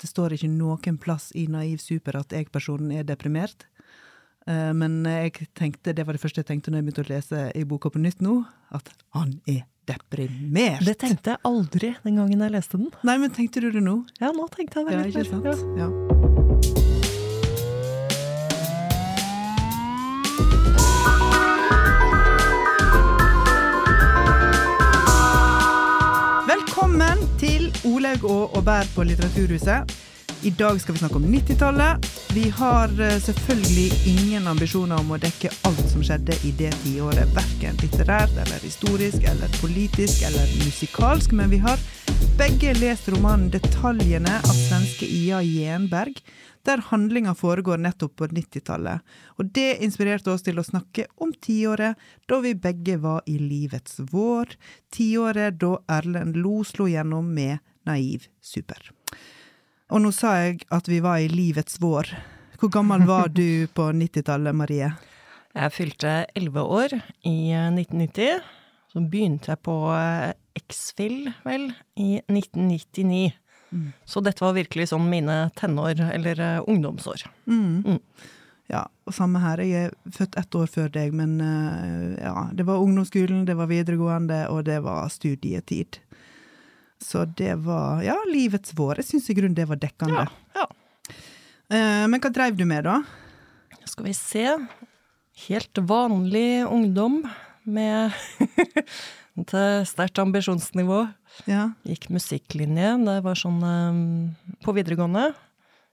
det 0.00 0.10
står 0.10 0.34
ikke 0.36 0.50
noen 0.50 0.98
plass 1.00 1.30
i 1.38 1.46
Naiv 1.50 1.82
Super 1.82 2.18
at 2.20 2.34
jeg-personen 2.34 2.92
er 2.96 3.06
deprimert. 3.06 3.66
Eh, 4.46 4.72
men 4.76 5.02
jeg 5.08 5.48
tenkte, 5.56 5.94
det 5.96 6.06
var 6.06 6.16
det 6.16 6.22
første 6.24 6.42
jeg 6.42 6.50
tenkte 6.50 6.72
når 6.72 6.82
jeg 6.82 6.88
begynte 6.88 7.06
å 7.06 7.12
lese 7.12 7.44
i 7.54 7.64
boka 7.68 7.92
på 7.92 8.02
nytt 8.02 8.24
nå, 8.24 8.40
at 8.74 8.90
han 9.16 9.38
er 9.50 9.64
deprimert. 9.88 10.84
Det 10.84 10.96
tenkte 11.00 11.34
jeg 11.34 11.44
aldri 11.48 11.94
den 12.04 12.20
gangen 12.20 12.46
jeg 12.46 12.56
leste 12.56 12.80
den. 12.80 12.90
Nei, 13.04 13.18
men 13.22 13.34
tenkte 13.34 13.64
du 13.64 13.70
det 13.74 13.84
nå? 13.84 14.00
Ja, 14.20 14.32
nå 14.36 14.48
tenkte 14.52 14.82
jeg 14.82 14.90
det 14.90 14.98
Ja, 14.98 15.06
ikke 15.12 15.28
sant? 15.30 15.52
Ja. 15.78 15.86
Ja. 15.86 16.43
Olaug 27.84 28.24
og 28.24 28.56
Aubert 28.56 28.88
på 28.94 29.04
Litteraturhuset. 29.04 29.92
I 30.44 30.50
dag 30.50 30.80
skal 30.80 30.94
vi 30.94 31.00
snakke 31.00 31.16
om 31.16 31.24
90-tallet. 31.24 32.06
Vi 32.34 32.48
har 32.50 32.92
eh, 33.00 33.18
selvfølgelig 33.20 33.88
ingen 34.10 34.46
ambisjoner 34.48 35.00
om 35.00 35.14
å 35.14 35.18
dekke 35.20 35.50
alt 35.68 35.84
som 35.88 36.04
skjedde 36.04 36.36
i 36.44 36.52
det 36.58 36.72
tiåret. 36.82 37.32
Verken 37.36 37.76
litterært 37.80 38.32
eller 38.42 38.64
historisk 38.64 39.24
eller 39.30 39.52
politisk 39.60 40.24
eller 40.28 40.52
musikalsk, 40.64 41.32
men 41.36 41.52
vi 41.52 41.60
har 41.64 41.80
begge 42.40 42.72
lest 42.76 43.08
romanen 43.12 43.50
'Detaljene' 43.52 44.40
av 44.40 44.56
svenske 44.58 45.08
Ia 45.08 45.42
Jenberg, 45.44 46.20
der 46.64 46.80
handlinga 46.90 47.34
foregår 47.34 47.80
nettopp 47.80 48.16
på 48.16 48.26
90-tallet. 48.32 49.00
Og 49.36 49.52
det 49.52 49.82
inspirerte 49.84 50.32
oss 50.32 50.44
til 50.44 50.58
å 50.58 50.64
snakke 50.64 51.06
om 51.20 51.32
tiåret 51.36 52.00
da 52.28 52.40
vi 52.40 52.56
begge 52.56 52.96
var 53.00 53.22
i 53.26 53.36
livets 53.38 54.00
vår. 54.12 54.56
Tiåret 54.92 55.60
da 55.60 55.76
Erlend 55.88 56.36
Lo 56.40 56.62
slo 56.64 56.88
gjennom 56.88 57.28
med 57.32 57.60
Naiv 57.88 58.28
Super. 58.44 58.90
Og 59.92 60.00
nå 60.02 60.10
sa 60.14 60.34
jeg 60.42 60.64
at 60.74 60.88
vi 60.88 61.00
var 61.04 61.20
i 61.22 61.28
livets 61.30 61.78
vår. 61.82 62.10
Hvor 62.60 62.72
gammel 62.72 63.04
var 63.08 63.30
du 63.32 63.66
på 63.76 63.90
90-tallet, 64.02 64.56
Marie? 64.56 64.90
Jeg 65.54 65.74
fylte 65.74 66.14
elleve 66.34 66.64
år 66.66 66.96
i 67.28 67.52
eh, 67.54 67.70
1990. 67.70 68.42
Så 68.94 69.02
begynte 69.10 69.52
jeg 69.52 69.62
på 69.66 69.78
eh, 69.94 70.32
X-Fill, 70.64 71.32
vel, 71.46 71.70
i 71.98 72.16
1999. 72.26 73.32
Så 74.06 74.22
dette 74.22 74.44
var 74.44 74.54
virkelig 74.54 74.90
sånn 74.92 75.08
mine 75.10 75.48
tenår, 75.58 75.98
eller 76.14 76.40
eh, 76.40 76.60
ungdomsår. 76.70 77.26
Mm. 77.50 77.98
Ja, 78.70 78.86
og 79.04 79.16
samme 79.16 79.42
her. 79.42 79.60
Jeg 79.66 79.90
er 79.90 80.14
født 80.14 80.38
ett 80.40 80.54
år 80.56 80.70
før 80.70 80.92
deg, 80.94 81.14
men 81.16 81.36
eh, 81.42 82.14
ja, 82.22 82.46
det 82.54 82.66
var 82.68 82.82
ungdomsskolen, 82.82 83.44
det 83.48 83.58
var 83.58 83.70
videregående, 83.70 84.44
og 84.52 84.64
det 84.68 84.78
var 84.86 85.10
studietid. 85.12 85.98
Så 87.02 87.24
det 87.38 87.54
var 87.64 88.02
ja, 88.04 88.16
livets 88.30 88.74
vår. 88.76 89.02
Jeg 89.02 89.12
syns 89.12 89.30
i 89.30 89.36
grunnen 89.36 89.56
det 89.56 89.66
var 89.70 89.80
dekkende. 89.80 90.26
Ja, 90.54 90.64
ja. 90.64 91.14
Eh, 91.74 92.04
men 92.10 92.20
hva 92.20 92.30
dreiv 92.32 92.56
du 92.58 92.64
med, 92.68 92.86
da? 92.86 93.00
Skal 93.88 94.08
vi 94.08 94.14
se. 94.16 94.46
Helt 95.48 95.80
vanlig 95.90 96.64
ungdom 96.66 97.22
med 97.64 98.14
et 99.40 99.54
sterkt 99.90 100.20
ambisjonsnivå. 100.22 101.04
Ja. 101.50 101.72
Gikk 101.86 102.08
musikklinje. 102.14 102.94
Det 103.04 103.18
var 103.24 103.38
sånn 103.38 103.60
um, 103.64 104.04
på 104.64 104.74
videregående. 104.76 105.32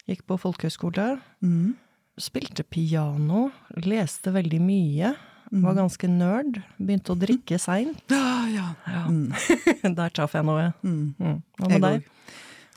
Gikk 0.09 0.25
på 0.29 0.37
folkehøyskole. 0.41 1.15
Mm. 1.43 1.73
Spilte 2.21 2.65
piano. 2.67 3.49
Leste 3.81 4.33
veldig 4.35 4.61
mye. 4.63 5.15
Var 5.51 5.75
ganske 5.75 6.07
nerd. 6.07 6.61
Begynte 6.79 7.11
å 7.13 7.19
drikke 7.19 7.59
seint. 7.59 8.03
Ah, 8.31 8.47
ja. 8.49 8.67
Ja. 8.87 9.01
Mm. 9.05 9.33
Der 9.97 10.13
traff 10.15 10.33
jeg 10.33 10.45
noe. 10.47 10.71
Mm. 10.81 11.13
Mm. 11.19 11.35
Hva 11.59 11.67
med 11.69 11.83
deg? 11.85 12.05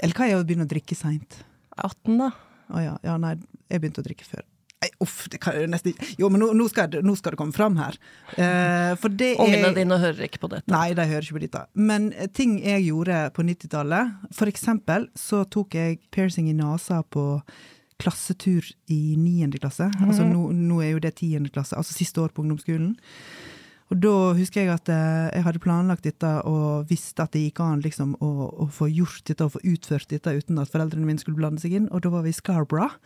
Eller 0.03 0.19
hva 0.19 0.27
er 0.29 0.41
å 0.41 0.45
begynne 0.45 0.67
å 0.67 0.71
drikke 0.71 0.97
seint? 0.99 1.39
18, 1.79 2.19
da. 2.21 2.33
Å 2.75 2.83
ja. 2.83 2.97
ja. 3.07 3.15
Nei, 3.23 3.37
jeg 3.71 3.81
begynte 3.81 4.03
å 4.03 4.07
drikke 4.07 4.27
før. 4.29 4.45
Nei, 4.85 4.91
uff, 5.01 5.23
det 5.33 5.39
kan 5.41 5.57
jeg 5.57 5.71
nesten 5.73 5.95
ikke 5.95 6.11
Jo, 6.21 6.29
men 6.29 6.43
nå, 6.43 6.51
nå, 6.59 6.67
skal, 6.69 6.99
nå 7.07 7.15
skal 7.17 7.33
det 7.33 7.41
komme 7.41 7.57
fram 7.57 7.79
her. 7.81 7.97
Uh, 8.37 8.93
for 9.01 9.09
det 9.09 9.31
Ungene 9.41 9.71
er 9.71 9.79
dine 9.79 9.99
hører 10.03 10.27
ikke 10.27 10.43
på 10.43 10.51
dette. 10.53 10.69
Nei, 10.75 10.91
de 10.99 11.07
hører 11.09 11.25
ikke 11.25 11.39
på 11.39 11.45
dette. 11.47 11.63
Men 11.79 12.11
eh, 12.13 12.29
ting 12.29 12.59
jeg 12.61 12.85
gjorde 12.91 13.23
på 13.37 13.47
90-tallet 13.49 14.35
For 14.37 14.51
eksempel 14.51 15.09
så 15.17 15.45
tok 15.49 15.79
jeg 15.79 16.03
piercing 16.13 16.51
i 16.53 16.57
nesa 16.59 17.01
på 17.09 17.25
klassetur 18.03 18.67
i 18.91 19.17
niende 19.17 19.61
klasse. 19.63 19.89
Altså 20.05 20.27
nå, 20.27 20.49
nå 20.55 20.81
er 20.83 20.95
jo 20.95 21.03
det 21.03 21.15
tiende 21.21 21.53
klasse, 21.55 21.77
altså 21.79 21.95
siste 21.97 22.23
år 22.23 22.33
på 22.35 22.45
ungdomsskolen. 22.45 22.95
Og 23.93 24.01
da 24.01 24.15
husker 24.39 24.65
jeg 24.65 24.73
at 24.73 24.89
eh, 24.91 25.29
jeg 25.37 25.45
hadde 25.45 25.63
planlagt 25.63 26.07
dette 26.07 26.31
og 26.49 26.89
visste 26.91 27.23
at 27.23 27.35
det 27.37 27.45
gikk 27.45 27.61
an 27.63 27.85
liksom 27.85 28.17
å, 28.25 28.31
å 28.65 28.69
få 28.73 28.89
gjort 28.89 29.23
dette 29.29 29.45
og 29.45 29.55
få 29.55 29.63
utført 29.75 30.09
dette 30.11 30.33
uten 30.33 30.59
at 30.59 30.73
foreldrene 30.73 31.07
mine 31.07 31.21
skulle 31.21 31.39
blande 31.39 31.63
seg 31.63 31.77
inn, 31.77 31.91
og 31.93 32.03
da 32.05 32.13
var 32.15 32.25
vi 32.25 32.33
i 32.33 32.37
Scarborough. 32.37 32.97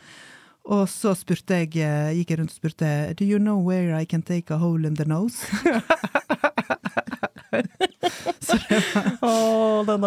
Og 0.69 0.85
så 0.93 1.15
spurte 1.17 1.63
jeg, 1.63 1.75
eh, 1.83 2.15
gikk 2.21 2.33
jeg 2.33 2.41
rundt 2.41 2.55
og 2.55 2.61
spurte 2.61 2.89
Do 3.19 3.27
you 3.27 3.41
know 3.43 3.59
where 3.59 3.97
I 3.97 4.05
can 4.05 4.23
take 4.23 4.55
a 4.55 4.61
hole 4.61 4.87
in 4.87 4.95
the 5.01 5.09
nose? 5.09 5.43
Den 7.53 7.69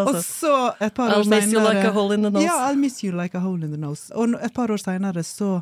Og 0.02 0.16
så 0.24 0.54
et 0.82 0.94
par 0.94 1.10
år 1.10 1.22
I'll 1.24 1.30
miss 1.30 1.48
you 1.52 1.60
senere- 1.60 1.74
like 1.74 1.88
a 1.88 1.92
hole 1.96 2.14
in 2.14 2.22
the 2.24 2.30
nose. 2.32 2.44
Ja, 2.46 2.58
I'll 2.70 2.78
miss 2.80 3.04
you 3.04 3.12
like 3.16 3.36
a 3.38 3.42
hole 3.42 3.64
in 3.66 3.72
the 3.72 3.80
nose. 3.82 4.12
Og 4.16 4.36
et 4.42 4.54
par 4.54 4.68
år 4.74 4.78
seinere 4.82 5.24
så 5.26 5.62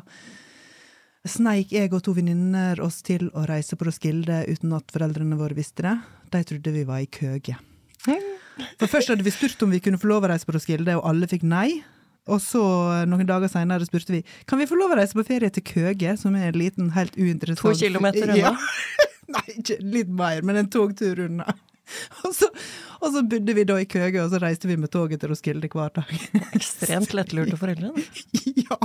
sneik 1.28 1.72
jeg 1.72 1.92
og 1.92 2.02
to 2.02 2.12
venninner 2.16 2.80
oss 2.80 3.02
til 3.04 3.28
å 3.36 3.46
reise 3.48 3.76
på 3.76 3.84
Roskilde 3.88 4.42
uten 4.48 4.72
at 4.76 4.84
foreldrene 4.92 5.36
våre 5.36 5.54
visste 5.56 5.82
det. 5.84 5.96
De 6.32 6.42
trodde 6.44 6.72
vi 6.72 6.84
var 6.88 6.98
i 7.04 7.06
køge. 7.06 7.56
For 8.78 8.86
først 8.88 9.08
hadde 9.12 9.24
vi 9.24 9.30
spurt 9.34 9.62
om 9.62 9.70
vi 9.72 9.80
kunne 9.84 9.98
få 10.00 10.08
lov 10.08 10.24
å 10.24 10.30
reise 10.32 10.46
på 10.48 10.54
Roskilde, 10.56 10.94
og 10.96 11.04
alle 11.10 11.26
fikk 11.28 11.42
nei. 11.48 11.82
Og 12.30 12.40
så, 12.44 12.60
noen 13.08 13.26
dager 13.26 13.48
seinere, 13.50 13.84
spurte 13.88 14.12
vi 14.14 14.20
kan 14.46 14.60
vi 14.60 14.66
få 14.68 14.76
lov 14.78 14.92
å 14.94 14.98
reise 15.00 15.16
på 15.16 15.24
ferie 15.26 15.50
til 15.50 15.64
Køge, 15.66 16.16
som 16.20 16.36
er 16.36 16.50
en 16.52 16.58
liten, 16.60 16.90
helt 16.94 17.16
uinteressant 17.16 17.64
To 17.64 17.72
kilometer 17.80 18.28
unna? 18.28 18.36
Ja. 18.36 18.52
Nei, 19.34 19.44
ikke 19.60 19.76
litt 19.82 20.08
mer, 20.10 20.40
men 20.42 20.56
en 20.60 20.68
togtur 20.70 21.20
unna. 21.26 21.46
Og 22.24 22.34
så, 22.36 22.48
og 23.00 23.12
så 23.14 23.22
bodde 23.26 23.54
vi 23.56 23.64
da 23.68 23.76
i 23.80 23.86
Køge, 23.90 24.20
og 24.22 24.30
så 24.32 24.40
reiste 24.42 24.68
vi 24.70 24.76
med 24.78 24.90
toget 24.92 25.20
til 25.22 25.30
Roskilde 25.32 25.68
hver 25.72 25.92
dag. 25.96 26.10
Ekstremt 26.58 27.14
lettlurte 27.16 27.56
foreldre. 27.60 27.90
da. 27.94 28.02
ja! 28.68 28.78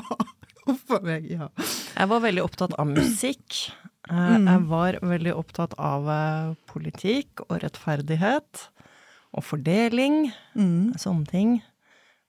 Huff 0.66 0.90
a 0.96 1.00
meg, 1.06 1.28
ja. 1.30 1.50
Jeg 1.94 2.10
var 2.10 2.24
veldig 2.24 2.42
opptatt 2.46 2.74
av 2.82 2.88
musikk. 2.90 3.60
Eh, 4.10 4.38
Jeg 4.48 4.64
var 4.72 4.98
veldig 5.06 5.34
opptatt 5.38 5.76
av 5.78 6.08
eh, 6.10 6.54
politikk 6.72 7.44
og 7.50 7.60
rettferdighet. 7.66 8.64
Og 9.36 9.44
fordeling. 9.46 10.32
Mm. 10.58 10.96
Sånne 10.98 11.28
ting. 11.30 11.58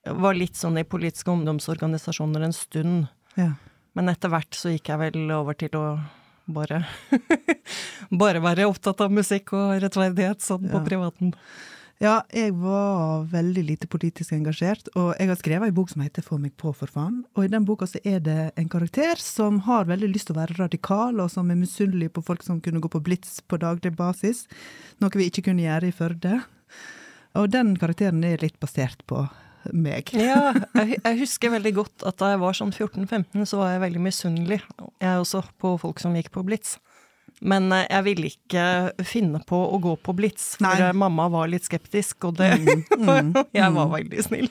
Jeg 0.07 0.19
var 0.23 0.37
litt 0.37 0.59
sånn 0.59 0.77
i 0.79 0.85
politiske 0.87 1.33
ungdomsorganisasjoner 1.33 2.45
en 2.49 2.55
stund. 2.57 3.09
ja. 3.39 3.55
Men 3.97 4.11
etter 4.13 4.29
hvert 4.29 4.53
så 4.53 4.69
gikk 4.75 4.91
jeg 4.93 5.01
vel 5.01 5.31
over 5.33 5.57
til 5.57 5.73
å 5.81 5.85
bare 6.49 6.85
Bare 8.23 8.43
være 8.45 8.67
opptatt 8.71 9.01
av 9.03 9.11
musikk 9.15 9.53
og 9.57 9.81
rettferdighet 9.83 10.45
sånn 10.45 10.69
på 10.71 10.79
Ja. 10.81 10.85
privaten. 10.87 11.33
Ja, 11.99 12.19
jeg 12.29 12.53
var 12.61 13.23
veldig 13.33 13.63
lite 13.71 13.87
politisk 13.89 14.35
engasjert, 14.37 14.91
og 15.01 15.15
jeg 15.17 15.31
har 15.31 15.39
skrevet 15.41 15.71
en 15.71 15.75
bok 15.79 15.89
som 15.89 16.03
heter 16.05 16.21
Få 16.23 16.37
meg 16.39 16.53
på, 16.61 16.69
for 16.77 16.87
faen. 16.93 17.23
Og 17.35 17.47
i 17.47 17.49
den 17.49 17.65
boka 17.65 17.87
så 17.89 17.97
er 18.05 18.21
det 18.21 18.53
en 18.61 18.69
karakter 18.69 19.17
som 19.17 19.63
har 19.65 19.89
veldig 19.89 20.11
lyst 20.13 20.29
til 20.29 20.37
å 20.37 20.41
være 20.43 20.59
radikal, 20.59 21.17
og 21.25 21.31
som 21.33 21.49
er 21.51 21.57
misunnelig 21.57 22.11
på 22.13 22.23
folk 22.27 22.45
som 22.45 22.61
kunne 22.61 22.83
gå 22.85 22.91
på 22.93 23.01
Blitz 23.01 23.41
på 23.49 23.57
daglig 23.63 23.95
basis, 23.97 24.45
noe 25.01 25.09
vi 25.17 25.31
ikke 25.31 25.47
kunne 25.49 25.65
gjøre 25.65 25.89
i 25.89 25.97
Førde. 25.97 26.43
Og 27.37 27.49
den 27.57 27.73
karakteren 27.81 28.21
er 28.29 28.45
litt 28.45 28.61
basert 28.61 29.01
på 29.09 29.25
meg. 29.75 30.13
Ja, 30.17 30.53
jeg, 30.77 31.01
jeg 31.01 31.21
husker 31.21 31.55
veldig 31.57 31.73
godt 31.81 32.07
at 32.09 32.19
da 32.21 32.33
jeg 32.35 32.43
var 32.43 32.59
sånn 32.59 32.75
14-15, 32.75 33.47
så 33.49 33.61
var 33.63 33.75
jeg 33.75 33.85
veldig 33.87 34.03
misunnelig. 34.07 34.61
Jeg 35.03 35.23
også, 35.23 35.45
på 35.63 35.77
folk 35.83 36.03
som 36.03 36.17
gikk 36.19 36.33
på 36.35 36.45
Blitz. 36.47 36.77
Men 37.41 37.69
eh, 37.73 37.85
jeg 37.91 38.05
ville 38.07 38.31
ikke 38.31 38.67
finne 39.05 39.41
på 39.45 39.59
å 39.69 39.79
gå 39.83 39.93
på 40.01 40.15
Blitz, 40.17 40.55
for 40.57 40.65
Nei. 40.69 40.77
eh, 40.89 40.93
mamma 40.97 41.27
var 41.33 41.51
litt 41.53 41.67
skeptisk, 41.69 42.25
og 42.31 42.39
det 42.39 42.53
Jeg 43.57 43.73
var 43.77 43.91
veldig 43.93 44.23
snill. 44.25 44.49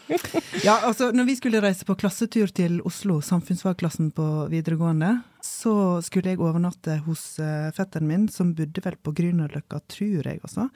Ja, 0.64 0.78
altså, 0.86 1.10
når 1.16 1.26
vi 1.32 1.36
skulle 1.40 1.64
reise 1.66 1.88
på 1.88 1.96
klassetur 1.98 2.52
til 2.54 2.78
Oslo, 2.86 3.22
samfunnsfagklassen 3.26 4.12
på 4.16 4.28
videregående, 4.54 5.16
så 5.46 6.02
skulle 6.02 6.32
jeg 6.34 6.40
overnatte 6.42 6.96
hos 7.06 7.24
uh, 7.38 7.68
fetteren 7.78 8.08
min, 8.10 8.24
som 8.34 8.54
bodde 8.58 8.82
vel 8.82 8.96
på 9.06 9.12
Grünerløkka, 9.18 9.78
tror 9.94 10.26
jeg, 10.26 10.40
altså. 10.42 10.68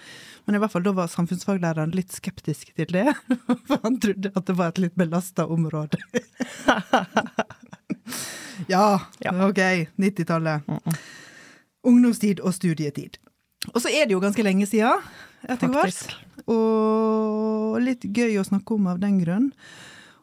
Men 0.46 0.58
i 0.58 0.62
hvert 0.62 0.74
fall 0.76 0.86
da 0.86 0.94
var 0.98 1.10
samfunnsfaglæreren 1.10 1.94
litt 1.98 2.14
skeptisk 2.14 2.74
til 2.78 2.92
det, 2.94 3.08
for 3.70 3.80
han 3.86 3.98
trodde 4.02 4.30
at 4.34 4.46
det 4.50 4.58
var 4.60 4.74
et 4.74 4.84
litt 4.86 4.98
belasta 5.00 5.48
område. 5.50 5.98
ja, 8.68 9.02
Ja. 9.26 9.34
ok, 9.48 9.58
90-tallet. 9.98 10.62
Ungdomstid 11.88 12.42
og 12.44 12.54
studietid. 12.54 13.18
Og 13.74 13.82
så 13.84 13.92
er 13.92 14.08
det 14.08 14.16
jo 14.16 14.24
ganske 14.24 14.44
lenge 14.44 14.68
siden, 14.68 15.04
etter 15.48 15.72
hvert. 15.72 16.16
Og 16.50 17.80
litt 17.84 18.04
gøy 18.04 18.40
å 18.40 18.48
snakke 18.48 18.76
om 18.76 18.90
av 18.92 19.00
den 19.04 19.20
grunn. 19.22 19.52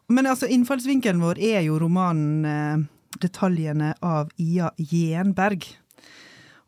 Men 0.09 0.29
altså, 0.29 0.47
innfallsvinkelen 0.51 1.21
vår 1.23 1.41
er 1.43 1.65
jo 1.67 1.79
romanen 1.81 2.45
eh, 2.47 2.85
'Detaljene' 3.17 3.95
av 4.05 4.29
Ia 4.39 4.71
Jenberg. 4.77 5.65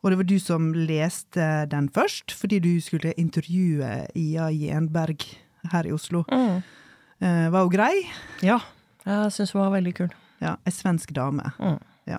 Og 0.00 0.10
det 0.10 0.18
var 0.18 0.28
du 0.28 0.38
som 0.40 0.70
leste 0.74 1.46
den 1.70 1.88
først, 1.92 2.32
fordi 2.32 2.58
du 2.64 2.72
skulle 2.80 3.12
intervjue 3.20 4.06
Ia 4.16 4.48
Jenberg 4.50 5.24
her 5.72 5.86
i 5.86 5.92
Oslo. 5.92 6.24
Mm. 6.32 6.62
Eh, 7.20 7.50
var 7.52 7.66
hun 7.66 7.72
grei? 7.72 8.08
Ja, 8.42 8.60
Jeg 9.04 9.32
syns 9.32 9.52
hun 9.52 9.62
var 9.62 9.72
veldig 9.72 9.94
kul. 9.96 10.10
Ja, 10.40 10.56
Ei 10.64 10.72
svensk 10.72 11.12
dame. 11.16 11.52
Mm. 11.60 11.78
Ja. 12.08 12.18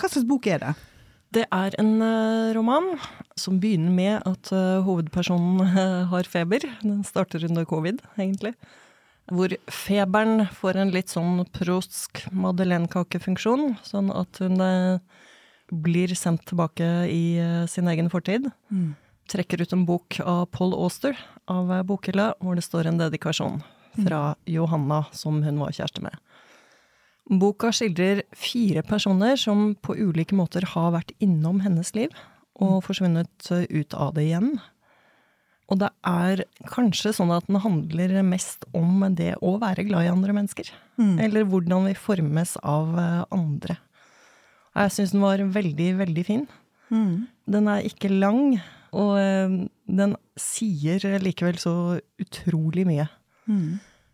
Hva 0.00 0.08
slags 0.08 0.28
bok 0.28 0.46
er 0.46 0.58
det? 0.60 0.72
Det 1.32 1.46
er 1.48 1.74
en 1.80 1.94
eh, 2.04 2.52
roman 2.56 2.92
som 3.40 3.56
begynner 3.60 3.92
med 3.94 4.26
at 4.28 4.50
eh, 4.52 4.82
hovedpersonen 4.84 5.62
eh, 5.64 6.02
har 6.10 6.28
feber. 6.28 6.66
Den 6.82 7.00
starter 7.08 7.44
under 7.48 7.64
covid, 7.68 8.02
egentlig. 8.18 8.52
Hvor 9.32 9.54
feberen 9.72 10.44
får 10.52 10.80
en 10.82 10.92
litt 10.92 11.12
sånn 11.12 11.44
prostsk 11.54 12.24
madeleinekakefunksjon, 12.36 13.78
sånn 13.86 14.10
at 14.12 14.42
hun 14.42 14.58
blir 15.72 16.12
sendt 16.18 16.42
tilbake 16.50 16.88
i 17.08 17.38
sin 17.70 17.86
egen 17.88 18.10
fortid. 18.12 18.50
Trekker 19.30 19.62
ut 19.62 19.72
en 19.72 19.86
bok 19.88 20.18
av 20.26 20.50
Paul 20.52 20.74
Auster 20.74 21.16
av 21.48 21.70
bokhylla, 21.88 22.32
hvor 22.42 22.58
det 22.58 22.66
står 22.66 22.90
en 22.90 22.98
dedikasjon 23.00 23.62
fra 23.94 24.34
Johanna, 24.50 25.04
som 25.14 25.38
hun 25.46 25.62
var 25.62 25.72
kjæreste 25.78 26.02
med. 26.04 26.18
Boka 27.30 27.70
skildrer 27.72 28.24
fire 28.34 28.82
personer 28.82 29.36
som 29.38 29.74
på 29.78 29.94
ulike 29.94 30.34
måter 30.34 30.64
har 30.74 30.90
vært 30.96 31.12
innom 31.22 31.60
hennes 31.62 31.94
liv, 31.94 32.10
og 32.58 32.82
forsvunnet 32.84 33.50
eh, 33.54 33.66
ut 33.70 33.94
av 33.94 34.14
det 34.16 34.26
igjen. 34.28 34.56
Og 35.70 35.78
det 35.80 35.88
er 36.04 36.42
kanskje 36.68 37.14
sånn 37.16 37.30
at 37.32 37.46
den 37.48 37.60
handler 37.62 38.18
mest 38.26 38.66
om 38.76 39.06
det 39.16 39.36
å 39.40 39.54
være 39.62 39.86
glad 39.88 40.04
i 40.04 40.10
andre 40.12 40.34
mennesker. 40.36 40.68
Eller 41.22 41.46
hvordan 41.48 41.86
vi 41.88 41.94
formes 41.96 42.56
av 42.60 42.98
eh, 42.98 43.22
andre. 43.32 43.78
Jeg 44.74 44.92
syns 44.92 45.14
den 45.14 45.22
var 45.24 45.40
veldig, 45.54 45.88
veldig 46.02 46.24
fin. 46.26 46.44
Den 47.48 47.68
er 47.68 47.86
ikke 47.88 48.10
lang, 48.12 48.58
og 48.92 49.14
eh, 49.20 49.54
den 49.88 50.16
sier 50.36 51.00
likevel 51.22 51.56
så 51.60 51.74
utrolig 52.20 52.84
mye. 52.88 53.06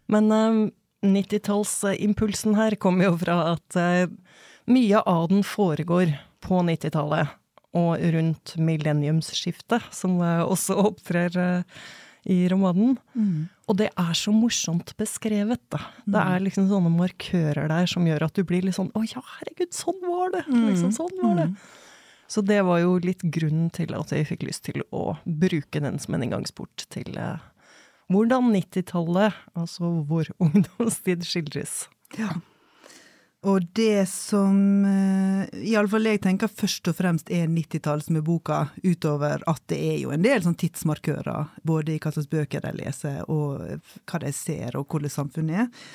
Men 0.08 0.30
eh, 0.34 0.60
90-tallsimpulsen 1.04 2.56
her 2.58 2.74
kommer 2.80 3.08
jo 3.10 3.18
fra 3.20 3.36
at 3.54 3.76
eh, 3.78 4.08
mye 4.68 5.02
av 5.06 5.28
den 5.30 5.44
foregår 5.46 6.16
på 6.44 6.62
90-tallet, 6.66 7.34
og 7.78 8.00
rundt 8.14 8.54
millenniumsskiftet, 8.56 9.90
som 9.94 10.18
eh, 10.24 10.42
også 10.42 10.78
opptrer 10.88 11.38
eh, 11.38 11.82
i 12.28 12.40
romanen. 12.50 12.96
Og 13.68 13.76
det 13.78 13.90
er 13.94 14.14
så 14.16 14.32
morsomt 14.34 14.94
beskrevet, 14.98 15.60
da. 15.72 15.80
Det 16.04 16.22
er 16.34 16.42
liksom 16.44 16.66
sånne 16.70 16.90
markører 16.92 17.68
der 17.70 17.86
som 17.90 18.06
gjør 18.08 18.26
at 18.26 18.34
du 18.34 18.42
blir 18.48 18.64
litt 18.66 18.76
sånn 18.76 18.90
Å 18.96 19.04
ja, 19.06 19.22
herregud, 19.38 19.70
sånn 19.76 20.00
var 20.02 20.32
det! 20.34 20.42
Liksom, 20.50 20.92
sånn 20.96 21.14
var 21.22 21.36
det. 21.42 21.48
Så 22.28 22.42
det 22.44 22.58
var 22.66 22.82
jo 22.82 22.98
litt 23.00 23.22
grunnen 23.22 23.70
til 23.72 23.94
at 23.96 24.10
jeg 24.12 24.26
fikk 24.28 24.42
lyst 24.48 24.66
til 24.66 24.82
å 24.92 25.14
bruke 25.24 25.80
den 25.80 25.96
som 26.02 26.16
en 26.18 26.26
inngangsport 26.26 26.84
til 26.92 27.16
hvordan 28.12 28.52
90-tallet, 28.54 29.34
altså 29.58 29.90
vår 30.08 30.32
ungdomstid, 30.44 31.26
skildres. 31.26 31.86
Ja. 32.18 32.36
Og 33.46 33.68
det 33.78 34.08
som 34.10 34.56
uh, 34.82 35.44
iallfall 35.62 36.08
jeg 36.10 36.24
tenker 36.24 36.50
først 36.50 36.88
og 36.90 36.96
fremst 36.98 37.30
er 37.30 37.46
90-tall 37.46 38.02
som 38.02 38.18
er 38.18 38.24
boka, 38.26 38.64
utover 38.82 39.44
at 39.46 39.62
det 39.70 39.78
er 39.92 40.00
jo 40.00 40.10
en 40.14 40.24
del 40.24 40.42
sånn 40.42 40.58
tidsmarkører, 40.58 41.52
både 41.62 41.94
i 41.94 42.00
hva 42.02 42.10
slags 42.14 42.30
bøker 42.32 42.64
de 42.64 42.74
leser, 42.80 43.20
og 43.30 43.62
hva 44.08 44.22
de 44.24 44.32
ser, 44.34 44.74
og 44.74 44.90
hvordan 44.90 45.14
samfunnet 45.14 45.62
er. 45.62 45.94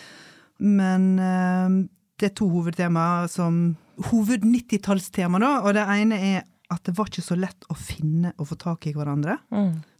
Men 0.63 1.10
uh, 1.19 1.83
det 2.21 2.31
er 2.31 2.38
to 2.39 2.48
hovedtemaer 2.54 3.27
som 3.31 3.63
Hoved-90-tallstema, 4.07 5.38
da. 5.44 5.51
Og 5.68 5.75
det 5.75 5.83
ene 6.00 6.18
er 6.31 6.39
at 6.74 6.81
det 6.88 6.95
var 6.98 7.12
ikke 7.12 7.21
så 7.25 7.36
lett 7.38 7.68
å 7.69 7.75
finne 7.77 8.31
og 8.39 8.48
få 8.50 8.57
tak 8.57 8.88
i 8.89 8.94
hverandre 8.95 9.36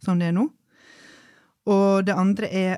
som 0.02 0.18
det 0.18 0.32
er 0.32 0.34
nå. 0.34 0.48
Og 1.70 2.04
det 2.06 2.16
andre 2.16 2.50
er 2.50 2.74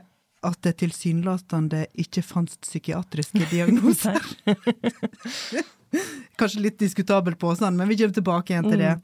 at 0.46 0.60
det 0.62 0.76
tilsynelatende 0.82 1.86
ikke 1.98 2.22
fantes 2.22 2.60
psykiatriske 2.62 3.48
diagnoser. 3.54 4.20
Kanskje 6.38 6.62
litt 6.62 6.78
diskutabel 6.78 7.36
påstand, 7.40 7.76
men 7.78 7.88
vi 7.88 7.96
kommer 7.98 8.14
tilbake 8.14 8.52
igjen 8.52 8.70
til 8.70 8.82
det. 8.82 8.94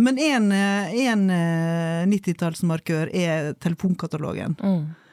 Men 0.00 0.18
en 0.18 1.30
90-tallsmarkør 2.10 3.10
er 3.14 3.52
telefonkatalogen. 3.60 4.56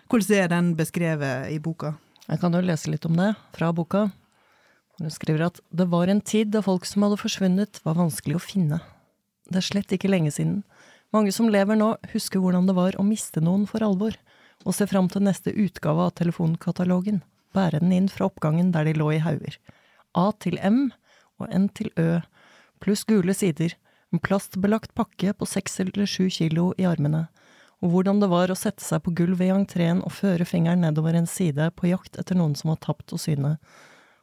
Hvordan 0.08 0.38
er 0.38 0.52
den 0.52 0.72
beskrevet 0.80 1.52
i 1.52 1.60
boka? 1.60 1.98
Jeg 2.28 2.40
kan 2.42 2.56
jo 2.56 2.64
lese 2.64 2.92
litt 2.92 3.06
om 3.08 3.18
det 3.20 3.34
fra 3.56 3.74
boka. 3.76 4.08
Hun 4.98 5.14
skriver 5.14 5.50
at 5.50 5.60
det 5.70 5.90
var 5.92 6.10
en 6.10 6.22
tid 6.24 6.54
da 6.56 6.64
folk 6.66 6.88
som 6.88 7.04
hadde 7.06 7.20
forsvunnet, 7.22 7.82
var 7.86 8.00
vanskelig 8.00 8.40
å 8.40 8.44
finne. 8.44 8.80
Det 9.48 9.60
er 9.62 9.68
slett 9.68 9.94
ikke 9.96 10.10
lenge 10.10 10.32
siden. 10.34 10.62
Mange 11.16 11.32
som 11.32 11.50
lever 11.50 11.80
nå, 11.80 11.94
husker 12.12 12.42
hvordan 12.44 12.68
det 12.68 12.76
var 12.76 12.98
å 13.00 13.06
miste 13.08 13.42
noen 13.44 13.66
for 13.70 13.84
alvor, 13.86 14.18
og 14.66 14.76
ser 14.76 14.90
fram 14.92 15.08
til 15.12 15.24
neste 15.24 15.54
utgave 15.56 16.10
av 16.10 16.16
telefonkatalogen, 16.20 17.22
bære 17.56 17.80
den 17.84 17.94
inn 17.96 18.10
fra 18.12 18.28
oppgangen 18.28 18.74
der 18.76 18.90
de 18.90 18.96
lå 18.98 19.14
i 19.16 19.22
hauger. 19.24 19.56
A 20.18 20.32
til 20.44 20.58
M 20.60 20.90
og 21.40 21.48
N 21.54 21.70
til 21.70 21.92
Ø, 22.00 22.20
pluss 22.84 23.06
gule 23.08 23.36
sider, 23.38 23.78
en 24.12 24.24
plastbelagt 24.24 24.94
pakke 24.98 25.34
på 25.36 25.48
seks 25.48 25.80
eller 25.84 26.08
sju 26.10 26.28
kilo 26.34 26.72
i 26.80 26.88
armene, 26.90 27.28
og 27.84 27.94
hvordan 27.94 28.22
det 28.24 28.32
var 28.32 28.50
å 28.50 28.58
sette 28.58 28.84
seg 28.84 29.04
på 29.06 29.14
gulv 29.18 29.42
i 29.46 29.52
entreen 29.54 30.00
og 30.02 30.16
føre 30.18 30.48
fingeren 30.50 30.82
nedover 30.82 31.16
en 31.16 31.30
side 31.30 31.70
på 31.78 31.92
jakt 31.92 32.18
etter 32.18 32.40
noen 32.40 32.56
som 32.58 32.72
var 32.74 32.82
tapt 32.82 33.14
å 33.14 33.20
syne, 33.22 33.58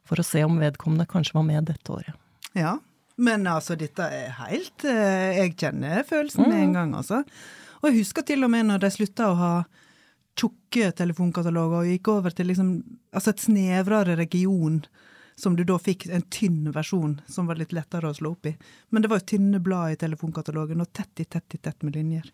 for 0.04 0.20
å 0.20 0.26
se 0.26 0.42
om 0.44 0.58
vedkommende 0.60 1.06
kanskje 1.08 1.38
var 1.38 1.46
med 1.46 1.70
dette 1.70 1.92
året. 1.94 2.16
Ja, 2.58 2.78
men 3.16 3.46
altså, 3.46 3.76
dette 3.78 4.06
er 4.10 4.34
helt 4.40 4.84
eh, 4.88 5.38
Jeg 5.38 5.54
kjenner 5.60 6.02
følelsen 6.06 6.48
med 6.48 6.60
en 6.60 6.76
gang, 6.78 6.94
altså. 6.98 7.22
Og 7.82 7.90
jeg 7.90 8.00
husker 8.02 8.26
til 8.26 8.46
og 8.46 8.50
med 8.50 8.66
når 8.70 8.82
de 8.82 8.90
slutta 8.94 9.30
å 9.30 9.38
ha 9.38 9.54
tjukke 10.34 10.90
telefonkataloger 10.98 11.84
og 11.84 11.90
gikk 11.92 12.10
over 12.10 12.34
til 12.34 12.50
liksom 12.50 12.76
Altså 13.14 13.30
et 13.30 13.44
snevrere 13.44 14.16
region, 14.18 14.80
som 15.38 15.54
du 15.54 15.62
da 15.66 15.76
fikk 15.78 16.08
en 16.10 16.24
tynn 16.34 16.72
versjon 16.74 17.20
som 17.30 17.46
var 17.46 17.60
litt 17.60 17.74
lettere 17.74 18.10
å 18.10 18.16
slå 18.16 18.32
opp 18.34 18.48
i. 18.50 18.54
Men 18.90 19.02
det 19.04 19.10
var 19.12 19.20
jo 19.20 19.28
tynne 19.34 19.60
blad 19.62 19.94
i 19.94 20.00
telefonkatalogen, 20.00 20.82
og 20.82 20.90
tett 20.90 21.22
i 21.22 21.26
tett 21.30 21.54
i 21.54 21.60
tett 21.62 21.86
med 21.86 21.94
linjer. 21.94 22.26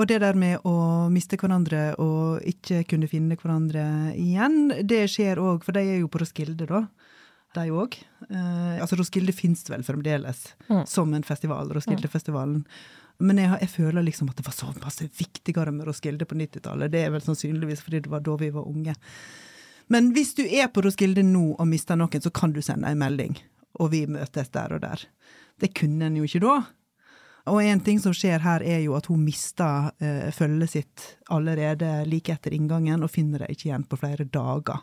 Og 0.00 0.08
det 0.08 0.18
der 0.22 0.38
med 0.38 0.64
å 0.66 0.74
miste 1.12 1.36
hverandre 1.38 1.92
og 2.00 2.42
ikke 2.48 2.82
kunne 2.90 3.10
finne 3.10 3.36
hverandre 3.38 3.84
igjen, 4.18 4.72
det 4.88 5.04
skjer 5.12 5.38
òg, 5.42 5.66
for 5.66 5.76
de 5.76 5.84
er 5.84 6.00
jo 6.00 6.10
på 6.10 6.22
Roskilde, 6.22 6.66
da. 6.70 6.86
De 7.54 7.66
òg. 7.70 7.98
Eh, 8.30 8.80
altså 8.80 8.96
Roskilde 8.96 9.32
fins 9.36 9.64
vel 9.70 9.82
fremdeles 9.84 10.54
Mm. 10.68 10.86
som 10.88 11.12
en 11.14 11.22
festival, 11.22 11.68
Roskildefestivalen. 11.74 12.64
Men 13.20 13.36
jeg, 13.38 13.50
jeg 13.60 13.68
føler 13.70 14.02
liksom 14.02 14.30
at 14.30 14.36
det 14.36 14.46
var 14.46 14.54
så 14.56 14.72
masse 14.82 15.04
viktigere 15.18 15.70
med 15.72 15.86
Roskilde 15.86 16.24
på 16.26 16.34
90-tallet. 16.34 16.90
Det 16.90 17.04
er 17.04 17.10
vel 17.12 17.20
sannsynligvis 17.22 17.82
fordi 17.84 18.00
det 18.02 18.10
var 18.10 18.20
da 18.24 18.36
vi 18.40 18.48
var 18.50 18.66
unge. 18.66 18.94
Men 19.92 20.12
hvis 20.14 20.34
du 20.34 20.42
er 20.46 20.68
på 20.72 20.82
Roskilde 20.82 21.22
nå 21.26 21.54
og 21.58 21.66
mister 21.68 21.96
noen, 22.00 22.22
så 22.24 22.30
kan 22.32 22.52
du 22.52 22.62
sende 22.64 22.88
en 22.88 22.98
melding, 23.02 23.36
og 23.78 23.90
vi 23.92 24.06
møtes 24.06 24.48
der 24.54 24.72
og 24.72 24.80
der. 24.80 25.04
Det 25.60 25.74
kunne 25.76 26.06
en 26.08 26.16
jo 26.16 26.24
ikke 26.24 26.40
da. 26.40 26.54
Og 27.52 27.58
en 27.62 27.80
ting 27.82 27.98
som 28.00 28.14
skjer 28.14 28.38
her, 28.40 28.62
er 28.62 28.80
jo 28.84 28.94
at 28.96 29.06
hun 29.10 29.24
mister 29.26 29.90
eh, 30.00 30.30
følget 30.32 30.70
sitt 30.70 31.06
allerede 31.28 32.06
like 32.08 32.32
etter 32.32 32.54
inngangen, 32.54 33.02
og 33.02 33.10
finner 33.10 33.42
det 33.44 33.50
ikke 33.50 33.68
igjen 33.68 33.84
på 33.90 33.98
flere 33.98 34.24
dager. 34.24 34.80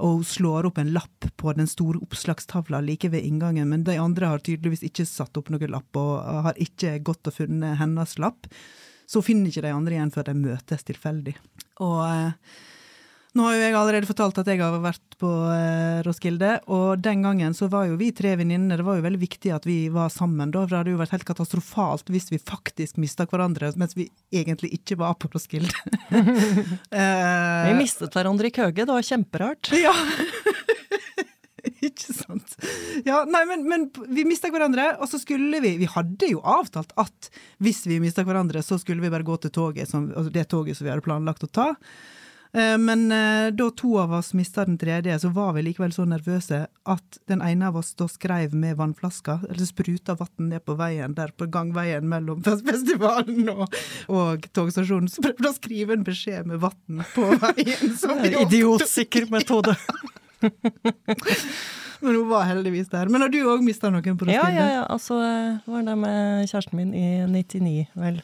Og 0.00 0.20
hun 0.20 0.26
slår 0.26 0.68
opp 0.70 0.80
en 0.80 0.92
lapp 0.94 1.28
på 1.36 1.52
den 1.56 1.68
store 1.68 2.00
oppslagstavla 2.00 2.80
like 2.84 3.10
ved 3.12 3.24
inngangen, 3.26 3.68
men 3.68 3.84
de 3.84 3.98
andre 4.00 4.32
har 4.32 4.42
tydeligvis 4.44 4.84
ikke 4.88 5.06
satt 5.08 5.36
opp 5.36 5.52
noen 5.52 5.72
lapp, 5.72 5.96
og 6.00 6.44
har 6.48 6.60
ikke 6.60 6.96
gått 7.04 7.28
og 7.28 7.36
funnet 7.36 7.78
hennes 7.80 8.16
lapp. 8.22 8.48
Så 9.10 9.22
finner 9.26 9.50
ikke 9.50 9.66
de 9.66 9.74
andre 9.74 9.96
igjen 9.96 10.12
før 10.14 10.28
de 10.30 10.36
møtes 10.38 10.86
tilfeldig. 10.86 11.34
Og 11.84 11.98
eh, 12.06 12.56
nå 13.38 13.44
har 13.46 13.54
jo 13.54 13.60
jeg 13.62 13.74
allerede 13.78 14.08
fortalt 14.08 14.38
at 14.42 14.48
jeg 14.50 14.58
har 14.58 14.74
vært 14.82 15.14
på 15.20 15.28
eh, 15.54 16.00
Roskilde, 16.06 16.56
og 16.72 16.98
den 17.04 17.22
gangen 17.22 17.54
så 17.54 17.68
var 17.70 17.86
jo 17.86 17.98
vi 18.00 18.08
tre 18.16 18.32
venninner, 18.40 18.80
det 18.80 18.86
var 18.86 18.98
jo 18.98 19.04
veldig 19.04 19.20
viktig 19.22 19.52
at 19.54 19.68
vi 19.68 19.76
var 19.92 20.10
sammen 20.10 20.50
da, 20.50 20.64
for 20.64 20.72
det 20.72 20.80
hadde 20.80 20.94
jo 20.96 21.00
vært 21.02 21.14
helt 21.14 21.28
katastrofalt 21.28 22.10
hvis 22.10 22.30
vi 22.32 22.40
faktisk 22.42 22.98
mista 23.02 23.28
hverandre, 23.30 23.70
mens 23.78 23.94
vi 23.98 24.08
egentlig 24.34 24.72
ikke 24.80 24.98
var 25.02 25.14
på 25.20 25.30
Roskilde. 25.34 25.70
Eh, 26.90 27.68
Vi 27.70 27.74
mistet 27.78 28.14
hverandre 28.16 28.48
i 28.50 28.54
Køge, 28.54 28.82
det 28.82 28.90
var 28.90 29.04
kjemperart. 29.06 29.70
ja. 29.86 29.92
Ikke 31.84 32.14
sant. 32.16 32.54
Ja, 33.06 33.22
nei, 33.28 33.42
men, 33.48 33.62
men 33.68 33.86
vi 34.08 34.24
mista 34.28 34.50
hverandre, 34.52 34.94
og 35.00 35.08
så 35.10 35.20
skulle 35.20 35.60
vi 35.62 35.74
Vi 35.80 35.88
hadde 35.92 36.28
jo 36.30 36.40
avtalt 36.40 36.92
at 37.00 37.28
hvis 37.62 37.82
vi 37.88 38.00
mista 38.02 38.24
hverandre, 38.26 38.62
så 38.64 38.78
skulle 38.80 39.04
vi 39.04 39.12
bare 39.12 39.26
gå 39.26 39.36
til 39.44 39.52
toget, 39.54 39.88
som, 39.90 40.08
altså 40.14 40.32
det 40.34 40.46
toget 40.52 40.78
som 40.78 40.88
vi 40.88 40.92
hadde 40.94 41.04
planlagt 41.04 41.44
å 41.46 41.50
ta. 41.52 41.68
Eh, 42.52 42.78
Men 42.78 43.12
eh, 43.12 43.50
da 43.54 43.68
to 43.70 43.92
av 44.02 44.12
oss 44.12 44.32
mista 44.34 44.64
den 44.64 44.78
tredje, 44.78 45.18
så 45.22 45.28
var 45.30 45.52
vi 45.54 45.62
likevel 45.62 45.92
så 45.94 46.02
nervøse 46.08 46.64
at 46.90 47.18
den 47.30 47.42
ene 47.46 47.68
av 47.70 47.76
oss 47.78 47.92
da 47.94 48.08
skrev 48.10 48.54
med 48.58 48.76
vannflaska, 48.80 49.36
eller 49.50 49.66
spruta 49.68 50.16
vann 50.18 50.48
ned 50.50 50.64
på 50.66 50.74
veien 50.80 51.14
der 51.14 51.30
på 51.30 51.46
gangveien 51.46 52.08
mellom 52.10 52.42
festivalen 52.46 53.48
og, 53.54 53.68
og 54.10 54.48
togstasjonen. 54.56 55.06
Så 55.12 55.22
prøvde 55.22 55.52
å 55.52 55.54
skrive 55.60 55.94
en 55.94 56.02
beskjed 56.06 56.46
med 56.50 56.58
vann 56.64 57.04
på 57.14 57.28
veien. 57.44 57.94
som 58.00 58.18
vi 58.22 58.34
Idiotsikker 58.42 59.30
metode. 59.30 59.76
Men 62.00 62.14
hun 62.16 62.28
var 62.30 62.46
heldigvis 62.48 62.88
der. 62.88 63.10
Men 63.12 63.20
har 63.20 63.28
du 63.28 63.42
òg 63.44 63.60
mista 63.64 63.90
noen 63.92 64.16
på 64.16 64.24
Ja, 64.30 64.40
Roskilde? 64.40 64.56
ja, 64.56 64.68
ja. 64.78 64.84
Altså, 64.88 65.18
var 65.68 65.82
det 65.84 65.96
med 66.00 66.48
kjæresten 66.48 66.78
min 66.80 66.94
i 66.96 67.26
99, 67.28 67.86
vel. 68.00 68.22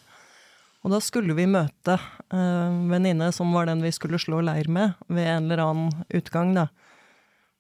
Og 0.87 0.93
da 0.95 1.01
skulle 1.03 1.35
vi 1.35 1.49
møte 1.51 1.97
en 2.31 2.77
uh, 2.79 2.91
venninne 2.93 3.33
som 3.35 3.51
var 3.51 3.67
den 3.67 3.83
vi 3.83 3.91
skulle 3.91 4.21
slå 4.23 4.39
leir 4.47 4.69
med, 4.71 4.95
ved 5.11 5.27
en 5.27 5.49
eller 5.49 5.65
annen 5.65 6.05
utgang, 6.15 6.53
da. 6.55 6.69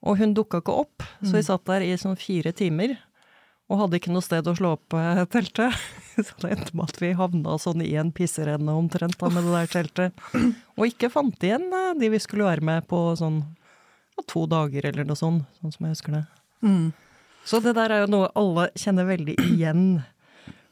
Og 0.06 0.20
hun 0.20 0.36
dukka 0.36 0.60
ikke 0.62 0.76
opp, 0.84 1.02
så 1.18 1.32
vi 1.32 1.42
mm. 1.42 1.46
satt 1.48 1.64
der 1.66 1.82
i 1.82 1.96
sånn 1.98 2.14
fire 2.20 2.52
timer. 2.54 2.94
Og 3.66 3.80
hadde 3.80 3.98
ikke 3.98 4.12
noe 4.14 4.22
sted 4.22 4.46
å 4.46 4.54
slå 4.54 4.76
opp 4.76 4.94
uh, 4.94 5.24
teltet. 5.26 5.74
så 6.14 6.38
det 6.44 6.52
endte 6.54 6.78
med 6.78 6.86
at 6.86 7.02
vi 7.02 7.10
havna 7.18 7.56
sånn 7.58 7.82
i 7.82 7.96
en 7.98 8.14
pisserenne 8.14 8.78
omtrent 8.78 9.18
da, 9.18 9.32
med 9.34 9.48
det 9.48 9.56
der 9.56 9.72
teltet. 9.74 10.26
Og 10.78 10.86
ikke 10.92 11.10
fant 11.10 11.42
igjen 11.42 11.66
de 11.98 12.12
vi 12.12 12.22
skulle 12.22 12.46
være 12.46 12.62
med 12.62 12.86
på 12.86 13.08
sånn 13.18 13.42
to 14.30 14.46
dager 14.48 14.86
eller 14.86 15.04
noe 15.08 15.18
sånt, 15.18 15.50
sånn 15.58 15.74
som 15.74 15.88
jeg 15.88 15.98
husker 15.98 16.20
det. 16.20 16.26
Mm. 16.62 16.86
Så 17.46 17.58
det 17.62 17.74
der 17.74 17.90
er 17.90 18.04
jo 18.04 18.12
noe 18.14 18.30
alle 18.38 18.70
kjenner 18.78 19.10
veldig 19.10 19.34
igjen. 19.50 19.88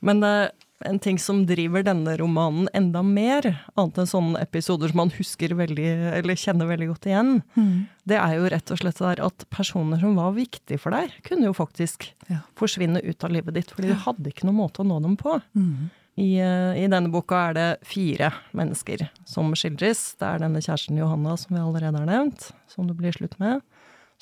Men 0.06 0.22
uh, 0.22 0.52
en 0.84 0.98
ting 0.98 1.18
som 1.18 1.44
driver 1.46 1.84
denne 1.86 2.16
romanen 2.18 2.68
enda 2.74 3.02
mer, 3.06 3.46
annet 3.78 4.00
enn 4.00 4.10
sånne 4.10 4.42
episoder 4.42 4.90
som 4.90 5.04
man 5.04 5.12
husker 5.14 5.54
veldig, 5.56 5.90
eller 6.18 6.38
kjenner 6.38 6.68
veldig 6.68 6.88
godt 6.90 7.08
igjen, 7.10 7.34
mm. 7.54 7.74
det 8.10 8.18
er 8.18 8.36
jo 8.36 8.48
rett 8.52 8.72
og 8.74 8.80
slett 8.82 9.02
der 9.02 9.22
at 9.24 9.46
personer 9.54 10.02
som 10.02 10.18
var 10.18 10.34
viktige 10.36 10.80
for 10.82 10.96
deg, 10.96 11.14
kunne 11.26 11.48
jo 11.48 11.56
faktisk 11.56 12.08
ja. 12.30 12.42
forsvinne 12.58 13.02
ut 13.04 13.26
av 13.26 13.34
livet 13.36 13.58
ditt, 13.58 13.74
fordi 13.74 13.92
ja. 13.92 13.98
du 13.98 14.06
hadde 14.08 14.32
ikke 14.32 14.48
noen 14.48 14.60
måte 14.64 14.82
å 14.82 14.88
nå 14.88 14.98
dem 15.04 15.14
på. 15.20 15.38
Mm. 15.54 15.92
I, 16.14 16.28
uh, 16.42 16.72
I, 16.78 16.86
denne 16.86 17.10
boka 17.10 17.40
er 17.48 17.56
det 17.56 17.68
fire 17.90 18.30
mennesker 18.54 19.08
som 19.26 19.50
skildres. 19.58 20.12
Det 20.20 20.28
er 20.28 20.44
denne 20.44 20.62
kjæresten 20.62 21.00
Johanna 21.00 21.34
som 21.40 21.56
vi 21.56 21.62
allerede 21.62 21.98
har 21.98 22.06
nevnt, 22.06 22.52
som 22.70 22.86
det 22.86 22.94
blir 22.98 23.14
slutt 23.16 23.34
med. 23.42 23.64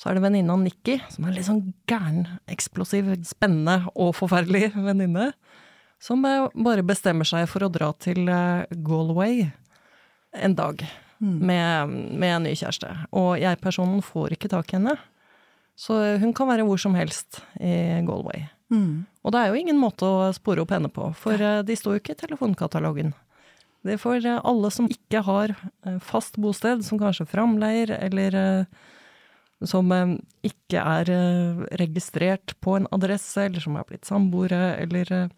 Så 0.01 0.09
er 0.09 0.17
det 0.17 0.23
venninna 0.23 0.55
Nikki, 0.57 0.97
som 1.13 1.25
er 1.25 1.29
en 1.29 1.37
litt 1.37 1.45
sånn 1.45 1.61
gæren, 1.89 2.25
eksplosiv, 2.49 3.11
spennende 3.29 3.91
og 3.93 4.15
forferdelig 4.17 4.71
venninne 4.73 5.29
som 6.03 6.23
bare 6.23 6.83
bestemmer 6.83 7.27
seg 7.27 7.47
for 7.51 7.63
å 7.63 7.71
dra 7.71 7.93
til 8.03 8.27
eh, 8.27 8.67
Galway 8.83 9.45
en 10.35 10.55
dag 10.57 10.81
mm. 11.23 11.37
med, 11.37 11.93
med, 12.19 12.29
en 12.29 12.45
ny 12.47 12.53
kjæreste. 12.59 12.89
Og 13.15 13.37
jeg-personen 13.39 14.01
får 14.03 14.35
ikke 14.35 14.51
tak 14.51 14.73
i 14.73 14.79
henne. 14.79 14.97
Så 15.79 15.95
hun 16.21 16.33
kan 16.35 16.49
være 16.49 16.65
hvor 16.67 16.81
som 16.81 16.97
helst 16.97 17.39
i 17.55 18.01
Galway. 18.05 18.47
Mm. 18.73 19.05
Og 19.23 19.33
det 19.33 19.39
er 19.39 19.51
jo 19.51 19.61
ingen 19.61 19.79
måte 19.79 20.09
å 20.09 20.31
spore 20.35 20.65
opp 20.65 20.73
henne 20.75 20.91
på, 20.91 21.07
for 21.19 21.39
eh, 21.39 21.61
de 21.65 21.77
står 21.79 21.95
jo 21.95 22.03
ikke 22.03 22.17
i 22.17 22.23
telefonkatalogen. 22.25 23.13
Det 23.83 23.95
er 23.95 24.01
for 24.01 24.19
eh, 24.19 24.41
alle 24.43 24.73
som 24.75 24.89
ikke 24.91 25.23
har 25.23 25.55
fast 26.03 26.35
bosted, 26.41 26.83
som 26.83 26.99
kanskje 26.99 27.29
framleier, 27.31 27.95
eller 27.95 28.65
som 29.63 29.87
ikke 30.43 30.81
er 30.81 31.07
registrert 31.79 32.51
på 32.59 32.75
en 32.75 32.89
adresse, 32.95 33.39
eller 33.39 33.63
som 33.63 33.77
er 33.79 33.87
blitt 33.87 34.09
samboere, 34.09 34.73
eller 34.83 35.29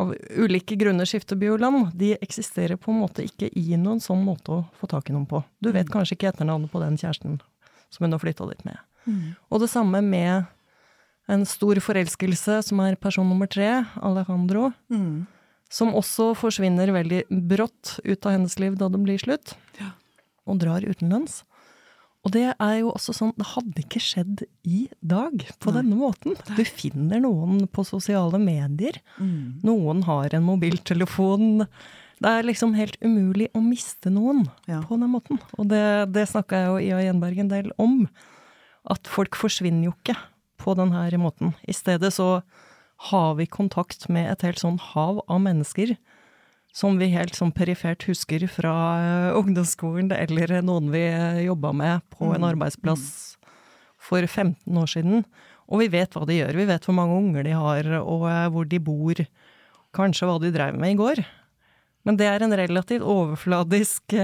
av 0.00 0.14
ulike 0.36 0.76
grunner 0.80 1.08
skifter 1.08 1.36
bioland, 1.36 1.90
de 1.94 2.14
eksisterer 2.24 2.78
på 2.80 2.92
en 2.92 3.02
måte 3.02 3.24
ikke 3.26 3.50
i 3.58 3.76
noen 3.76 4.00
sånn 4.02 4.22
måte 4.24 4.54
å 4.54 4.62
få 4.80 4.88
tak 4.90 5.10
i 5.10 5.16
noen 5.16 5.28
på. 5.28 5.42
Du 5.60 5.70
vet 5.70 5.88
mm. 5.88 5.92
kanskje 5.94 6.16
ikke 6.16 6.30
etternavnet 6.32 6.72
på 6.72 6.82
den 6.82 6.96
kjæresten 7.00 7.40
som 7.90 8.06
hun 8.06 8.14
har 8.16 8.22
flytta 8.22 8.46
dit 8.50 8.64
med. 8.64 8.80
Mm. 9.04 9.34
Og 9.50 9.62
det 9.62 9.70
samme 9.72 10.00
med 10.04 10.48
en 11.30 11.44
stor 11.46 11.78
forelskelse 11.82 12.60
som 12.66 12.82
er 12.84 12.98
person 13.00 13.28
nummer 13.28 13.50
tre, 13.50 13.84
Alejandro, 14.02 14.70
mm. 14.90 15.26
som 15.70 15.94
også 15.98 16.32
forsvinner 16.38 16.92
veldig 16.94 17.24
brått 17.50 17.98
ut 18.04 18.26
av 18.26 18.34
hennes 18.34 18.58
liv 18.62 18.78
da 18.80 18.90
det 18.90 19.02
blir 19.04 19.20
slutt, 19.22 19.54
ja. 19.78 19.92
og 20.46 20.62
drar 20.62 20.86
utenlands. 20.86 21.42
Og 22.20 22.34
det 22.34 22.50
er 22.52 22.74
jo 22.82 22.90
også 22.92 23.14
sånn, 23.16 23.32
det 23.38 23.46
hadde 23.54 23.80
ikke 23.80 24.02
skjedd 24.04 24.42
i 24.68 24.82
dag 25.00 25.40
på 25.62 25.72
Nei. 25.72 25.78
denne 25.78 25.96
måten. 25.96 26.36
Du 26.52 26.62
finner 26.68 27.22
noen 27.24 27.64
på 27.72 27.84
sosiale 27.88 28.40
medier. 28.42 28.98
Mm. 29.16 29.62
Noen 29.64 30.04
har 30.04 30.36
en 30.36 30.44
mobiltelefon. 30.44 31.64
Det 32.20 32.32
er 32.36 32.44
liksom 32.44 32.74
helt 32.76 32.98
umulig 33.00 33.48
å 33.56 33.62
miste 33.64 34.12
noen 34.12 34.44
ja. 34.68 34.82
på 34.84 35.00
den 35.00 35.14
måten. 35.14 35.40
Og 35.56 35.70
det, 35.72 36.12
det 36.12 36.26
snakka 36.28 36.60
jeg 36.60 36.68
jo 36.68 36.82
Ia 36.90 37.00
Gjenberg 37.06 37.40
en 37.40 37.54
del 37.54 37.72
om. 37.80 38.02
At 38.92 39.08
folk 39.08 39.38
forsvinner 39.40 39.88
jo 39.88 39.96
ikke 39.96 40.18
på 40.60 40.76
denne 40.76 41.08
måten. 41.22 41.54
I 41.64 41.72
stedet 41.72 42.12
så 42.12 42.42
har 43.08 43.34
vi 43.38 43.48
kontakt 43.48 44.10
med 44.12 44.28
et 44.28 44.44
helt 44.44 44.60
sånn 44.60 44.76
hav 44.90 45.22
av 45.24 45.40
mennesker 45.40 45.96
som 46.72 46.98
vi 47.00 47.10
helt 47.14 47.34
sånn 47.36 47.52
perifert 47.54 48.04
husker 48.08 48.46
fra 48.50 48.74
uh, 49.32 49.38
ungdomsskolen, 49.40 50.12
eller 50.14 50.60
noen 50.64 50.90
vi 50.92 51.02
uh, 51.10 51.40
jobba 51.42 51.72
med 51.76 52.04
på 52.14 52.30
en 52.30 52.44
mm. 52.44 52.48
arbeidsplass 52.52 53.04
for 54.00 54.24
15 54.26 54.78
år 54.78 54.90
siden. 54.90 55.24
Og 55.70 55.82
vi 55.82 55.90
vet 55.92 56.14
hva 56.14 56.24
de 56.26 56.38
gjør, 56.38 56.56
vi 56.58 56.70
vet 56.70 56.86
hvor 56.86 56.96
mange 56.96 57.18
unger 57.18 57.46
de 57.46 57.58
har, 57.58 57.90
og 58.00 58.24
uh, 58.28 58.46
hvor 58.54 58.70
de 58.70 58.80
bor. 58.82 59.26
Kanskje 59.96 60.30
hva 60.30 60.38
de 60.42 60.54
drev 60.54 60.78
med 60.78 60.94
i 60.94 60.98
går. 60.98 61.24
Men 62.06 62.16
det 62.16 62.30
er 62.30 62.40
en 62.40 62.54
relativt 62.56 63.02
overfladisk 63.04 64.14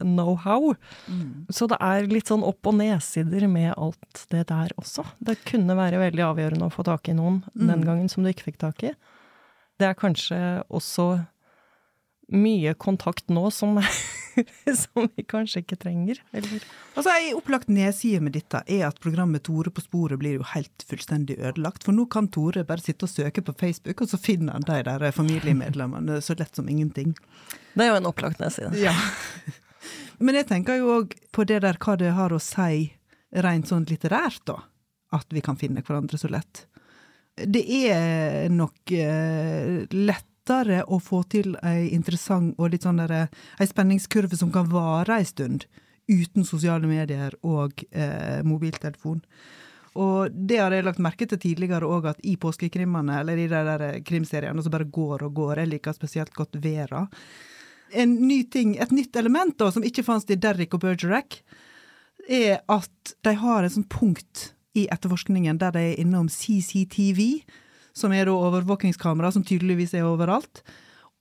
know-how. 0.00 0.70
Mm. 1.12 1.50
Så 1.52 1.66
det 1.68 1.76
er 1.84 2.06
litt 2.08 2.30
sånn 2.30 2.46
opp- 2.46 2.70
og 2.70 2.78
nedsider 2.78 3.44
med 3.52 3.74
alt 3.74 4.22
det 4.32 4.46
der 4.48 4.72
også. 4.80 5.04
Det 5.20 5.36
kunne 5.50 5.76
være 5.76 6.00
veldig 6.00 6.24
avgjørende 6.24 6.70
å 6.70 6.72
få 6.72 6.86
tak 6.88 7.10
i 7.10 7.16
noen 7.18 7.42
mm. 7.52 7.66
den 7.66 7.84
gangen 7.84 8.08
som 8.08 8.24
du 8.24 8.30
ikke 8.30 8.46
fikk 8.46 8.62
tak 8.62 8.86
i. 8.86 8.94
Det 9.76 9.90
er 9.90 9.98
kanskje 9.98 10.40
også 10.72 11.10
mye 12.28 12.74
kontakt 12.74 13.28
nå 13.32 13.50
som, 13.50 13.78
som 14.82 15.08
vi 15.16 15.24
kanskje 15.28 15.62
ikke 15.62 15.78
trenger. 15.80 16.20
Eller? 16.36 16.64
Altså, 16.94 17.12
Ei 17.14 17.32
opplagt 17.36 17.70
nedside 17.72 18.20
med 18.24 18.36
dette 18.36 18.60
er 18.66 18.84
at 18.88 19.00
programmet 19.02 19.46
Tore 19.48 19.72
på 19.74 19.84
sporet 19.84 20.20
blir 20.20 20.38
jo 20.38 20.48
helt 20.52 20.84
fullstendig 20.88 21.38
ødelagt. 21.38 21.86
For 21.86 21.96
nå 21.96 22.08
kan 22.12 22.28
Tore 22.32 22.66
bare 22.68 22.84
sitte 22.84 23.08
og 23.08 23.12
søke 23.12 23.44
på 23.44 23.56
Facebook, 23.60 24.02
og 24.04 24.12
så 24.12 24.20
finner 24.20 24.58
han 24.58 24.68
de 24.68 24.82
der 24.90 25.08
familiemedlemmene 25.16 26.20
så 26.24 26.36
lett 26.38 26.56
som 26.58 26.68
ingenting. 26.68 27.16
Det 27.74 27.86
er 27.86 27.92
jo 27.92 28.00
en 28.02 28.10
opplagt 28.10 28.42
nedside. 28.42 28.74
Ja. 28.82 28.94
Men 30.22 30.34
jeg 30.34 30.48
tenker 30.50 30.80
jo 30.80 30.96
òg 30.98 31.14
på 31.32 31.46
det 31.48 31.62
der 31.64 31.78
hva 31.80 31.94
det 31.98 32.16
har 32.16 32.34
å 32.34 32.42
si 32.42 32.88
rent 33.44 33.70
sånn 33.70 33.86
litterært, 33.88 34.42
da. 34.48 34.62
At 35.14 35.30
vi 35.32 35.40
kan 35.44 35.56
finne 35.56 35.80
hverandre 35.84 36.18
så 36.20 36.28
lett. 36.28 36.66
Det 37.38 37.62
er 37.88 38.48
nok 38.50 38.92
eh, 38.92 39.86
lett 39.94 40.27
lettere 40.48 40.84
å 40.88 40.98
få 41.00 41.22
til 41.28 41.56
ei 41.62 41.90
interessant 41.92 42.56
og 42.58 42.72
litt 42.72 42.82
sånn 42.82 43.00
der, 43.02 43.28
ei 43.60 43.66
spenningskurve 43.66 44.36
som 44.36 44.50
kan 44.52 44.68
vare 44.70 45.18
ei 45.20 45.24
stund, 45.24 45.66
uten 46.08 46.44
sosiale 46.44 46.86
medier 46.88 47.34
og 47.42 47.84
eh, 47.90 48.40
mobiltelefon. 48.44 49.20
Og 49.98 50.30
det 50.32 50.60
har 50.60 50.72
jeg 50.72 50.86
lagt 50.86 51.02
merke 51.02 51.26
til 51.26 51.38
tidligere 51.38 51.84
òg, 51.84 52.06
at 52.08 52.20
i 52.24 52.36
påskekrimmene, 52.36 53.20
eller 53.20 53.36
i 53.36 53.48
de 53.48 53.62
der 53.66 54.00
krimseriene 54.06 54.62
som 54.62 54.72
bare 54.72 54.88
går 54.88 55.26
og 55.26 55.34
går, 55.34 55.58
jeg 55.58 55.72
liker 55.74 55.96
spesielt 55.96 56.32
godt 56.32 56.56
Vera. 56.62 57.06
En 57.92 58.14
ny 58.28 58.44
ting, 58.48 58.76
et 58.78 58.92
nytt 58.92 59.16
element 59.16 59.56
da, 59.58 59.70
som 59.72 59.84
ikke 59.84 60.04
fantes 60.06 60.30
i 60.30 60.38
Derrick 60.40 60.76
og 60.76 60.84
Bergerac, 60.84 61.42
er 62.28 62.60
at 62.68 63.16
de 63.24 63.34
har 63.40 63.64
et 63.64 63.74
sånt 63.74 63.88
punkt 63.90 64.52
i 64.76 64.86
etterforskningen 64.92 65.58
der 65.58 65.74
de 65.74 65.86
er 65.90 66.00
innom 66.00 66.28
CCTV, 66.28 67.42
som 67.98 68.14
er 68.14 68.28
da 68.28 68.36
overvåkingskamera, 68.36 69.32
som 69.34 69.44
tydeligvis 69.46 69.96
er 69.98 70.06
overalt, 70.08 70.62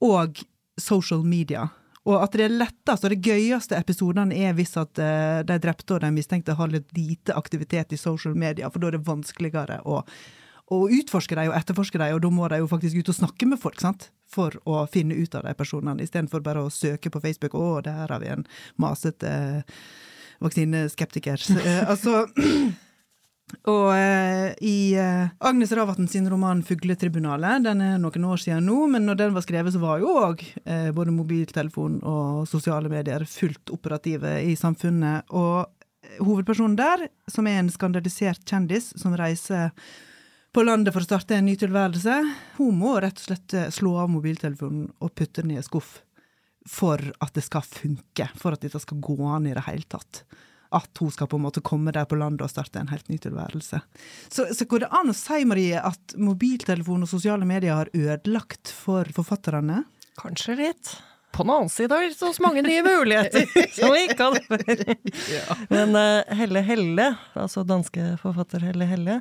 og 0.03 0.39
social 0.79 1.25
media. 1.25 1.67
Og 2.07 2.22
at 2.24 2.38
det 2.39 2.46
er 2.46 2.55
lettest 2.55 3.03
og 3.03 3.12
det 3.12 3.19
gøyeste 3.25 3.75
episodene 3.75 4.36
er 4.38 4.55
hvis 4.55 4.77
at 4.79 5.00
uh, 5.01 5.43
de 5.48 5.57
drepte 5.63 5.98
og 5.98 6.03
de 6.05 6.12
mistenkte 6.15 6.55
har 6.55 6.72
litt 6.72 6.88
lite 6.96 7.36
aktivitet 7.36 7.91
i 7.91 8.00
social 8.00 8.38
media, 8.38 8.69
for 8.72 8.79
da 8.79 8.91
er 8.91 8.98
det 8.98 9.07
vanskeligere 9.07 9.81
å, 9.84 10.00
å 10.72 10.79
utforske 11.00 11.36
dem 11.36 11.51
og 11.51 11.57
etterforske 11.60 12.00
dem, 12.00 12.15
og 12.15 12.24
da 12.24 12.31
må 12.31 12.48
de 12.53 12.62
jo 12.62 12.72
faktisk 12.72 13.01
ut 13.01 13.12
og 13.12 13.19
snakke 13.19 13.50
med 13.51 13.60
folk, 13.60 13.81
sant? 13.84 14.10
For 14.31 14.55
å 14.67 14.86
finne 14.91 15.19
ut 15.19 15.36
av 15.36 15.48
de 15.48 15.55
personene, 15.60 16.03
istedenfor 16.03 16.43
bare 16.46 16.63
å 16.63 16.72
søke 16.72 17.12
på 17.12 17.24
Facebook 17.24 17.55
'Å, 17.55 17.84
der 17.84 18.07
har 18.07 18.24
vi 18.24 18.31
en 18.31 18.48
masete 18.79 19.27
eh, 19.27 19.77
vaksineskeptiker'. 20.43 21.43
Uh, 21.60 21.84
altså 21.91 22.27
og 23.48 23.94
eh, 23.96 24.50
i 24.68 24.96
eh, 25.00 25.30
Agnes 25.39 25.72
Ravatn 25.72 26.08
sin 26.12 26.27
roman 26.30 26.63
'Fugletribunalet', 26.63 27.63
den 27.63 27.82
er 27.84 28.00
noen 28.00 28.25
år 28.27 28.42
siden 28.44 28.66
nå, 28.68 28.88
men 28.92 29.06
når 29.08 29.20
den 29.22 29.38
var 29.38 29.46
skrevet, 29.46 29.72
så 29.72 29.80
var 29.80 30.01
jo 30.04 30.12
òg 30.20 30.44
eh, 30.66 30.89
både 30.96 31.16
mobiltelefon 31.16 32.01
og 32.04 32.48
sosiale 32.51 32.92
medier 32.92 33.24
fullt 33.24 33.72
operative 33.72 34.34
i 34.44 34.56
samfunnet. 34.60 35.32
Og 35.32 35.63
eh, 35.63 36.18
hovedpersonen 36.20 36.75
der, 36.80 37.08
som 37.32 37.48
er 37.48 37.62
en 37.62 37.72
skandalisert 37.72 38.44
kjendis 38.48 38.92
som 39.00 39.16
reiser 39.16 39.72
på 40.51 40.66
landet 40.68 40.92
for 40.96 41.06
å 41.06 41.08
starte 41.08 41.38
en 41.38 41.48
ny 41.48 41.56
tilværelse, 41.60 42.18
hun 42.60 42.75
må 42.82 42.98
rett 43.00 43.20
og 43.22 43.30
slett 43.30 43.56
eh, 43.56 43.72
slå 43.72 43.96
av 44.04 44.12
mobiltelefonen 44.12 44.92
og 45.00 45.16
putte 45.16 45.46
den 45.46 45.56
i 45.56 45.62
en 45.62 45.68
skuff 45.68 46.01
for 46.68 47.00
at 47.24 47.32
det 47.32 47.46
skal 47.48 47.63
funke, 47.63 48.27
for 48.36 48.51
at 48.51 48.68
dette 48.68 48.84
skal 48.84 49.00
gå 49.00 49.16
an 49.24 49.48
i 49.48 49.56
det 49.56 49.63
hele 49.70 49.88
tatt 49.88 50.25
at 50.77 51.01
hun 51.01 51.12
skal 51.13 51.29
på 51.31 51.39
en 51.39 51.46
måte 51.48 51.63
komme 51.65 51.93
der 51.96 52.07
på 52.10 52.19
landet 52.19 52.46
og 52.46 52.53
starte 52.53 52.81
en 52.81 52.91
helt 52.91 53.10
ny 53.12 53.19
tilværelse. 53.24 53.81
Så, 54.29 54.48
så 54.53 54.69
går 54.69 54.86
det 54.86 54.93
an 54.96 55.12
å 55.12 55.17
si, 55.17 55.43
Marie, 55.50 55.81
at 55.81 56.15
mobiltelefon 56.22 57.05
og 57.05 57.12
sosiale 57.12 57.48
medier 57.50 57.77
har 57.81 57.91
ødelagt 57.93 58.72
for 58.74 59.10
forfatterne? 59.17 59.84
Kanskje 60.22 60.57
litt. 60.62 60.96
På 61.36 61.43
den 61.43 61.53
annen 61.53 61.69
side 61.69 61.93
har 61.93 62.13
så 62.15 62.31
mange 62.41 62.63
nye 62.65 62.84
muligheter 62.86 63.46
som 63.75 63.93
vi 63.93 64.05
ikke 64.07 64.29
hadde 64.29 64.41
før. 64.48 64.96
ja. 65.36 65.60
Men 65.69 65.93
uh, 65.98 66.38
Helle 66.39 66.63
Helle, 66.65 67.12
altså 67.38 67.65
danske 67.67 68.15
forfatter 68.24 68.63
Helle 68.65 68.88
Helle, 68.89 69.19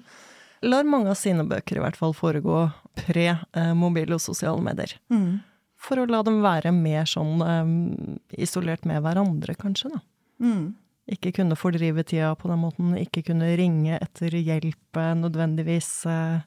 lar 0.65 0.89
mange 0.89 1.13
av 1.13 1.19
sine 1.21 1.45
bøker 1.49 1.77
i 1.77 1.83
hvert 1.85 1.99
fall 1.99 2.15
foregå 2.17 2.63
pre-mobil 2.97 4.17
og 4.17 4.23
sosiale 4.23 4.63
medier. 4.65 4.97
Mm. 5.13 5.43
For 5.77 6.01
å 6.01 6.07
la 6.09 6.23
dem 6.27 6.41
være 6.45 6.73
mer 6.75 7.05
sånn 7.09 7.43
eh, 7.45 8.41
isolert 8.43 8.87
med 8.89 9.03
hverandre, 9.05 9.55
kanskje, 9.61 9.93
da. 9.93 10.01
Mm. 10.43 10.65
Ikke 11.07 11.31
kunne 11.37 11.55
fordrive 11.59 12.03
tida 12.03 12.33
på 12.35 12.51
den 12.51 12.59
måten, 12.59 12.97
ikke 12.99 13.23
kunne 13.29 13.53
ringe 13.59 13.99
etter 14.01 14.35
hjelp 14.35 14.99
eh, 14.99 15.13
nødvendigvis 15.21 15.91
eh, 16.11 16.41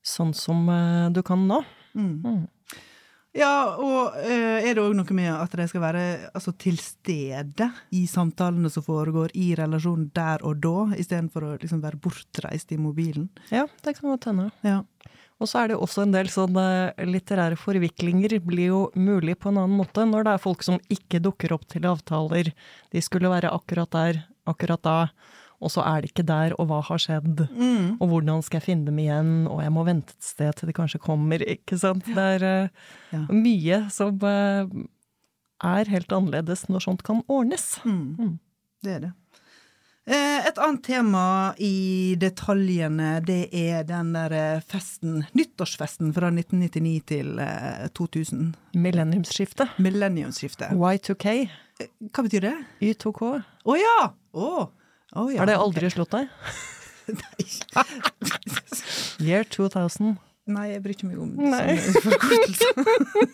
sånn 0.00 0.32
som 0.36 0.64
eh, 0.72 1.10
du 1.12 1.20
kan 1.26 1.44
nå. 1.48 1.60
Mm. 1.92 2.14
Mm. 2.24 2.78
Ja, 3.36 3.76
og 3.80 4.16
er 4.20 4.74
det 4.76 4.80
òg 4.82 4.92
noe 4.92 5.14
med 5.16 5.30
at 5.32 5.54
de 5.56 5.64
skal 5.68 5.80
være 5.80 6.02
altså, 6.36 6.52
til 6.60 6.76
stede 6.80 7.70
i 7.96 8.02
samtalene 8.08 8.68
som 8.72 8.84
foregår 8.84 9.32
i 9.40 9.54
relasjonen 9.56 10.10
der 10.12 10.44
og 10.44 10.60
da, 10.60 10.90
istedenfor 11.00 11.46
å 11.46 11.52
liksom 11.56 11.80
være 11.80 12.00
bortreist 12.04 12.74
i 12.76 12.80
mobilen? 12.80 13.30
Ja, 13.48 13.64
det 13.84 13.96
kan 13.96 14.12
godt 14.12 14.28
hende. 14.28 14.50
Ja. 14.60 14.82
Og 15.42 15.48
så 15.50 15.62
er 15.64 15.72
det 15.72 15.78
også 15.82 16.04
en 16.04 16.14
del 16.14 16.28
sånne 16.30 16.64
litterære 17.02 17.58
forviklinger 17.58 18.36
blir 18.46 18.68
jo 18.70 18.82
mulig 18.94 19.34
på 19.42 19.50
en 19.50 19.58
annen 19.64 19.78
måte 19.80 20.04
når 20.06 20.28
det 20.28 20.34
er 20.36 20.42
folk 20.44 20.62
som 20.62 20.78
ikke 20.92 21.18
dukker 21.24 21.54
opp 21.56 21.64
til 21.72 21.88
avtaler. 21.90 22.52
De 22.94 23.02
skulle 23.02 23.30
være 23.32 23.50
akkurat 23.50 23.90
der, 23.90 24.20
akkurat 24.46 24.82
da, 24.86 24.96
og 25.62 25.70
så 25.70 25.82
er 25.86 26.02
de 26.02 26.10
ikke 26.10 26.24
der, 26.26 26.54
og 26.58 26.66
hva 26.70 26.80
har 26.82 26.98
skjedd? 27.02 27.44
Mm. 27.54 27.98
Og 28.02 28.08
hvordan 28.10 28.42
skal 28.42 28.58
jeg 28.58 28.66
finne 28.66 28.88
dem 28.88 28.98
igjen? 28.98 29.32
Og 29.46 29.60
jeg 29.62 29.74
må 29.74 29.84
vente 29.86 30.14
et 30.14 30.26
sted 30.26 30.56
til 30.58 30.70
de 30.70 30.74
kanskje 30.74 31.02
kommer, 31.02 31.42
ikke 31.46 31.78
sant? 31.78 32.06
Det 32.06 32.28
er 32.36 32.46
uh, 32.46 32.88
Ja. 33.14 33.20
mye 33.30 33.78
som 33.94 34.18
uh, 34.26 34.66
er 35.62 35.90
helt 35.92 36.14
annerledes 36.14 36.66
når 36.70 36.86
sånt 36.86 37.04
kan 37.06 37.22
ordnes. 37.30 37.76
Mm. 37.86 38.02
Mm. 38.18 38.32
Det 38.82 38.96
er 38.96 39.04
det. 39.06 39.12
Eh, 40.06 40.46
Et 40.48 40.58
annet 40.58 40.82
tema 40.82 41.54
i 41.62 42.16
detaljene, 42.18 43.20
det 43.22 43.52
er 43.54 43.84
den 43.86 44.08
der 44.16 44.32
eh, 44.34 44.62
festen, 44.66 45.20
nyttårsfesten 45.38 46.10
fra 46.16 46.26
1999 46.34 47.04
til 47.06 47.38
eh, 47.38 47.84
2000. 47.94 48.48
Millenniumsskiftet. 48.74 49.76
Millenniumsskiftet. 49.78 50.74
Y2K. 50.74 51.36
Hva 52.10 52.24
betyr 52.26 52.48
det? 52.48 52.54
Y2K. 52.82 53.30
Å 53.62 53.78
ja! 53.78 53.94
Oh. 54.34 54.66
oh 55.14 55.30
ja. 55.30 55.38
Har 55.44 55.52
det 55.52 55.54
aldri 55.60 55.86
slått 55.94 56.10
deg? 56.18 56.26
Year 59.22 59.46
2000. 59.46 60.16
Nei, 60.52 60.72
jeg 60.72 60.82
bryr 60.82 60.96
ikke 60.96 61.06
meg 61.06 61.20
om 61.22 61.36
Nei. 61.38 61.76
sånne 61.78 62.02
forkortelser. 62.02 62.74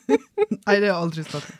Nei, 0.69 0.75
det 0.85 0.91
har 0.93 1.01
aldri 1.01 1.25
slått 1.25 1.49
meg. 1.49 1.57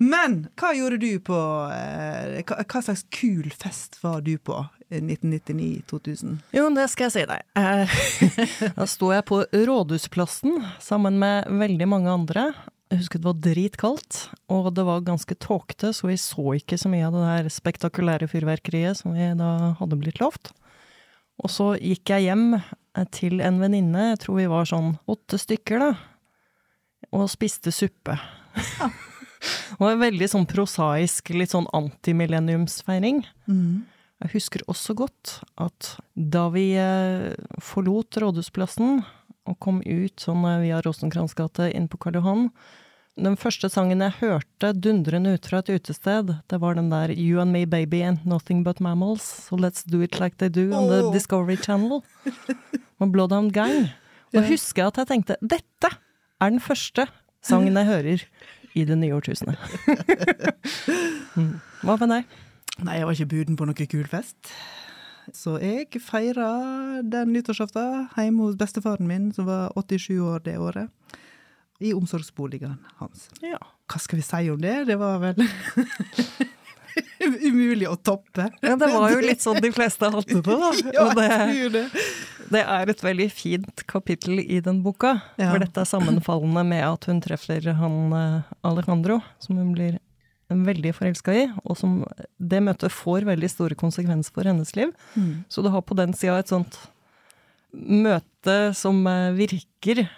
Men 0.00 0.46
hva 0.56 0.70
gjorde 0.72 0.96
du 1.02 1.10
på 1.20 1.36
eh, 1.74 2.40
hva, 2.48 2.62
hva 2.64 2.80
slags 2.80 3.02
kul 3.12 3.50
fest 3.52 3.98
var 4.00 4.22
du 4.24 4.32
på 4.40 4.56
1999-2000? 4.90 6.38
Jo, 6.56 6.66
det 6.74 6.86
skal 6.90 7.10
jeg 7.10 7.14
si 7.18 7.24
deg. 7.28 7.44
Eh, 7.60 7.96
Da 8.78 8.86
sto 8.88 9.10
jeg 9.12 9.26
på 9.28 9.42
Rådhusplassen 9.52 10.56
sammen 10.82 11.18
med 11.20 11.50
veldig 11.60 11.88
mange 11.90 12.14
andre. 12.14 12.46
Jeg 12.90 13.04
husker 13.04 13.20
det 13.20 13.28
var 13.28 13.42
dritkaldt, 13.44 14.16
og 14.50 14.72
det 14.74 14.86
var 14.88 15.04
ganske 15.06 15.36
tåkete, 15.38 15.92
så 15.94 16.08
vi 16.08 16.16
så 16.18 16.56
ikke 16.58 16.80
så 16.80 16.90
mye 16.90 17.06
av 17.06 17.14
det 17.14 17.26
der 17.28 17.52
spektakulære 17.52 18.26
fyrverkeriet 18.32 18.98
som 18.98 19.14
vi 19.14 19.28
da 19.38 19.76
hadde 19.78 20.00
blitt 20.00 20.18
lovt. 20.22 20.50
Og 21.44 21.52
så 21.52 21.74
gikk 21.76 22.10
jeg 22.16 22.30
hjem 22.30 22.56
eh, 22.56 23.06
til 23.14 23.44
en 23.44 23.60
venninne, 23.62 24.10
jeg 24.14 24.24
tror 24.24 24.40
vi 24.40 24.48
var 24.50 24.72
sånn 24.72 24.94
åtte 25.12 25.38
stykker, 25.44 25.84
da, 25.84 25.92
og 27.12 27.28
spiste 27.30 27.72
suppe. 27.74 28.16
Det 29.40 29.78
var 29.80 29.94
en 29.94 30.02
veldig 30.02 30.28
sånn 30.28 30.46
prosaisk, 30.50 31.30
litt 31.32 31.54
sånn 31.54 31.68
antimillenniumsfeiring. 31.76 33.22
Jeg 34.20 34.32
husker 34.34 34.64
også 34.68 34.92
godt 34.98 35.38
at 35.56 35.94
da 36.14 36.48
vi 36.52 36.74
eh, 36.76 37.32
forlot 37.64 38.18
Rådhusplassen 38.20 39.00
og 39.48 39.56
kom 39.64 39.80
ut 39.86 40.20
sånn 40.20 40.44
eh, 40.44 40.58
via 40.66 40.82
Rosenkrantz 40.84 41.32
gate 41.38 41.70
inn 41.72 41.88
på 41.88 41.96
Karl 42.02 42.18
Johan, 42.20 42.50
den 43.20 43.36
første 43.36 43.68
sangen 43.72 44.00
jeg 44.04 44.16
hørte 44.20 44.70
dundrende 44.76 45.34
ut 45.34 45.48
fra 45.48 45.60
et 45.60 45.72
utested, 45.72 46.34
det 46.48 46.60
var 46.62 46.76
den 46.78 46.92
der 46.92 47.10
You 47.10 47.40
and 47.42 47.52
me 47.52 47.64
baby 47.66 48.02
and 48.06 48.22
nothing 48.28 48.62
but 48.64 48.80
mammals, 48.80 49.24
so 49.24 49.56
let's 49.56 49.82
do 49.84 50.00
it 50.04 50.20
like 50.20 50.36
they 50.38 50.48
do 50.48 50.70
on 50.72 50.88
the 50.88 51.10
Discovery 51.12 51.56
Channel. 51.56 52.02
Med 53.00 53.10
Bloodhound 53.12 53.52
Gang. 53.56 53.90
Og 54.36 54.46
husker 54.46 54.84
jeg 54.84 54.92
at 54.92 55.00
jeg 55.02 55.10
tenkte, 55.10 55.36
dette 55.42 55.90
er 55.90 56.52
den 56.52 56.62
første 56.62 57.08
sangen 57.44 57.76
jeg 57.76 57.88
hører 57.88 58.24
i 58.74 58.84
det 58.88 58.98
nye 59.00 59.16
årtusenet. 59.16 59.58
Mm. 61.38 61.60
Hva 61.86 61.94
med 62.00 62.10
deg? 62.10 62.32
Nei, 62.82 62.96
jeg 62.98 63.06
var 63.06 63.14
ikke 63.14 63.30
buden 63.30 63.56
på 63.56 63.66
noe 63.68 63.84
kul 63.86 64.06
fest. 64.10 64.48
Så 65.30 65.54
jeg 65.62 66.00
feira 66.02 66.48
den 67.06 67.30
nyttårsaften 67.36 68.08
hjemme 68.18 68.48
hos 68.48 68.56
bestefaren 68.58 69.06
min, 69.06 69.28
som 69.32 69.46
var 69.46 69.70
87 69.78 70.18
år 70.26 70.42
det 70.42 70.56
året. 70.58 70.90
I 71.78 71.94
omsorgsboligen 71.94 72.74
hans. 72.98 73.28
Ja. 73.46 73.60
Hva 73.88 74.02
skal 74.02 74.18
vi 74.18 74.26
si 74.26 74.50
om 74.52 74.58
det? 74.60 74.74
Det 74.90 74.98
var 75.00 75.22
vel 75.22 75.38
umulig 77.48 77.88
å 77.88 77.94
toppe. 77.96 78.50
Ja, 78.60 78.74
det 78.74 78.90
var 78.90 79.14
jo 79.14 79.22
litt 79.24 79.46
sånn 79.46 79.62
de 79.62 79.70
fleste 79.72 80.10
hadde 80.10 80.42
det, 80.42 80.58
da. 80.60 80.72
Ja, 80.92 81.06
det, 81.16 81.86
det. 82.50 82.62
er 82.66 82.90
et 82.90 83.02
veldig 83.04 83.26
fint 83.32 83.82
kapittel 83.90 84.40
i 84.42 84.60
den 84.60 84.82
boka, 84.84 85.20
Ja. 85.38 85.50
for 85.52 85.58
dette 85.62 85.80
er 85.80 85.88
sammenfallende 85.88 86.64
med 86.66 86.84
at 86.84 87.04
hun 87.10 87.20
treffer 87.24 87.72
han 87.74 88.12
eh, 88.12 88.42
Alejandro, 88.64 89.20
som 89.38 89.56
hun 89.56 89.72
blir 89.74 89.98
veldig 90.50 90.90
forelska 90.96 91.32
i, 91.32 91.44
og 91.64 91.76
som 91.78 92.00
det 92.42 92.58
møtet 92.66 92.90
får 92.90 93.22
veldig 93.28 93.50
store 93.52 93.76
konsekvenser 93.78 94.34
for 94.34 94.42
hennes 94.50 94.74
liv. 94.74 94.90
Mm. 95.14 95.44
Så 95.48 95.62
du 95.62 95.70
har 95.70 95.82
på 95.86 95.94
den 95.94 96.12
sida 96.12 96.40
et 96.42 96.50
sånt 96.50 96.74
møte 97.72 98.56
som 98.74 98.98
eh, 99.06 99.30
virker 99.36 100.08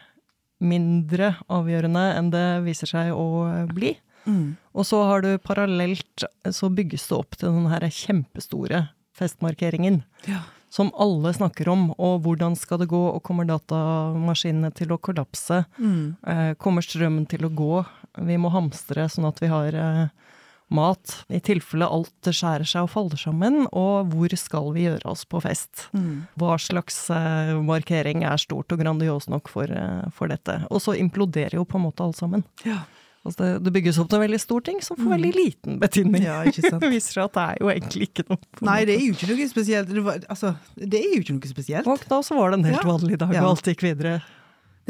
mindre 0.63 1.35
avgjørende 1.53 2.05
enn 2.17 2.31
det 2.33 2.47
viser 2.65 2.89
seg 2.89 3.13
å 3.13 3.27
eh, 3.51 3.67
bli. 3.73 3.93
Mm. 4.25 4.57
Og 4.79 4.87
så 4.87 5.03
har 5.09 5.25
du 5.25 5.33
parallelt, 5.43 6.25
så 6.55 6.71
bygges 6.73 7.09
det 7.11 7.17
opp 7.19 7.37
til 7.37 7.51
den 7.53 7.69
her 7.73 7.85
kjempestore 7.91 8.85
festmarkeringen. 9.19 10.03
Ja. 10.31 10.45
Som 10.73 10.89
alle 10.97 11.35
snakker 11.37 11.69
om, 11.69 11.91
og 12.01 12.23
hvordan 12.25 12.55
skal 12.57 12.81
det 12.81 12.89
gå, 12.89 13.01
og 13.13 13.21
kommer 13.27 13.45
datamaskinene 13.45 14.71
til 14.73 14.95
å 14.95 15.01
kollapse? 15.05 15.67
Mm. 15.77 16.15
Eh, 16.25 16.53
kommer 16.57 16.85
strømmen 16.85 17.27
til 17.29 17.45
å 17.45 17.53
gå? 17.53 17.83
Vi 18.25 18.39
må 18.41 18.49
hamstre 18.55 19.05
sånn 19.13 19.29
at 19.29 19.43
vi 19.43 19.51
har 19.53 19.77
eh, 19.77 20.33
mat, 20.73 21.19
i 21.29 21.43
tilfelle 21.45 21.91
alt 21.93 22.33
skjærer 22.33 22.65
seg 22.69 22.87
og 22.87 22.93
faller 22.95 23.21
sammen, 23.21 23.67
og 23.69 24.15
hvor 24.15 24.33
skal 24.41 24.73
vi 24.73 24.87
gjøre 24.87 25.13
oss 25.13 25.27
på 25.29 25.43
fest? 25.45 25.91
Mm. 25.93 26.25
Hva 26.41 26.57
slags 26.57 27.05
eh, 27.13 27.53
markering 27.69 28.25
er 28.25 28.41
stort 28.41 28.73
og 28.73 28.81
grandios 28.81 29.29
nok 29.29 29.53
for, 29.53 29.69
for 30.17 30.33
dette? 30.33 30.63
Og 30.73 30.81
så 30.87 30.97
imploderer 30.97 31.61
jo 31.61 31.69
på 31.69 31.77
en 31.77 31.85
måte 31.91 32.09
alt 32.09 32.17
sammen. 32.17 32.49
Ja. 32.65 32.81
Altså 33.23 33.39
det, 33.45 33.51
det 33.63 33.71
bygges 33.77 33.99
opp 34.03 34.09
til 34.11 34.19
veldig 34.19 34.39
stor 34.43 34.63
ting 34.67 34.81
som 34.83 34.97
får 34.99 35.13
veldig 35.13 35.31
liten 35.37 35.77
betydning. 35.79 36.25
ja, 36.27 36.41
ikke 36.51 36.65
sant. 36.65 36.81
Det 36.83 36.91
viser 36.91 37.15
seg 37.21 37.29
at 37.29 37.37
det 37.37 37.45
er 37.45 37.61
jo 37.63 37.71
egentlig 37.71 38.09
ikke 38.09 38.25
noe. 38.33 38.39
Nei, 38.67 38.79
det 38.89 38.97
er 38.97 39.05
jo 39.05 39.15
ikke 39.15 39.29
noe 39.31 39.47
spesielt. 39.53 39.93
Det, 39.95 40.03
var, 40.09 40.19
altså, 40.35 40.55
det 40.75 40.99
er 41.05 41.13
jo 41.15 41.21
ikke 41.23 41.37
noe 41.39 41.53
spesielt. 41.53 41.87
Og 41.87 42.07
og 42.19 42.25
så 42.27 42.39
var 42.39 42.51
det 42.51 42.59
en 42.59 42.67
helt 42.73 42.83
Ja. 42.83 42.89
vanlig 42.91 43.19
dag, 43.23 43.37
og 43.39 43.51
alt 43.53 43.71
gikk 43.71 43.87
videre. 43.87 44.17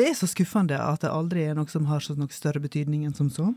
Det 0.01 0.07
er 0.09 0.15
så 0.17 0.25
skuffende 0.31 0.79
at 0.81 1.05
det 1.05 1.13
aldri 1.13 1.45
er 1.51 1.55
noe 1.59 1.69
som 1.69 1.85
har 1.93 2.01
så 2.01 2.17
noe 2.17 2.33
større 2.33 2.63
betydning 2.65 3.05
enn 3.05 3.13
som 3.13 3.29
så. 3.29 3.51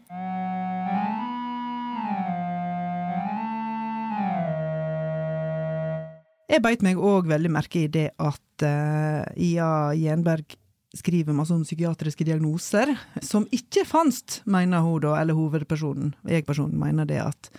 Jeg 6.51 6.61
beit 6.61 6.83
meg 6.85 6.99
òg 7.01 7.27
veldig 7.27 7.49
merke 7.51 7.85
i 7.85 7.89
det 7.91 8.09
at 8.21 8.63
uh, 8.63 9.23
Ia 9.41 9.69
Gjenberg 9.97 10.53
skriver 10.95 11.35
masse 11.35 11.53
om 11.55 11.63
psykiatriske 11.65 12.25
diagnoser, 12.27 12.93
som 13.21 13.47
ikke 13.55 13.83
fantes, 13.87 14.41
mener 14.45 14.83
hun 14.85 15.01
da, 15.03 15.15
eller 15.21 15.35
hovedpersonen, 15.37 16.13
jeg-personen, 16.29 16.77
mener 16.79 17.05
det 17.09 17.19
at 17.23 17.49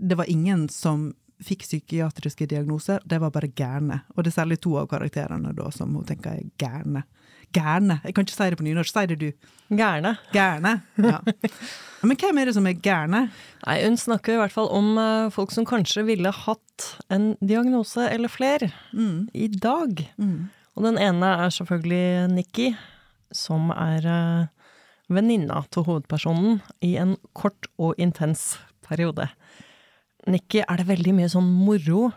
det 0.00 0.16
var 0.16 0.30
ingen 0.30 0.68
som 0.72 1.10
fikk 1.40 1.62
psykiatriske 1.64 2.46
diagnoser, 2.50 3.00
det 3.08 3.18
var 3.20 3.32
bare 3.32 3.48
gærne. 3.56 4.02
Og 4.14 4.24
det 4.24 4.30
er 4.32 4.42
særlig 4.42 4.58
to 4.60 4.74
av 4.80 4.90
karakterene 4.90 5.54
da 5.56 5.70
som 5.72 5.94
hun 5.96 6.04
tenker 6.08 6.36
er 6.36 6.50
gærne. 6.60 7.02
Gærne! 7.50 7.96
Jeg 8.04 8.14
kan 8.14 8.26
ikke 8.26 8.36
si 8.36 8.48
det 8.52 8.58
på 8.60 8.66
nynorsk, 8.66 8.92
si 8.94 9.06
det 9.10 9.16
du. 9.18 9.48
Gærne. 9.74 10.12
Gærne. 10.34 10.74
Ja. 11.00 11.18
Men 12.06 12.16
hvem 12.20 12.38
er 12.38 12.46
det 12.50 12.54
som 12.54 12.68
er 12.68 12.76
gærne? 12.78 13.24
Nei, 13.64 13.78
hun 13.82 13.96
snakker 13.98 14.36
i 14.36 14.38
hvert 14.38 14.54
fall 14.54 14.68
om 14.76 14.92
eh, 15.00 15.32
folk 15.34 15.50
som 15.56 15.66
kanskje 15.68 16.04
ville 16.06 16.30
hatt 16.44 16.86
en 17.10 17.32
diagnose 17.40 18.04
eller 18.12 18.30
flere 18.32 18.70
Mm. 18.92 19.28
i 19.34 19.48
dag. 19.48 20.04
Mm. 20.20 20.48
Og 20.78 20.86
den 20.86 20.98
ene 21.02 21.34
er 21.44 21.52
selvfølgelig 21.54 22.30
Nikki, 22.30 22.70
som 23.34 23.70
er 23.74 24.06
eh, 24.06 24.74
venninna 25.10 25.62
til 25.74 25.86
hovedpersonen 25.88 26.60
i 26.86 26.94
en 27.00 27.16
kort 27.34 27.68
og 27.78 27.98
intens 27.98 28.54
periode. 28.86 29.26
Nikki 30.30 30.62
er 30.62 30.80
det 30.80 30.90
veldig 30.90 31.16
mye 31.16 31.30
sånn 31.32 31.48
moro 31.50 32.10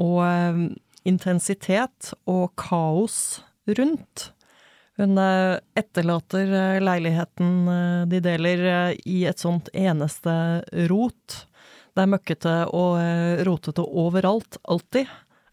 og 0.00 0.18
eh, 0.26 0.60
intensitet 1.08 2.12
og 2.28 2.52
kaos 2.60 3.40
rundt. 3.78 4.28
Hun 5.00 5.16
eh, 5.20 5.56
etterlater 5.80 6.52
leiligheten 6.84 7.64
de 8.12 8.20
deler 8.24 8.92
i 9.08 9.22
et 9.30 9.40
sånt 9.40 9.72
eneste 9.72 10.34
rot. 10.92 11.40
Det 11.96 12.04
er 12.04 12.12
møkkete 12.12 12.54
og 12.76 13.00
rotete 13.48 13.82
overalt, 13.82 14.60
alltid. 14.68 15.08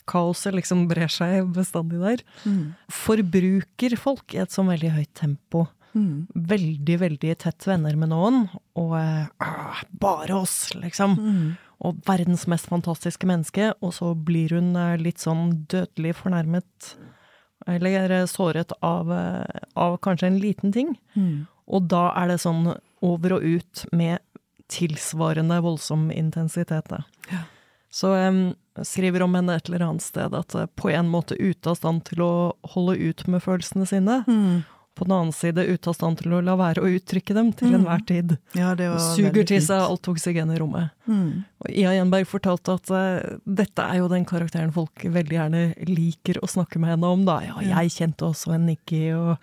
Kaoset 0.08 0.56
liksom 0.56 0.86
brer 0.90 1.12
seg 1.12 1.50
bestandig 1.56 2.00
der. 2.02 2.24
Mm. 2.48 2.76
Forbruker 2.94 3.98
folk 4.00 4.36
i 4.36 4.42
et 4.44 4.54
sånn 4.56 4.72
veldig 4.72 4.94
høyt 4.96 5.14
tempo. 5.18 5.68
Mm. 5.98 6.28
Veldig, 6.34 6.98
veldig 7.02 7.36
tett 7.42 7.68
venner 7.68 7.96
med 7.98 8.12
noen, 8.12 8.46
og 8.78 8.96
ah, 8.98 9.82
bare 9.92 10.38
oss, 10.38 10.76
liksom. 10.78 11.18
Mm. 11.18 11.48
Og 11.88 12.00
verdens 12.08 12.48
mest 12.50 12.70
fantastiske 12.72 13.30
menneske, 13.30 13.72
og 13.86 13.94
så 13.98 14.14
blir 14.14 14.56
hun 14.58 14.74
eh, 14.78 14.96
litt 15.02 15.22
sånn 15.22 15.52
dødelig 15.70 16.16
fornærmet, 16.22 16.94
eller 17.70 18.14
eh, 18.22 18.30
såret 18.30 18.74
av, 18.86 19.12
eh, 19.14 19.62
av 19.78 20.00
kanskje 20.06 20.32
en 20.32 20.40
liten 20.42 20.74
ting. 20.74 20.96
Mm. 21.18 21.46
Og 21.68 21.90
da 21.92 22.08
er 22.18 22.32
det 22.32 22.42
sånn 22.46 22.72
over 23.06 23.38
og 23.38 23.46
ut 23.46 23.86
med 23.94 24.24
tilsvarende 24.72 25.60
voldsom 25.64 26.10
intensitet. 26.12 26.92
Ja. 27.32 27.44
Så 27.94 28.12
jeg 28.18 28.56
skriver 28.84 29.22
om 29.24 29.34
henne 29.36 29.56
et 29.58 29.70
eller 29.70 29.86
annet 29.88 30.02
sted 30.06 30.34
at 30.34 30.56
eh, 30.56 30.66
på 30.76 30.92
en 30.94 31.10
måte 31.10 31.38
ute 31.40 31.70
av 31.70 31.78
stand 31.78 32.04
til 32.06 32.20
å 32.26 32.32
holde 32.74 32.98
ut 33.00 33.28
med 33.28 33.42
følelsene 33.44 33.88
sine, 33.88 34.24
Mm. 34.28 34.64
på 34.98 35.06
den 35.06 35.14
annen 35.14 35.32
side 35.34 35.62
ute 35.62 35.88
av 35.90 35.94
stand 35.94 36.18
til 36.18 36.32
å 36.34 36.40
la 36.44 36.56
være 36.58 36.82
å 36.82 36.90
uttrykke 36.90 37.34
dem 37.38 37.52
til 37.54 37.70
Mm. 37.70 37.76
enhver 37.86 38.06
tid. 38.08 38.38
Ja, 38.56 38.74
det 38.74 38.90
var 38.90 38.98
Suger 39.16 39.46
til 39.46 39.62
seg 39.62 39.78
alt 39.80 40.02
oksygen 40.10 40.50
i 40.50 40.58
rommet. 40.58 40.90
Mm. 41.08 41.46
Og 41.62 41.70
Ia 41.70 41.92
Jenberg 41.94 42.26
fortalte 42.26 42.74
at 42.74 42.90
uh, 42.90 43.38
dette 43.46 43.78
er 43.80 43.98
jo 44.00 44.08
den 44.10 44.26
karakteren 44.26 44.74
folk 44.74 44.96
veldig 45.06 45.38
gjerne 45.38 45.62
liker 45.88 46.40
å 46.42 46.50
snakke 46.50 46.80
med 46.80 46.90
henne 46.90 47.04
om, 47.14 47.26
da. 47.26 47.40
Ja, 47.46 47.60
Ja. 47.62 47.82
jeg 47.84 47.92
kjente 47.92 48.26
også 48.26 48.56
en 48.56 48.66
Nikki, 48.66 49.12
og 49.14 49.38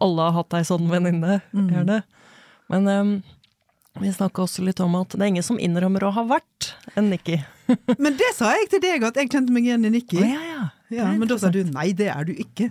alle 0.00 0.22
har 0.22 0.32
hatt 0.42 0.54
ei 0.54 0.62
sånn 0.66 0.88
venninne, 0.90 1.40
Mm. 1.54 1.70
gjerne. 1.70 2.02
Men 2.68 2.88
um, 2.88 3.22
vi 4.00 4.08
snakka 4.10 4.42
også 4.42 4.64
litt 4.64 4.80
om 4.80 4.94
at 4.96 5.10
det 5.10 5.20
er 5.22 5.26
ingen 5.30 5.42
som 5.42 5.56
innrømmer 5.56 6.02
å 6.02 6.12
ha 6.12 6.24
vært 6.24 6.72
en 6.96 7.10
Nikki. 7.10 7.44
Men 8.02 8.16
det 8.18 8.30
sa 8.36 8.52
jeg 8.56 8.68
til 8.70 8.80
deg, 8.84 9.02
at 9.08 9.16
jeg 9.20 9.30
kjente 9.32 9.52
meg 9.54 9.64
igjen 9.66 9.84
i 9.88 9.90
Nikki. 9.96 10.20
Oh, 10.22 10.28
ja, 10.28 10.42
ja. 10.52 10.64
Ja, 10.88 11.08
men 11.18 11.26
da 11.26 11.34
sa 11.34 11.48
du 11.50 11.64
nei, 11.66 11.88
det 11.98 12.06
er 12.12 12.22
du 12.28 12.30
ikke. 12.38 12.68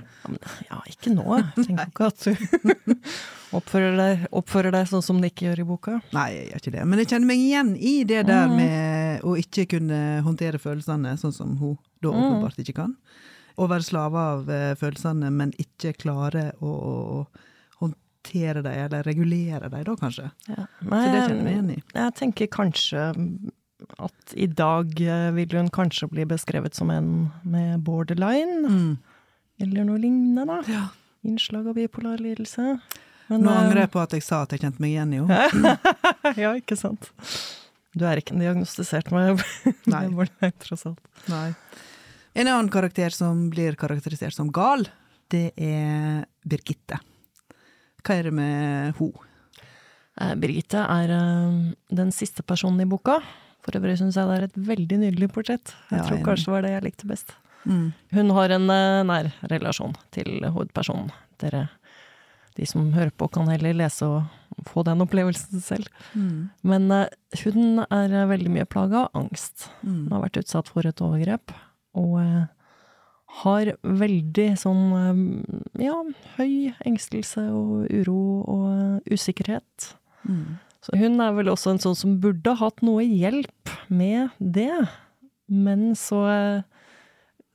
Ja, 0.69 0.77
ikke 0.87 1.11
nå. 1.11 1.25
Jeg 1.35 1.65
tenker 1.67 1.89
ikke 1.89 2.05
at 2.07 2.21
du 2.23 2.93
oppfører 3.59 3.97
deg, 3.99 4.21
oppfører 4.39 4.71
deg 4.71 4.87
sånn 4.87 5.03
som 5.03 5.19
Nikki 5.19 5.49
gjør 5.49 5.61
i 5.63 5.65
boka. 5.67 5.97
Nei, 6.15 6.29
jeg 6.31 6.45
gjør 6.47 6.61
ikke 6.63 6.73
det. 6.77 6.85
Men 6.87 7.01
jeg 7.03 7.09
kjenner 7.11 7.27
meg 7.33 7.43
igjen 7.43 7.73
i 7.75 7.91
det 8.07 8.21
der 8.29 8.47
Mhm. 8.47 8.55
med 8.55 9.25
å 9.27 9.35
ikke 9.39 9.65
kunne 9.75 9.99
håndtere 10.23 10.61
følelsene 10.63 11.17
sånn 11.19 11.33
som 11.35 11.57
hun 11.59 11.75
da 12.01 12.13
Mhm. 12.13 12.23
åpenbart 12.23 12.63
ikke 12.63 12.77
kan. 12.79 12.95
Å 13.59 13.67
være 13.67 13.83
slave 13.83 14.15
av 14.31 14.49
eh, 14.49 14.75
følelsene, 14.79 15.29
men 15.31 15.51
ikke 15.59 15.91
klare 15.99 16.53
å, 16.63 16.71
å 16.71 17.27
håndtere 17.83 18.63
dem, 18.63 18.79
eller 18.87 19.03
regulere 19.03 19.69
dem 19.69 19.83
da, 19.83 19.95
kanskje. 19.99 20.31
Ja. 20.47 20.65
Så 20.79 21.03
det 21.03 21.19
kjenner 21.19 21.35
jeg 21.35 21.43
meg 21.43 21.53
igjen 21.53 21.71
i. 21.75 21.83
Jeg 21.99 22.15
tenker 22.15 22.47
kanskje 22.47 23.11
at 24.01 24.33
i 24.35 24.47
dag 24.47 24.91
eh, 25.01 25.31
vil 25.35 25.55
hun 25.57 25.69
kanskje 25.73 26.07
bli 26.11 26.25
beskrevet 26.29 26.75
som 26.77 26.89
en 26.93 27.31
med 27.43 27.79
borderline, 27.85 28.65
Mm. 28.69 28.97
eller 29.61 29.83
noe 29.87 29.97
lignende. 30.01 30.61
Ja. 30.71 30.87
Innslag 31.25 31.67
av 31.67 31.75
bipolar 31.77 32.17
lidelse. 32.21 32.79
Men, 33.27 33.41
Nå 33.41 33.49
eh, 33.51 33.57
angrer 33.63 33.81
jeg 33.85 33.91
på 33.95 34.01
at 34.03 34.11
jeg 34.13 34.23
sa 34.23 34.43
at 34.45 34.51
jeg 34.53 34.61
kjente 34.61 34.81
meg 34.83 34.91
igjen 34.93 35.13
i 35.15 35.21
henne. 35.23 35.77
ja, 36.43 36.51
ikke 36.59 36.77
sant. 36.77 37.09
Du 37.95 38.03
er 38.05 38.19
ikke 38.21 38.35
diagnostisert 38.37 39.09
med, 39.15 39.41
borderline, 39.87 40.51
tross 40.61 40.85
alt. 40.89 40.99
Nei. 41.31 41.47
En 42.35 42.49
annen 42.51 42.69
karakter 42.69 43.13
som 43.15 43.45
blir 43.49 43.77
karakterisert 43.79 44.35
som 44.35 44.49
gal, 44.53 44.83
det 45.31 45.53
er 45.57 46.25
Birgitte. 46.45 46.99
Hva 48.05 48.19
er 48.19 48.27
det 48.27 48.33
med 48.37 48.99
hun? 48.99 49.13
Eh, 50.21 50.35
Birgitte 50.37 50.83
er 50.83 51.13
eh, 51.15 51.55
den 51.95 52.11
siste 52.13 52.43
personen 52.45 52.83
i 52.83 52.89
boka. 52.91 53.17
For 53.65 53.79
øvrig 53.79 53.97
syns 53.97 54.15
jeg 54.19 54.29
det 54.29 54.35
er 54.37 54.45
et 54.45 54.57
veldig 54.67 54.97
nydelig 55.01 55.31
portrett. 55.33 55.73
Jeg 55.89 55.97
Ja, 55.99 56.05
tror 56.05 56.17
jeg 56.19 56.25
kanskje 56.27 56.45
det 56.45 56.53
var 56.53 56.65
det 56.67 56.73
jeg 56.75 56.85
likte 56.85 57.07
best. 57.09 57.33
Mm. 57.65 57.85
Hun 58.13 58.29
har 58.37 58.51
en 58.53 58.69
eh, 58.69 59.03
nær 59.09 59.31
relasjon 59.49 59.95
til 60.13 60.35
hovedpersonen. 60.45 61.09
Dere, 61.41 61.63
de 62.55 62.65
som 62.69 62.91
hører 62.93 63.09
på, 63.17 63.27
kan 63.33 63.49
heller 63.49 63.73
lese 63.73 64.05
og 64.05 64.67
få 64.69 64.83
den 64.85 65.01
opplevelsen 65.01 65.63
selv. 65.65 65.89
Mm. 66.13 66.51
Men 66.63 66.85
eh, 66.93 67.07
hun 67.43 67.81
er 67.89 68.13
eh, 68.21 68.27
veldig 68.29 68.53
mye 68.53 68.67
plaga 68.69 69.07
av 69.07 69.23
angst. 69.25 69.71
Mm. 69.81 70.03
Hun 70.05 70.13
har 70.13 70.27
vært 70.27 70.43
utsatt 70.43 70.69
for 70.69 70.85
et 70.85 71.01
overgrep, 71.01 71.51
og 71.97 72.21
har 73.41 73.73
veldig 73.83 74.45
sånn 74.61 74.83
ja, 75.81 75.95
høy 76.37 76.69
engstelse 76.87 77.41
og 77.51 77.89
uro 77.91 78.19
og 78.47 79.09
usikkerhet. 79.11 79.89
Mm. 80.23 80.55
Så 80.85 80.93
hun 81.01 81.17
er 81.23 81.33
vel 81.33 81.49
også 81.49 81.71
en 81.73 81.81
sånn 81.81 81.97
som 81.97 82.17
burde 82.21 82.53
hatt 82.59 82.83
noe 82.85 83.01
hjelp 83.05 83.71
med 83.89 84.29
det, 84.39 84.69
men 85.49 85.95
så 85.97 86.19
eh, 86.29 86.63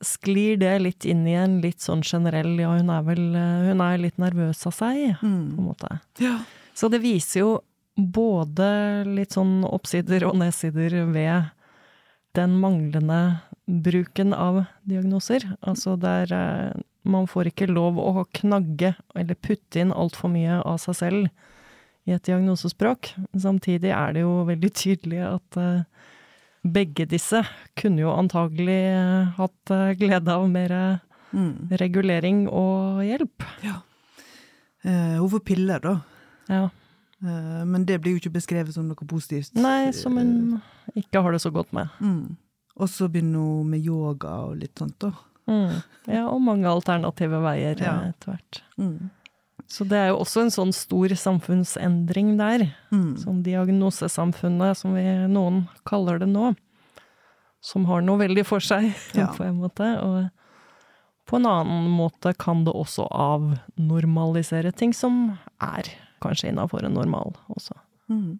sklir 0.03 0.57
det 0.59 0.73
litt 0.81 1.05
inn 1.07 1.23
i 1.29 1.35
en 1.39 1.59
litt 1.63 1.79
sånn 1.83 2.01
generell 2.03 2.55
Ja, 2.59 2.73
hun 2.79 2.89
er 2.91 3.03
vel 3.05 3.21
eh, 3.37 3.67
Hun 3.69 3.83
er 3.85 4.01
litt 4.01 4.17
nervøs 4.21 4.65
av 4.67 4.75
seg, 4.75 5.15
på 5.21 5.27
en 5.27 5.37
Mm. 5.55 5.65
måte. 5.69 5.99
Ja. 6.19 6.39
Så 6.73 6.89
det 6.91 7.01
viser 7.03 7.39
jo 7.45 7.51
både 7.95 9.05
litt 9.05 9.35
sånn 9.35 9.61
oppsider 9.67 10.23
og 10.29 10.37
nedsider 10.39 10.95
ved 11.11 11.51
den 12.33 12.53
manglende 12.61 13.41
bruken 13.67 14.33
av 14.33 14.65
diagnoser. 14.87 15.43
Altså 15.61 15.97
der 15.99 16.31
eh, 16.33 16.81
man 17.03 17.27
får 17.27 17.51
ikke 17.51 17.67
lov 17.69 17.99
å 17.99 18.25
knagge 18.33 18.95
eller 19.15 19.35
putte 19.35 19.79
inn 19.83 19.91
altfor 19.91 20.31
mye 20.33 20.61
av 20.63 20.79
seg 20.83 20.95
selv 20.95 21.29
i 22.07 22.13
et 22.15 22.23
diagnosespråk. 22.25 23.11
Samtidig 23.37 23.91
er 23.93 24.13
det 24.15 24.23
jo 24.23 24.31
veldig 24.47 24.71
tydelig 24.73 25.19
at 25.27 25.57
eh, 25.61 25.83
begge 26.65 27.05
disse 27.09 27.43
kunne 27.77 28.01
jo 28.03 28.13
antagelig 28.15 28.79
eh, 28.89 29.31
hatt 29.37 29.73
eh, 29.75 29.93
glede 30.01 30.33
av 30.35 30.49
mer 30.49 30.75
Mm. 31.31 31.69
regulering 31.79 32.41
og 32.51 32.97
hjelp. 33.07 33.43
Ja. 33.63 33.77
får 34.83 35.39
piller, 35.47 35.79
da. 35.79 35.93
Ja. 36.49 36.65
Men 37.21 37.85
det 37.85 38.01
blir 38.03 38.17
jo 38.17 38.19
ikke 38.19 38.33
beskrevet 38.35 38.73
som 38.75 38.89
noe 38.89 39.07
positivt. 39.07 39.53
Nei, 39.55 39.93
som 39.95 40.17
hun 40.19 40.57
ikke 40.93 41.21
har 41.23 41.31
det 41.31 41.39
så 41.39 41.51
godt 41.55 41.71
med. 41.71 41.87
Mm. 42.03 42.35
Og 42.75 42.89
så 42.91 43.07
begynner 43.07 43.39
hun 43.39 43.69
med 43.71 43.79
yoga 43.87 44.33
og 44.49 44.57
litt 44.59 44.75
sånt, 44.75 44.97
da. 44.99 45.13
Mm. 45.47 45.77
Ja, 46.11 46.25
og 46.27 46.41
mange 46.43 46.67
alternative 46.67 47.39
veier 47.47 47.79
Ja. 47.79 47.95
etter 48.09 48.33
hvert. 48.33 48.61
Mm. 48.77 49.09
Så 49.71 49.85
det 49.87 49.95
er 49.95 50.09
jo 50.11 50.17
også 50.19 50.41
en 50.43 50.51
sånn 50.51 50.73
stor 50.75 51.13
samfunnsendring 51.15 52.33
der. 52.39 52.65
Mm. 52.91 53.13
Sånn 53.21 53.39
diagnosesamfunnet, 53.45 54.75
som 54.81 54.97
vi, 54.97 55.05
noen 55.31 55.61
kaller 55.87 56.19
det 56.19 56.27
nå. 56.27 56.49
Som 57.63 57.85
har 57.87 58.03
noe 58.03 58.19
veldig 58.19 58.43
for 58.49 58.59
seg, 58.63 58.89
Ja. 59.15 59.29
på 59.37 59.45
en 59.47 59.61
måte. 59.61 59.87
Og 60.03 60.27
på 61.29 61.39
en 61.39 61.47
annen 61.47 61.87
måte 61.95 62.33
kan 62.35 62.65
det 62.67 62.73
også 62.75 63.05
avnormalisere 63.15 64.73
ting 64.75 64.91
som 64.97 65.37
er 65.63 65.87
kanskje 66.21 66.51
innafor 66.51 66.83
en 66.85 66.97
normal 66.97 67.31
også. 67.55 67.77
Mm. 68.11 68.39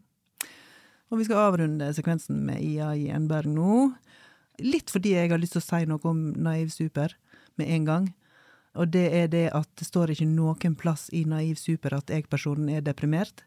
Og 1.11 1.19
vi 1.19 1.27
skal 1.27 1.45
avrunde 1.47 1.87
sekvensen 1.95 2.43
med 2.47 2.59
Ia 2.63 2.91
Gjenberg 2.95 3.47
nå. 3.51 3.77
Litt 4.61 4.91
fordi 4.93 5.15
jeg 5.15 5.31
har 5.31 5.39
lyst 5.41 5.55
til 5.55 5.63
å 5.63 5.69
si 5.69 5.85
noe 5.87 6.03
om 6.11 6.19
Naiv 6.43 6.69
Super 6.75 7.15
med 7.59 7.71
en 7.71 7.87
gang. 7.87 8.09
Og 8.79 8.87
det 8.93 9.07
er 9.13 9.27
det 9.27 9.45
at 9.51 9.67
det 9.79 9.87
står 9.87 10.13
ikke 10.13 10.27
noen 10.31 10.75
plass 10.79 11.09
i 11.11 11.25
Naiv 11.27 11.57
Super 11.59 11.97
at 11.97 12.07
jeg-personen 12.13 12.69
er 12.71 12.81
deprimert. 12.85 13.43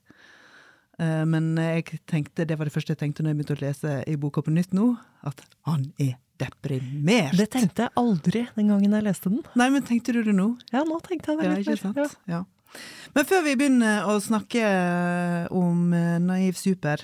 Eh, 0.98 1.24
Men 1.24 1.54
jeg 1.56 2.00
tenkte, 2.06 2.44
det 2.46 2.58
var 2.58 2.68
det 2.68 2.74
første 2.74 2.92
jeg 2.92 3.00
tenkte 3.00 3.22
når 3.24 3.32
jeg 3.32 3.38
begynte 3.40 3.56
å 3.56 3.62
lese 3.64 3.94
i 4.10 4.16
boka 4.20 4.42
på 4.44 4.52
nytt 4.52 4.72
nå, 4.76 4.90
at 5.24 5.40
han 5.66 5.88
er 5.98 6.16
deprimert. 6.38 7.36
Det 7.38 7.48
tenkte 7.54 7.86
jeg 7.86 7.94
aldri 7.96 8.44
den 8.56 8.68
gangen 8.72 8.92
jeg 8.98 9.06
leste 9.06 9.30
den. 9.30 9.42
Nei, 9.56 9.70
men 9.70 9.82
tenkte 9.86 10.12
du 10.12 10.22
det 10.26 10.34
nå? 10.34 10.50
Ja, 10.74 10.82
nå 10.84 11.00
tenkte 11.06 11.32
jeg 11.32 11.40
det 11.40 11.46
Ja, 11.46 11.54
litt 11.56 11.68
ikke 11.68 11.94
mer. 11.94 12.08
sant? 12.10 12.18
Ja. 12.28 12.44
Men 13.14 13.24
før 13.30 13.44
vi 13.46 13.52
begynner 13.56 14.08
å 14.10 14.16
snakke 14.20 14.64
om 15.54 15.92
eh, 15.94 16.18
Naiv 16.18 16.56
Super, 16.58 17.00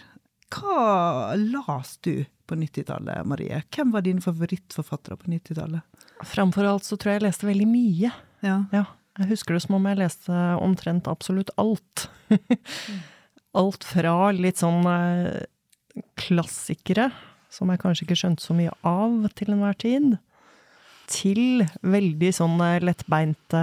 hva 0.51 1.35
las 1.39 1.97
du 2.05 2.25
på 2.51 2.59
90-tallet, 2.59 3.27
Marie? 3.27 3.63
Hvem 3.71 3.93
var 3.95 4.03
dine 4.07 4.23
favorittforfattere 4.25 5.19
på 5.21 5.31
90-tallet? 5.31 6.07
Framfor 6.27 6.67
alt 6.69 6.87
så 6.87 6.99
tror 6.99 7.15
jeg 7.15 7.21
jeg 7.21 7.27
leste 7.29 7.49
veldig 7.49 7.69
mye. 7.71 8.11
Ja. 8.45 8.57
Ja, 8.75 8.85
jeg 9.21 9.31
husker 9.33 9.57
det 9.57 9.63
som 9.65 9.77
om 9.79 9.87
jeg 9.89 10.01
leste 10.01 10.41
omtrent 10.61 11.09
absolutt 11.11 11.53
alt. 11.61 12.09
alt 13.61 13.87
fra 13.87 14.15
litt 14.37 14.61
sånn 14.61 14.87
eh, 14.91 15.45
klassikere, 16.21 17.11
som 17.51 17.71
jeg 17.73 17.83
kanskje 17.83 18.07
ikke 18.07 18.19
skjønte 18.19 18.45
så 18.45 18.57
mye 18.57 18.75
av 18.87 19.31
til 19.39 19.55
enhver 19.55 19.79
tid, 19.81 20.17
til 21.11 21.65
veldig 21.83 22.33
sånn 22.35 22.59
eh, 22.67 22.81
lettbeinte 22.85 23.63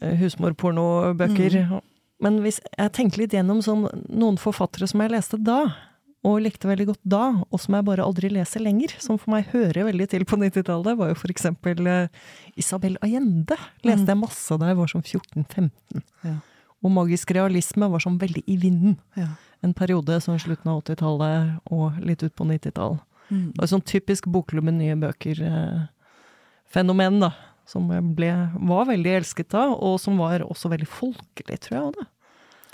husmorpornobøker. 0.00 1.58
husmorpornobøker. 1.58 1.90
Men 2.22 2.38
hvis 2.44 2.60
jeg 2.76 2.92
tenker 2.94 3.18
litt 3.24 3.34
gjennom 3.34 3.60
sånn, 3.64 3.88
noen 4.08 4.38
forfattere 4.40 4.86
som 4.90 5.02
jeg 5.02 5.14
leste 5.14 5.36
da, 5.42 5.60
og 6.24 6.40
likte 6.40 6.70
veldig 6.70 6.86
godt 6.88 7.02
da, 7.04 7.24
og 7.44 7.60
som 7.60 7.74
jeg 7.76 7.84
bare 7.84 8.04
aldri 8.06 8.30
leser 8.32 8.62
lenger, 8.64 8.94
som 9.02 9.18
for 9.20 9.28
meg 9.34 9.50
hører 9.52 9.84
veldig 9.90 10.06
til 10.14 10.24
på 10.28 10.38
90-tallet, 10.40 10.96
var 10.96 11.06
jo 11.10 11.16
for 11.20 11.30
eksempel 11.34 11.76
eh, 11.90 12.08
Isabel 12.60 12.94
Allende. 13.04 13.56
Leste 13.84 14.08
jeg 14.08 14.22
masse 14.22 14.52
da 14.60 14.64
jeg 14.70 14.78
var 14.78 14.88
sånn 14.92 15.04
14-15. 15.04 15.68
Ja. 16.24 16.36
Og 16.84 16.90
magisk 16.92 17.26
realisme 17.36 17.84
var 17.92 18.00
sånn 18.04 18.20
veldig 18.20 18.42
i 18.48 18.56
vinden. 18.60 18.94
Ja. 19.20 19.28
En 19.64 19.74
periode 19.76 20.12
sånn 20.24 20.40
slutten 20.40 20.70
av 20.72 20.76
80-tallet 20.84 21.40
og 21.72 21.86
litt 22.04 22.22
ut 22.24 22.36
på 22.36 22.44
90-tallet. 22.48 23.00
Mm. 23.28 23.46
Det 23.52 23.60
var 23.60 23.68
sånn 23.72 23.88
typisk 23.88 24.22
bokklubben 24.32 24.76
nye 24.80 24.96
bøker-fenomen, 25.00 27.14
da. 27.24 27.30
Som 27.66 27.88
ble, 28.16 28.30
var 28.68 28.84
veldig 28.90 29.12
elsket 29.20 29.48
da, 29.54 29.68
og 29.72 29.96
som 30.02 30.18
var 30.20 30.42
også 30.44 30.68
veldig 30.72 30.88
folkelig, 30.90 31.56
tror 31.64 31.78
jeg. 31.78 31.94
Det. 31.98 32.06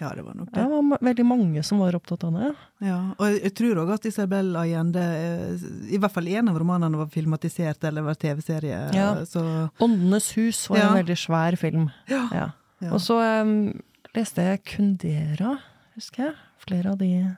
Ja, 0.01 0.09
det 0.17 0.23
var 0.25 0.33
nok 0.35 0.49
Det 0.49 0.63
det. 0.63 0.69
var 0.73 1.03
veldig 1.05 1.25
mange 1.29 1.63
som 1.63 1.79
var 1.83 1.95
opptatt 1.99 2.23
av 2.25 2.33
det. 2.39 2.51
Ja, 2.89 2.99
og 3.19 3.35
jeg, 3.37 3.53
tror 3.59 3.83
òg 3.83 3.91
at 3.99 4.07
Isabel 4.09 4.55
Allende 4.57 5.03
eh, 5.05 5.65
I 5.93 5.99
hvert 6.01 6.15
fall 6.15 6.31
én 6.33 6.49
av 6.49 6.57
romanene 6.57 6.97
var 6.97 7.11
filmatisert 7.13 7.85
eller 7.85 8.07
var 8.07 8.17
TV-serie. 8.17 8.79
Ja. 8.97 9.11
Så 9.29 9.43
Åndenes 9.79 10.31
hus 10.39 10.63
var 10.71 10.79
Ja. 10.81 10.89
en 10.89 11.03
veldig 11.03 11.19
svær 11.21 11.57
film. 11.61 11.91
ja. 12.09 12.23
Ja. 12.33 12.47
ja. 12.81 12.93
Og 12.97 13.01
så 13.05 13.19
um, 13.43 13.75
leste 14.17 14.41
jeg 14.43 14.65
Kundera, 14.65 15.59
husker 15.95 16.31
jeg. 16.31 16.35
Flere 16.65 16.95
av 16.95 16.99
de 16.99 17.37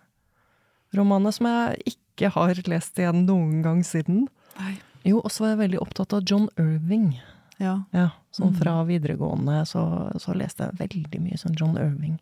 romanene 0.95 1.33
som 1.35 1.47
jeg 1.51 1.97
ikke 1.97 2.31
har 2.31 2.55
lest 2.71 2.99
igjen 3.03 3.25
noen 3.27 3.61
gang 3.65 3.83
siden. 3.83 4.29
Nei. 4.61 4.77
Jo, 5.03 5.19
og 5.19 5.33
så 5.35 5.43
var 5.43 5.57
jeg 5.57 5.63
veldig 5.65 5.81
opptatt 5.83 6.13
av 6.15 6.23
John 6.31 6.47
Irving. 6.63 7.17
Ja. 7.63 7.77
Ja, 7.95 8.09
sånn 8.35 8.51
Mm. 8.53 8.59
fra 8.59 8.75
videregående 8.89 9.61
så, 9.71 9.85
så 10.21 10.35
leste 10.35 10.67
jeg 10.69 10.81
veldig 10.83 11.21
mye 11.23 11.39
sånn 11.41 11.55
John 11.59 11.77
Irving. 11.79 12.19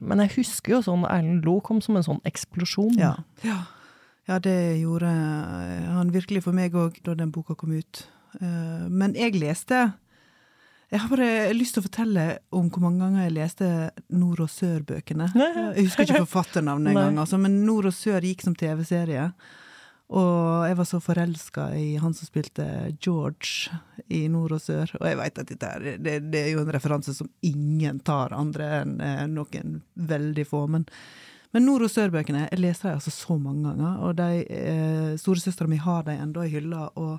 Men 0.00 0.20
jeg 0.20 0.34
husker 0.36 0.74
jo 0.76 0.82
sånn 0.84 1.06
Erlend 1.08 1.46
Loe 1.48 1.62
kom 1.64 1.80
som 1.80 1.96
en 1.96 2.04
sånn 2.04 2.20
eksplosjon. 2.28 2.98
Ja. 3.00 3.14
ja. 3.42 3.62
Ja, 4.28 4.38
det 4.42 4.80
gjorde 4.82 5.06
han 5.06 6.10
virkelig 6.10 6.42
for 6.42 6.52
meg 6.52 6.74
òg, 6.74 6.96
da 7.06 7.14
den 7.14 7.30
boka 7.32 7.54
kom 7.56 7.70
ut. 7.78 8.06
Eh, 8.40 8.88
Men 8.90 9.14
jeg 9.14 9.34
leste 9.38 9.94
Jeg 10.90 11.00
har 11.00 11.08
bare 11.08 11.52
lyst 11.54 11.74
til 11.74 11.82
å 11.82 11.86
fortelle 11.88 12.24
om 12.52 12.68
hvor 12.70 12.82
mange 12.84 13.00
ganger 13.02 13.24
jeg 13.24 13.32
leste 13.34 13.90
Nord 14.10 14.40
og 14.44 14.48
Sør-bøkene. 14.52 15.26
Jeg 15.74 15.86
husker 15.88 16.04
ikke 16.06 16.26
forfatternavnet 16.26 16.90
engang, 16.92 17.18
altså, 17.18 17.38
men 17.42 17.64
Nord 17.66 17.86
og 17.86 17.92
Sør 17.96 18.20
gikk 18.22 18.42
som 18.46 18.54
TV-serie. 18.54 19.32
Og 20.08 20.68
jeg 20.68 20.76
var 20.78 20.86
så 20.86 21.00
forelska 21.02 21.64
i 21.74 21.96
han 21.98 22.12
som 22.14 22.28
spilte 22.28 22.64
George 23.02 23.72
i 24.08 24.28
Nord 24.30 24.52
og 24.54 24.60
Sør. 24.62 24.92
Og 25.00 25.06
jeg 25.08 25.18
veit 25.18 25.40
at 25.42 25.48
dette 25.50 25.66
er, 25.66 25.96
det, 25.98 26.20
det 26.30 26.42
er 26.44 26.52
jo 26.52 26.60
en 26.62 26.70
referanse 26.76 27.14
som 27.16 27.26
ingen 27.42 27.98
tar, 28.06 28.30
andre 28.36 28.68
enn 28.84 29.00
eh, 29.02 29.24
noen 29.26 29.80
veldig 29.98 30.44
få. 30.46 30.60
Men, 30.70 30.86
men 31.52 31.66
Nord- 31.66 31.88
og 31.88 31.90
Sør-bøkene 31.90 32.44
jeg 32.46 32.60
leser 32.62 32.92
jeg 32.92 33.00
altså 33.00 33.10
så 33.16 33.38
mange 33.42 33.66
ganger, 33.66 33.98
og 34.06 34.14
de 34.22 34.46
eh, 34.46 35.12
storesøstera 35.18 35.66
mi 35.74 35.80
har 35.82 36.06
de 36.06 36.14
ennå 36.22 36.46
i 36.46 36.54
hylla. 36.54 36.86
og 36.94 37.18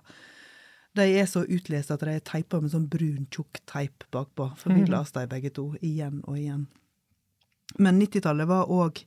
de 0.97 1.03
er 1.19 1.27
så 1.29 1.43
utlest 1.45 1.91
at 1.93 2.01
de 2.07 2.15
er 2.15 2.23
teipa 2.25 2.57
med 2.63 2.71
sånn 2.73 2.87
brun, 2.89 3.27
tjukk 3.29 3.59
teip 3.69 4.07
bakpå. 4.15 4.47
For 4.57 4.71
vi 4.73 4.81
Mhm. 4.87 4.89
leste 4.95 5.19
de 5.21 5.27
begge 5.35 5.51
to, 5.53 5.73
igjen 5.83 6.23
og 6.23 6.37
igjen. 6.39 6.63
Men 7.77 7.99
90-tallet 7.99 8.47
var 8.47 8.65
òg 8.71 9.03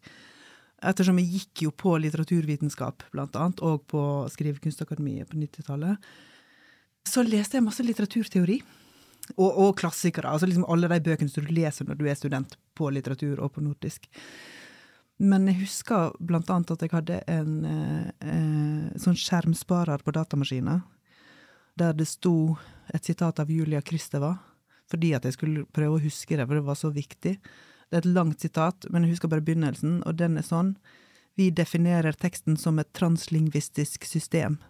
Ettersom 0.80 1.18
jeg 1.20 1.28
gikk 1.34 1.64
jo 1.66 1.70
på 1.76 1.94
litteraturvitenskap, 2.00 3.04
blant 3.12 3.36
annet, 3.36 3.60
og 3.60 3.84
på 3.90 4.02
Skrivekunstakademiet 4.32 5.28
på 5.28 5.40
90-tallet, 5.40 6.10
så 7.08 7.24
leste 7.26 7.58
jeg 7.58 7.66
masse 7.66 7.84
litteraturteori. 7.84 8.60
Og, 9.36 9.50
og 9.50 9.76
klassikere. 9.78 10.30
Altså 10.32 10.48
liksom 10.48 10.64
alle 10.66 10.88
de 10.90 11.04
bøkene 11.06 11.30
som 11.30 11.44
du 11.46 11.52
leser 11.54 11.86
når 11.86 11.98
du 12.00 12.08
er 12.08 12.16
student 12.18 12.56
på 12.74 12.88
litteratur 12.90 13.38
og 13.44 13.52
på 13.54 13.62
nordisk. 13.62 14.08
Men 15.20 15.44
jeg 15.50 15.60
husker 15.66 16.14
blant 16.24 16.48
annet 16.50 16.72
at 16.72 16.82
jeg 16.82 16.94
hadde 16.94 17.18
en 17.28 17.56
eh, 17.68 18.06
eh, 18.24 18.86
sånn 18.98 19.18
skjermsparer 19.20 20.00
på 20.02 20.14
datamaskinen, 20.16 20.80
der 21.78 21.92
det 21.96 22.08
sto 22.08 22.56
et 22.88 23.04
sitat 23.06 23.42
av 23.42 23.52
Julia 23.52 23.82
Kristeva, 23.84 24.32
fordi 24.90 25.12
at 25.14 25.28
jeg 25.28 25.36
skulle 25.36 25.66
prøve 25.70 25.98
å 25.98 26.02
huske 26.02 26.38
det, 26.38 26.46
for 26.48 26.56
det 26.56 26.66
var 26.66 26.78
så 26.80 26.90
viktig. 26.94 27.36
Det 27.90 27.98
er 27.98 28.04
et 28.04 28.14
langt 28.14 28.42
sitat, 28.42 28.86
men 28.90 29.04
jeg 29.04 29.16
husker 29.16 29.30
bare 29.30 29.42
begynnelsen, 29.42 30.00
og 30.06 30.18
den 30.20 30.38
er 30.38 30.46
sånn. 30.46 30.76
Vi 31.38 31.48
definerer 31.50 32.14
teksten 32.14 32.58
som 32.60 32.78
et 32.78 32.90
translingvistisk 32.94 34.06
system. 34.06 34.60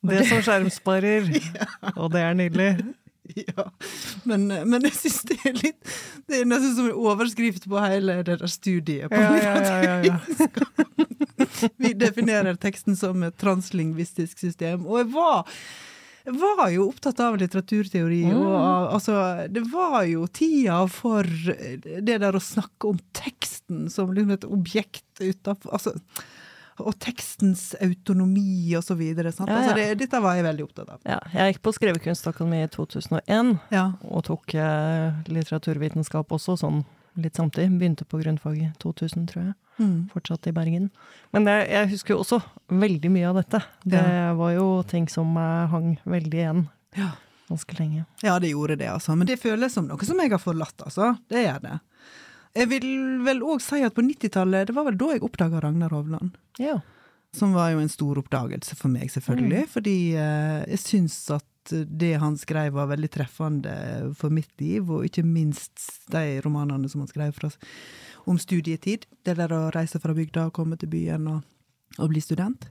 Det 0.00 0.22
som 0.28 0.40
skjermsparer. 0.40 1.28
Og 2.00 2.08
det 2.14 2.22
er 2.24 2.36
nydelig. 2.38 2.70
Ja, 3.36 3.66
men, 4.24 4.48
men 4.48 4.86
jeg 4.88 4.94
syns 4.96 5.20
det 5.28 5.36
er 5.46 5.52
litt 5.54 5.90
Det 6.26 6.40
er 6.40 6.48
nesten 6.48 6.72
som 6.74 6.88
en 6.88 6.96
overskrift 6.98 7.68
på 7.70 7.78
hele 7.84 8.16
det 8.24 8.38
der 8.40 8.50
studiet. 8.50 9.12
På 9.12 9.20
Ja, 9.20 9.36
ja, 9.60 9.76
ja, 9.84 9.96
ja. 10.08 10.16
Vi 11.82 11.92
definerer 11.98 12.56
teksten 12.60 12.96
som 12.98 13.22
et 13.26 13.36
translingvistisk 13.40 14.40
system. 14.40 14.86
Og 14.88 15.02
jeg 15.02 15.10
var, 15.12 15.52
var 16.38 16.68
jo 16.70 16.88
opptatt 16.90 17.20
av 17.20 17.36
litteraturteori, 17.40 18.22
Mm. 18.30 18.36
og 18.46 18.92
altså 18.94 19.48
Det 19.52 19.62
var 19.72 20.04
jo 20.06 20.26
tida 20.26 20.86
for 20.88 21.22
det 21.24 22.18
der 22.20 22.32
å 22.32 22.40
snakke 22.40 22.88
om 22.88 22.98
teksten 23.12 23.88
som 23.90 24.12
liksom 24.14 24.32
et 24.32 24.44
objekt 24.44 25.04
utafor 25.20 25.72
Altså 25.72 25.96
og 26.80 26.94
tekstens 26.98 27.74
autonomi 27.82 28.72
og 28.74 28.82
så 28.82 28.94
videre. 28.96 29.28
Sant? 29.36 29.50
Ja, 29.50 29.58
ja. 29.58 29.60
Altså 29.66 29.74
det, 29.76 29.98
dette 30.00 30.20
var 30.24 30.34
jeg 30.38 30.44
veldig 30.46 30.64
opptatt 30.64 30.88
av. 30.88 31.00
Ja, 31.04 31.18
jeg 31.34 31.52
gikk 31.54 31.62
på 31.66 31.74
Skrivekunstakademiet 31.76 32.70
i 32.70 32.72
2001, 32.72 33.58
Ja. 33.70 33.82
og 34.08 34.24
tok 34.24 34.54
eh, 34.54 35.12
litteraturvitenskap 35.28 36.32
også, 36.32 36.56
sånn 36.56 36.84
litt 37.20 37.34
samtidig. 37.36 37.76
Begynte 37.78 38.06
på 38.08 38.22
grunnfag 38.22 38.56
i 38.62 38.72
2000, 38.80 39.26
tror 39.28 39.42
jeg. 39.50 39.54
Mm. 39.80 40.10
Fortsatt 40.12 40.46
i 40.46 40.52
Bergen. 40.52 40.90
Men 41.32 41.46
det, 41.48 41.54
jeg 41.72 41.88
husker 41.94 42.14
jo 42.14 42.20
også 42.22 42.38
veldig 42.68 43.10
mye 43.14 43.30
av 43.30 43.38
dette. 43.40 43.62
Det 43.88 44.04
var 44.36 44.52
jo 44.54 44.66
ting 44.90 45.08
som 45.08 45.32
eh, 45.40 45.66
hang 45.72 45.94
veldig 46.04 46.40
igjen 46.42 46.62
Ja. 46.98 47.10
ganske 47.48 47.78
lenge. 47.80 48.04
Ja, 48.22 48.36
det 48.42 48.52
gjorde 48.52 48.76
det, 48.78 48.90
altså. 48.92 49.16
Men 49.16 49.26
det 49.30 49.40
føles 49.40 49.72
som 49.74 49.88
noe 49.88 50.04
som 50.06 50.20
jeg 50.20 50.30
har 50.34 50.42
forlatt, 50.42 50.84
altså. 50.86 51.14
Det 51.32 51.46
gjør 51.46 51.64
det. 51.64 51.78
Jeg 52.60 52.66
vil 52.76 52.88
vel 53.24 53.40
òg 53.46 53.60
si 53.62 53.78
at 53.86 53.94
på 53.94 54.02
90-tallet, 54.02 54.66
det 54.68 54.74
var 54.76 54.88
vel 54.90 54.96
da 54.98 55.12
jeg 55.14 55.22
oppdaga 55.26 55.60
Ragnar 55.64 55.92
Hovland. 55.94 56.36
Ja. 56.58 56.80
Som 57.32 57.52
var 57.54 57.70
jo 57.70 57.78
en 57.78 57.88
stor 57.92 58.18
oppdagelse 58.18 58.74
for 58.76 58.90
meg, 58.90 59.06
selvfølgelig. 59.14 59.68
Fordi 59.70 59.96
eh, 60.18 60.64
jeg 60.74 60.82
syns 60.82 61.18
at 61.38 61.46
det 61.70 62.14
han 62.18 62.34
skrev 62.40 62.72
var 62.74 62.88
veldig 62.90 63.10
treffende 63.14 63.72
for 64.18 64.32
mitt 64.34 64.50
liv, 64.58 64.88
og 64.90 65.04
ikke 65.06 65.22
minst 65.22 65.84
de 66.10 66.40
romanene 66.42 66.88
som 66.90 67.04
han 67.04 67.10
skrev 67.12 67.34
fra, 67.36 67.50
om 68.30 68.38
studietid. 68.38 69.06
Det 69.26 69.36
der 69.38 69.52
å 69.52 69.68
reise 69.74 70.00
fra 70.02 70.14
bygda 70.16 70.48
og 70.48 70.56
komme 70.56 70.78
til 70.80 70.90
byen 70.92 71.26
og, 71.30 71.40
og 71.98 72.12
bli 72.12 72.22
student. 72.22 72.68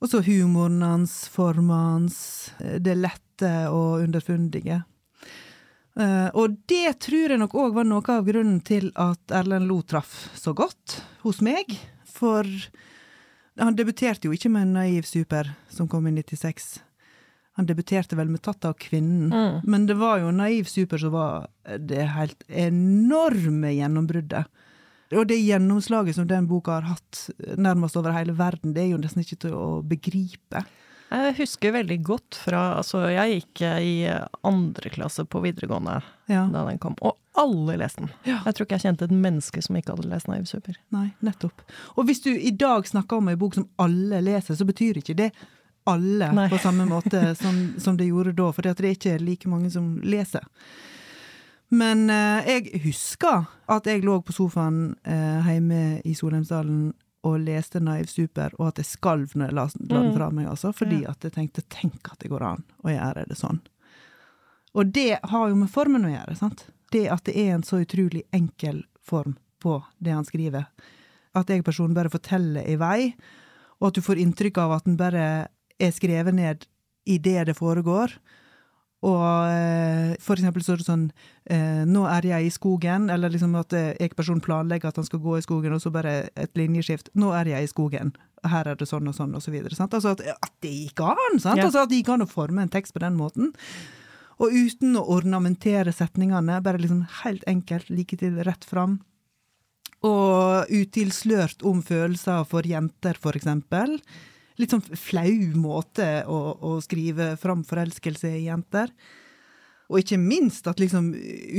Og 0.00 0.08
så 0.08 0.22
humoren 0.24 0.80
hans, 0.82 1.26
formen 1.28 1.70
hans, 1.76 2.20
eh, 2.64 2.78
det 2.80 2.96
lette 2.96 3.52
og 3.68 4.00
underfundige. 4.06 4.82
Uh, 6.00 6.30
og 6.38 6.54
det 6.70 7.00
tror 7.02 7.32
jeg 7.34 7.40
nok 7.40 7.54
òg 7.58 7.74
var 7.74 7.84
noe 7.84 8.12
av 8.14 8.22
grunnen 8.24 8.60
til 8.64 8.92
at 8.94 9.32
Erlend 9.34 9.66
Lo 9.68 9.80
traff 9.82 10.30
så 10.38 10.54
godt 10.56 11.00
hos 11.24 11.40
meg. 11.44 11.74
For 12.06 12.46
han 13.60 13.76
debuterte 13.76 14.28
jo 14.30 14.36
ikke 14.36 14.52
med 14.54 14.68
en 14.68 14.76
naiv 14.78 15.08
super 15.08 15.50
som 15.68 15.88
kom 15.90 16.06
i 16.08 16.14
96. 16.14 16.78
Han 17.58 17.66
debuterte 17.68 18.16
vel 18.16 18.30
med 18.30 18.40
'Tatt 18.40 18.64
av 18.64 18.78
kvinnen', 18.78 19.28
Mm. 19.34 19.60
men 19.64 19.86
det 19.86 19.98
var 19.98 20.20
jo 20.20 20.28
en 20.28 20.36
naiv 20.38 20.64
super 20.70 20.98
som 20.98 21.12
var 21.12 21.48
det 21.66 22.06
helt 22.14 22.44
enorme 22.48 23.74
gjennombruddet. 23.74 24.46
Og 25.16 25.26
det 25.26 25.40
gjennomslaget 25.42 26.14
som 26.14 26.26
den 26.30 26.46
boka 26.46 26.76
har 26.78 26.86
hatt 26.92 27.24
nærmest 27.58 27.96
over 27.98 28.14
hele 28.14 28.34
verden, 28.38 28.74
det 28.76 28.84
er 28.84 28.92
jo 28.92 29.00
nesten 29.02 29.24
ikke 29.24 29.40
til 29.46 29.56
å 29.58 29.64
begripe. 29.82 30.62
Jeg 31.10 31.34
husker 31.40 31.72
veldig 31.74 31.96
godt 32.06 32.36
fra 32.38 32.60
Altså, 32.78 33.00
jeg 33.10 33.40
gikk 33.40 33.62
i 33.82 33.94
andre 34.46 34.92
klasse 34.94 35.24
på 35.26 35.40
videregående 35.42 35.96
Ja, 36.30 36.44
da 36.52 36.62
den 36.68 36.78
kom, 36.78 36.94
og 37.02 37.16
alle 37.40 37.74
leste 37.80 38.04
den. 38.04 38.12
Ja. 38.28 38.36
Jeg 38.46 38.54
tror 38.54 38.66
ikke 38.68 38.78
jeg 38.78 38.84
kjente 38.86 39.08
et 39.08 39.14
menneske 39.24 39.62
som 39.64 39.78
ikke 39.78 39.96
hadde 39.96 40.10
lest 40.12 40.30
Naiv 40.30 40.46
Super. 40.46 40.78
nei, 40.94 41.08
nettopp. 41.26 41.64
Og 41.96 42.06
hvis 42.06 42.22
du 42.22 42.30
i 42.30 42.52
dag 42.54 42.86
snakker 42.86 43.18
om 43.18 43.30
ei 43.32 43.38
bok 43.40 43.58
som 43.58 43.66
alle 43.82 44.20
leser, 44.22 44.54
så 44.54 44.66
betyr 44.68 45.02
ikke 45.02 45.18
det 45.18 45.32
alle 45.90 46.30
Nei. 46.36 46.46
på 46.52 46.58
samme 46.62 46.86
måte 46.86 47.34
som, 47.40 47.74
som 47.80 47.96
det 47.98 48.10
gjorde 48.10 48.36
da, 48.38 48.50
for 48.52 48.62
det 48.62 48.76
er 48.78 48.92
ikke 48.92 49.18
like 49.18 49.50
mange 49.50 49.70
som 49.72 49.96
leser. 50.06 50.44
Men 51.70 52.08
eh, 52.10 52.48
jeg 52.50 52.80
husker 52.84 53.44
at 53.70 53.86
jeg 53.86 54.02
lå 54.02 54.16
på 54.26 54.34
sofaen 54.34 54.96
eh, 55.06 55.46
hjemme 55.46 56.00
i 56.04 56.14
Solheimsdalen 56.18 56.92
og 57.28 57.36
leste 57.44 57.78
Naiv 57.84 58.08
Super, 58.08 58.50
og 58.58 58.70
at 58.72 58.80
jeg 58.80 58.88
skalv 58.94 59.34
når 59.36 59.50
jeg 59.50 59.54
la, 59.58 59.64
la 59.90 60.00
den 60.00 60.08
Mm. 60.10 60.14
fra 60.16 60.30
meg, 60.30 60.46
altså, 60.48 60.72
fordi 60.74 61.02
Ja. 61.02 61.10
at 61.10 61.20
jeg 61.22 61.32
tenkte 61.36 61.62
tenk 61.68 62.10
at 62.12 62.18
det 62.18 62.30
går 62.30 62.42
an 62.42 62.64
å 62.82 62.88
gjøre 62.88 63.26
det 63.28 63.36
sånn. 63.36 63.60
Og 64.74 64.92
det 64.92 65.18
har 65.22 65.48
jo 65.50 65.54
med 65.56 65.68
formen 65.70 66.04
å 66.06 66.10
gjøre, 66.14 66.36
sant? 66.38 66.66
Det 66.90 67.08
at 67.12 67.24
det 67.24 67.36
er 67.36 67.54
en 67.54 67.62
så 67.62 67.84
utrolig 67.84 68.22
enkel 68.32 68.84
form 69.02 69.36
på 69.60 69.82
det 70.02 70.12
han 70.14 70.24
skriver. 70.24 70.66
At 71.34 71.46
jeg 71.52 71.62
personen 71.62 71.94
bare 71.94 72.08
forteller 72.10 72.66
i 72.66 72.76
vei, 72.76 73.14
og 73.80 73.88
at 73.88 73.94
du 73.94 74.00
får 74.00 74.18
inntrykk 74.18 74.58
av 74.58 74.72
at 74.78 74.84
den 74.84 74.96
bare 74.96 75.48
er 75.78 75.90
skrevet 75.92 76.34
ned 76.34 76.66
i 77.06 77.18
det 77.18 77.46
det 77.46 77.56
foregår. 77.56 78.16
Og 79.00 79.22
eh, 79.48 80.16
for 80.20 80.36
eksempel 80.36 80.64
så 80.64 80.74
er 80.74 80.80
det 80.80 80.84
sånn 80.84 81.04
eh, 81.48 81.86
'Nå 81.88 82.02
er 82.04 82.26
jeg 82.28 82.46
i 82.46 82.52
skogen', 82.52 83.08
eller 83.12 83.32
liksom 83.32 83.54
at 83.56 83.72
eh, 83.72 83.94
jeg 83.96 84.12
person 84.16 84.42
planlegger 84.44 84.90
at 84.90 85.00
han 85.00 85.08
skal 85.08 85.22
gå 85.24 85.38
i 85.38 85.44
skogen, 85.44 85.72
og 85.72 85.80
så 85.80 85.92
bare 85.92 86.28
et 86.36 86.52
linjeskift. 86.58 87.08
'Nå 87.16 87.32
er 87.32 87.48
jeg 87.54 87.64
i 87.64 87.72
skogen'. 87.72 88.12
Her 88.44 88.68
er 88.68 88.76
det 88.76 88.88
sånn 88.88 89.08
og 89.08 89.16
sånn, 89.16 89.32
og 89.36 89.42
så 89.44 89.52
videre. 89.52 89.76
Sant? 89.76 89.96
Altså 89.96 90.12
at, 90.12 90.20
at 90.20 90.52
det 90.60 90.72
gikk 90.72 91.00
an! 91.00 91.40
Sant? 91.40 91.60
Ja. 91.60 91.68
Altså 91.68 91.84
at 91.84 91.88
det 91.88 92.02
gikk 92.02 92.12
an 92.12 92.24
å 92.24 92.28
forme 92.28 92.62
en 92.62 92.72
tekst 92.72 92.92
på 92.92 93.00
den 93.00 93.16
måten. 93.16 93.54
Og 94.40 94.52
uten 94.52 94.96
å 94.96 95.04
ornamentere 95.16 95.92
setningene, 95.92 96.62
bare 96.64 96.80
liksom 96.80 97.04
helt 97.22 97.44
enkelt, 97.48 97.88
like 97.92 98.16
til 98.16 98.40
rett 98.44 98.64
fram. 98.64 99.00
Og 100.00 100.68
utilslørt 100.72 101.60
om 101.68 101.82
følelser 101.84 102.46
for 102.48 102.64
jenter, 102.64 103.20
for 103.20 103.36
eksempel. 103.36 103.98
Litt 104.60 104.74
sånn 104.74 104.84
flau 104.84 105.32
måte 105.56 106.06
å, 106.28 106.38
å 106.60 106.76
skrive 106.84 107.32
fram 107.40 107.64
forelskelse 107.66 108.30
i 108.36 108.46
jenter. 108.46 108.92
Og 109.90 110.02
ikke 110.02 110.20
minst 110.22 110.68
at 110.70 110.78
liksom 110.78 111.10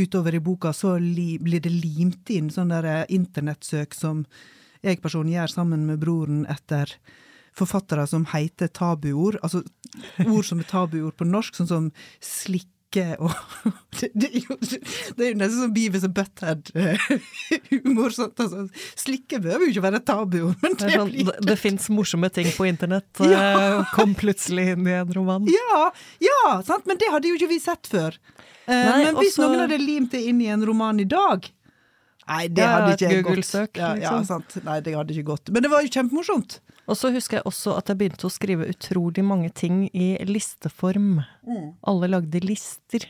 utover 0.03 0.37
i 0.37 0.43
boka 0.43 0.71
så 0.75 0.95
li, 1.01 1.35
blir 1.41 1.63
det 1.63 1.73
limt 1.73 2.29
inn 2.31 2.47
sånne 2.53 2.79
der 2.85 3.11
internettsøk 3.11 3.97
som 3.97 4.23
jeg 4.81 5.01
personen 5.03 5.33
gjør 5.33 5.51
sammen 5.51 5.83
med 5.89 5.99
broren 6.01 6.45
etter 6.49 6.93
forfattere 7.57 8.05
som 8.07 8.23
heter 8.31 8.71
tabuord. 8.71 9.37
Altså 9.43 9.65
ord 10.23 10.47
som 10.47 10.61
er 10.61 10.69
tabuord 10.69 11.17
på 11.19 11.27
norsk, 11.27 11.57
sånn 11.57 11.69
som 11.69 11.89
slikk 12.23 12.69
og 13.23 13.31
det, 13.99 14.09
det, 14.13 14.27
er 14.27 14.41
jo, 14.43 14.55
det 14.59 15.23
er 15.23 15.29
jo 15.29 15.37
nesten 15.39 15.59
sånn 15.61 15.75
Beavis 15.75 16.03
og 16.07 16.13
Butthead-humor. 16.17 18.11
Altså, 18.41 18.65
slikke 18.99 19.39
behøver 19.43 19.63
jo 19.67 19.71
ikke 19.73 19.83
være 19.85 20.01
tabu. 20.05 20.39
Men 20.63 20.75
det, 20.79 20.91
sånn, 20.95 21.11
det, 21.13 21.35
det 21.47 21.57
fins 21.59 21.87
morsomme 21.93 22.29
ting 22.33 22.49
på 22.55 22.67
internett. 22.67 23.09
Ja. 23.23 23.41
Eh, 23.51 23.93
kom 23.95 24.15
plutselig 24.17 24.65
inn 24.73 24.87
i 24.87 24.95
en 24.97 25.13
roman. 25.15 25.47
Ja, 25.51 25.81
ja 26.23 26.61
sant? 26.67 26.85
men 26.89 26.99
det 27.01 27.09
hadde 27.13 27.27
jo 27.29 27.37
ikke 27.37 27.51
vi 27.51 27.59
sett 27.63 27.87
før. 27.91 28.17
Eh, 28.65 28.73
Nei, 28.73 29.05
men 29.05 29.15
hvis 29.19 29.35
også... 29.37 29.47
noen 29.47 29.63
hadde 29.65 29.79
limt 29.81 30.11
det 30.15 30.21
inn 30.27 30.41
i 30.43 30.49
en 30.51 30.63
roman 30.67 30.99
i 31.01 31.07
dag 31.09 31.47
Nei, 32.31 32.45
det 32.53 32.63
hadde 32.63 32.91
ikke 32.95 33.21
gått. 33.25 33.49
Ja, 33.75 33.93
liksom. 33.97 34.03
ja, 34.03 34.11
sant. 34.27 34.57
Nei, 34.63 34.77
det 34.85 34.93
hadde 34.95 35.15
ikke 35.15 35.29
gått. 35.33 35.49
Men 35.51 35.65
det 35.65 35.71
var 35.73 35.83
jo 35.83 35.91
kjempemorsomt. 35.91 36.59
Og 36.89 36.97
så 36.97 37.11
husker 37.13 37.39
jeg 37.39 37.47
også 37.49 37.75
at 37.77 37.91
jeg 37.91 37.99
begynte 37.99 38.27
å 38.27 38.33
skrive 38.33 38.67
utrolig 38.71 39.23
mange 39.25 39.51
ting 39.53 39.85
i 39.93 40.13
listeform. 40.27 41.21
Mm. 41.47 41.67
Alle 41.87 42.09
lagde 42.11 42.41
lister. 42.43 43.05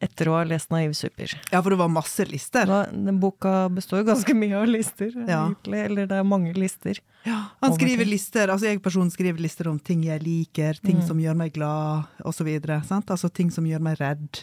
Etter 0.00 0.30
å 0.30 0.38
ha 0.38 0.44
lest 0.48 0.70
Naiv 0.72 0.94
super. 0.96 1.32
Ja, 1.50 1.58
for 1.60 1.74
det 1.74 1.80
var 1.82 1.90
masse 1.92 2.24
lister. 2.24 2.64
Da, 2.70 2.78
den 2.88 3.18
boka 3.20 3.66
består 3.74 4.00
jo 4.00 4.06
ganske 4.08 4.32
mye 4.38 4.56
av 4.56 4.70
lister, 4.70 5.10
ja. 5.12 5.42
egentlig. 5.42 5.82
Eller 5.90 6.08
det 6.08 6.16
er 6.16 6.24
mange 6.24 6.54
lister. 6.56 7.02
Ja, 7.26 7.42
Han 7.60 7.74
skriver 7.76 8.08
lister, 8.08 8.48
altså 8.48 8.70
jeg 8.70 8.80
personen 8.80 9.12
skriver 9.12 9.42
lister 9.44 9.68
om 9.68 9.76
ting 9.76 10.06
jeg 10.06 10.22
liker, 10.24 10.80
ting 10.80 11.02
mm. 11.02 11.04
som 11.10 11.20
gjør 11.20 11.36
meg 11.36 11.52
glad, 11.58 12.08
osv. 12.24 12.48
Altså 12.48 13.28
ting 13.28 13.52
som 13.52 13.68
gjør 13.68 13.84
meg 13.90 14.00
redd. 14.00 14.40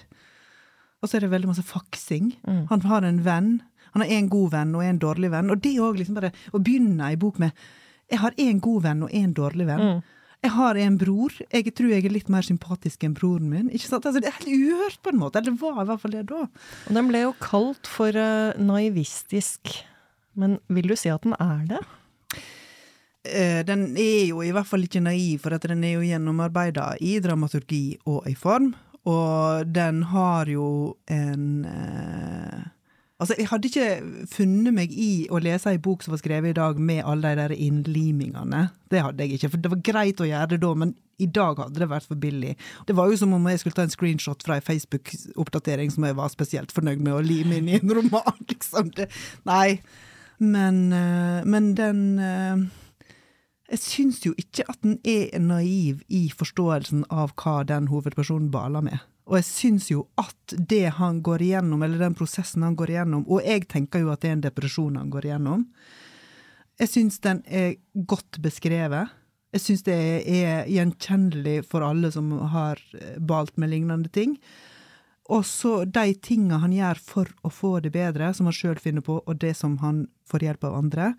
Og 1.01 1.09
så 1.09 1.17
er 1.17 1.25
det 1.25 1.33
veldig 1.33 1.49
masse 1.49 1.65
faksing. 1.65 2.35
Mm. 2.45 2.61
Han 2.69 2.85
har 2.91 3.09
en 3.09 3.23
venn. 3.25 3.51
Han 3.95 4.05
har 4.05 4.13
en 4.13 4.29
god 4.29 4.53
venn 4.53 4.77
og 4.77 4.85
en 4.85 5.01
dårlig 5.01 5.33
venn. 5.33 5.49
Og 5.49 5.65
det 5.65 5.73
òg, 5.81 5.97
liksom 5.97 6.17
bare 6.19 6.33
å 6.53 6.61
begynne 6.61 7.09
ei 7.09 7.17
bok 7.17 7.41
med 7.41 7.57
jeg 8.11 8.21
har 8.21 8.37
én 8.39 8.61
god 8.63 8.85
venn 8.85 9.03
og 9.07 9.11
én 9.15 9.33
dårlig 9.35 9.67
venn. 9.67 9.83
Mm. 9.83 10.05
Jeg 10.45 10.53
har 10.53 10.77
en 10.79 10.97
bror. 11.01 11.33
Jeg 11.49 11.73
tror 11.75 11.91
jeg 11.91 12.05
er 12.05 12.13
litt 12.13 12.29
mer 12.31 12.45
sympatisk 12.45 13.03
enn 13.03 13.15
broren 13.17 13.49
min. 13.51 13.71
Ikke 13.73 13.89
sant? 13.89 14.05
Altså, 14.05 14.21
det 14.21 14.29
er 14.29 14.37
helt 14.37 14.51
uhørt, 14.53 14.99
på 15.03 15.11
en 15.11 15.21
måte. 15.21 15.41
Eller 15.41 15.55
det 15.55 15.61
var 15.63 15.81
i 15.81 15.87
hvert 15.89 16.03
fall 16.03 16.13
det 16.13 16.25
da. 16.29 16.43
Og 16.87 16.99
den 16.99 17.09
ble 17.09 17.23
jo 17.25 17.33
kalt 17.41 17.89
for 17.89 18.13
uh, 18.13 18.53
naivistisk. 18.61 19.73
Men 20.37 20.59
vil 20.69 20.91
du 20.91 20.95
si 20.99 21.09
at 21.11 21.25
den 21.25 21.33
er 21.41 21.65
det? 21.73 21.81
Uh, 23.27 23.61
den 23.67 23.89
er 23.97 24.27
jo 24.29 24.43
i 24.45 24.53
hvert 24.55 24.69
fall 24.69 24.85
ikke 24.85 25.03
naiv, 25.03 25.41
for 25.43 25.57
at 25.57 25.65
den 25.67 25.83
er 25.83 25.97
jo 25.97 26.05
gjennomarbeida 26.05 26.93
i 27.01 27.17
dramaturgi 27.23 27.97
og 28.05 28.29
i 28.29 28.37
form. 28.37 28.71
Og 29.09 29.67
den 29.73 30.03
har 30.13 30.51
jo 30.51 30.69
en 31.09 31.65
uh, 31.65 32.61
Altså, 33.17 33.33
jeg 33.39 33.47
hadde 33.49 33.65
ikke 33.65 34.25
funnet 34.29 34.75
meg 34.77 34.91
i 34.93 35.25
å 35.33 35.39
lese 35.41 35.71
ei 35.73 35.79
bok 35.81 36.03
som 36.05 36.13
var 36.13 36.19
skrevet 36.21 36.53
i 36.53 36.57
dag 36.59 36.77
med 36.77 37.01
alle 37.01 37.31
de 37.33 37.39
der 37.39 37.53
innlimingene. 37.55 38.67
Det 38.93 39.01
hadde 39.01 39.25
jeg 39.25 39.39
ikke, 39.39 39.49
for 39.55 39.63
det 39.63 39.71
var 39.73 39.81
greit 39.87 40.21
å 40.21 40.27
gjøre 40.29 40.51
det 40.51 40.59
da, 40.61 40.73
men 40.77 40.93
i 41.17 41.25
dag 41.33 41.57
hadde 41.57 41.81
det 41.81 41.89
vært 41.89 42.05
for 42.11 42.21
billig. 42.21 42.53
Det 42.85 42.93
var 42.97 43.09
jo 43.09 43.17
som 43.17 43.33
om 43.33 43.49
jeg 43.49 43.63
skulle 43.63 43.79
ta 43.79 43.87
en 43.87 43.93
screenshot 43.93 44.45
fra 44.45 44.59
ei 44.59 44.65
Facebook-oppdatering 44.67 45.89
som 45.95 46.05
jeg 46.05 46.17
var 46.19 46.29
spesielt 46.29 46.75
fornøyd 46.75 47.01
med 47.01 47.15
å 47.17 47.23
lime 47.25 47.57
inn 47.57 47.71
i 47.71 47.79
en 47.79 47.95
roman, 47.97 48.37
liksom. 48.51 48.93
Det, 48.93 49.09
nei. 49.49 49.79
Men, 50.37 50.83
eh, 50.93 51.41
men 51.49 51.71
den 51.73 52.03
eh, 52.21 52.67
Jeg 53.67 53.83
syns 53.83 54.21
jo 54.23 54.31
ikke 54.39 54.63
at 54.71 54.79
den 54.85 54.97
er 55.03 55.35
naiv 55.43 56.01
i 56.07 56.27
forståelsen 56.31 57.03
av 57.11 57.33
hva 57.35 57.61
den 57.67 57.89
hovedpersonen 57.91 58.47
baler 58.51 58.85
med. 58.85 59.03
Og 59.27 59.41
jeg 59.41 59.47
syns 59.49 59.89
jo 59.91 60.05
at 60.15 60.55
det 60.55 60.85
han 61.01 61.19
går 61.25 61.43
igjennom, 61.43 61.81
eller 61.83 61.99
den 61.99 62.15
prosessen 62.15 62.63
han 62.63 62.77
går 62.79 62.93
igjennom, 62.93 63.25
og 63.27 63.43
jeg 63.43 63.67
tenker 63.67 64.05
jo 64.05 64.13
at 64.13 64.23
det 64.23 64.29
er 64.29 64.37
en 64.37 64.45
depresjon 64.45 64.99
han 65.01 65.11
går 65.11 65.27
igjennom, 65.27 65.65
jeg 66.77 66.91
syns 66.91 67.17
den 67.23 67.41
er 67.49 67.75
godt 68.05 68.37
beskrevet. 68.43 69.09
Jeg 69.55 69.63
syns 69.63 69.85
det 69.87 69.95
er 69.97 70.67
gjenkjennelig 70.69 71.63
for 71.65 71.81
alle 71.81 72.11
som 72.13 72.29
har 72.53 72.81
balt 73.17 73.55
med 73.57 73.71
lignende 73.71 74.11
ting. 74.13 74.35
Og 75.33 75.41
så 75.47 75.81
de 75.89 76.13
tinga 76.23 76.59
han 76.61 76.75
gjør 76.75 77.01
for 77.01 77.31
å 77.41 77.51
få 77.51 77.77
det 77.83 77.91
bedre, 77.95 78.29
som 78.37 78.47
han 78.47 78.55
sjøl 78.55 78.77
finner 78.79 79.03
på, 79.03 79.17
og 79.25 79.41
det 79.41 79.55
som 79.57 79.79
han 79.81 80.05
får 80.29 80.45
hjelp 80.45 80.69
av 80.69 80.77
andre, 80.77 81.09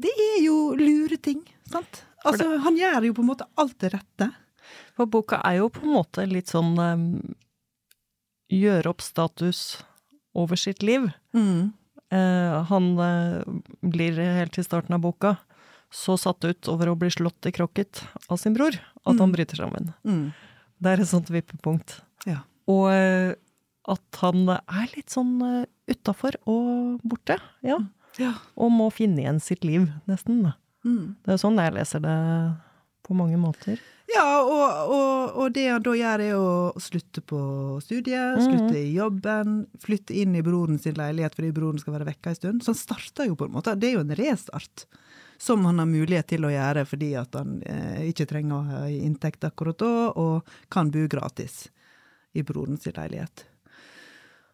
det 0.00 0.12
er 0.12 0.38
jo 0.44 0.56
lure 0.78 1.18
ting, 1.20 1.42
sant? 1.68 2.04
Altså, 2.22 2.46
han 2.62 2.78
gjør 2.78 3.08
jo 3.08 3.16
på 3.16 3.24
en 3.24 3.30
måte 3.32 3.46
alt 3.58 3.76
det 3.82 3.92
rette. 3.96 4.28
For 4.96 5.10
boka 5.10 5.40
er 5.46 5.58
jo 5.60 5.70
på 5.72 5.84
en 5.86 5.94
måte 5.96 6.24
litt 6.28 6.52
sånn 6.52 6.74
um, 6.78 7.06
gjøre 8.52 8.92
opp 8.92 9.02
status 9.04 9.82
over 10.38 10.60
sitt 10.60 10.84
liv. 10.86 11.08
Mm. 11.36 11.72
Uh, 12.12 12.60
han 12.68 12.92
uh, 13.00 13.40
blir 13.80 14.18
helt 14.20 14.54
til 14.56 14.66
starten 14.66 14.96
av 14.96 15.02
boka 15.04 15.36
så 15.92 16.16
satt 16.16 16.44
ut 16.44 16.68
over 16.72 16.88
å 16.88 16.96
bli 16.96 17.10
slått 17.12 17.48
i 17.48 17.52
krokket 17.52 18.00
av 18.32 18.38
sin 18.40 18.54
bror 18.56 18.72
at 18.78 19.12
mm. 19.12 19.20
han 19.20 19.32
bryter 19.34 19.60
sammen. 19.60 19.90
Mm. 20.08 20.30
Det 20.82 20.92
er 20.92 21.02
et 21.02 21.10
sånt 21.10 21.32
vippepunkt. 21.32 21.98
Ja. 22.28 22.44
Og 22.70 22.86
uh, 22.92 23.34
at 23.92 24.22
han 24.22 24.46
er 24.54 24.92
litt 24.94 25.12
sånn 25.12 25.34
utafor 25.90 26.38
og 26.48 27.02
borte, 27.02 27.36
ja. 27.66 27.80
Ja. 28.20 28.34
Og 28.54 28.72
må 28.74 28.90
finne 28.92 29.22
igjen 29.22 29.40
sitt 29.40 29.64
liv, 29.64 29.86
nesten. 30.10 30.44
Mm. 30.84 31.14
Det 31.24 31.34
er 31.34 31.40
sånn 31.40 31.60
jeg 31.60 31.74
leser 31.76 32.02
det 32.04 32.18
på 33.06 33.16
mange 33.18 33.38
måter. 33.40 33.80
Ja, 34.12 34.42
og, 34.44 34.92
og, 34.92 35.36
og, 35.40 35.52
det 35.54 35.68
han 35.70 35.84
da 35.84 35.94
gjør, 35.96 36.24
er 36.24 36.34
å 36.36 36.80
slutte 36.82 37.22
på 37.24 37.38
studiet, 37.82 38.38
mm. 38.38 38.42
slutte 38.44 38.80
i 38.80 38.92
jobben, 38.96 39.62
flytte 39.80 40.16
inn 40.20 40.36
i 40.36 40.42
broren 40.44 40.80
sin 40.82 40.98
leilighet 40.98 41.38
fordi 41.38 41.52
broren 41.56 41.80
skal 41.80 41.96
være 41.96 42.10
vekka 42.10 42.32
en 42.32 42.38
stund. 42.38 42.64
Så 42.64 42.74
han 42.74 42.80
starter 42.82 43.30
jo 43.30 43.38
på 43.38 43.48
en 43.48 43.54
måte. 43.54 43.76
Det 43.78 43.90
er 43.90 43.96
jo 43.96 44.04
en 44.04 44.16
restart. 44.18 44.86
Som 45.42 45.64
han 45.66 45.80
har 45.80 45.88
mulighet 45.90 46.28
til 46.30 46.44
å 46.46 46.52
gjøre 46.52 46.84
fordi 46.86 47.08
at 47.18 47.32
han 47.34 47.56
eh, 47.66 48.04
ikke 48.12 48.28
trenger 48.30 48.54
å 48.54 48.66
ha 48.68 48.82
inntekt 48.92 49.42
akkurat 49.48 49.80
da, 49.80 49.94
og 50.14 50.52
kan 50.70 50.92
bo 50.94 51.02
gratis 51.10 51.64
i 52.38 52.44
broren 52.46 52.78
sin 52.78 52.94
leilighet. 52.94 53.42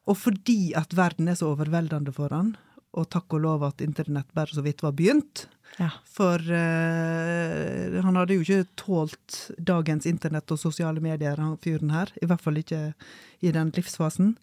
Og 0.08 0.16
fordi 0.16 0.72
at 0.78 0.94
verden 0.96 1.28
er 1.28 1.36
så 1.36 1.50
overveldende 1.52 2.14
for 2.16 2.32
han, 2.32 2.54
og 2.98 3.08
takk 3.12 3.38
og 3.38 3.44
lov 3.44 3.64
at 3.68 3.84
internett 3.84 4.28
bare 4.36 4.54
så 4.54 4.64
vidt 4.64 4.82
var 4.84 4.96
begynt. 4.98 5.46
Ja. 5.78 5.90
For 6.10 6.42
uh, 6.42 7.98
han 8.02 8.18
hadde 8.18 8.38
jo 8.38 8.44
ikke 8.44 8.66
tålt 8.80 9.38
dagens 9.58 10.08
internett 10.10 10.50
og 10.50 10.60
sosiale 10.60 11.02
medier, 11.04 11.38
han 11.38 11.58
fyren 11.62 11.94
her. 11.94 12.10
I 12.22 12.26
hvert 12.26 12.42
fall 12.42 12.58
ikke 12.60 12.82
i 13.44 13.54
den 13.54 13.70
livsfasen. 13.76 14.34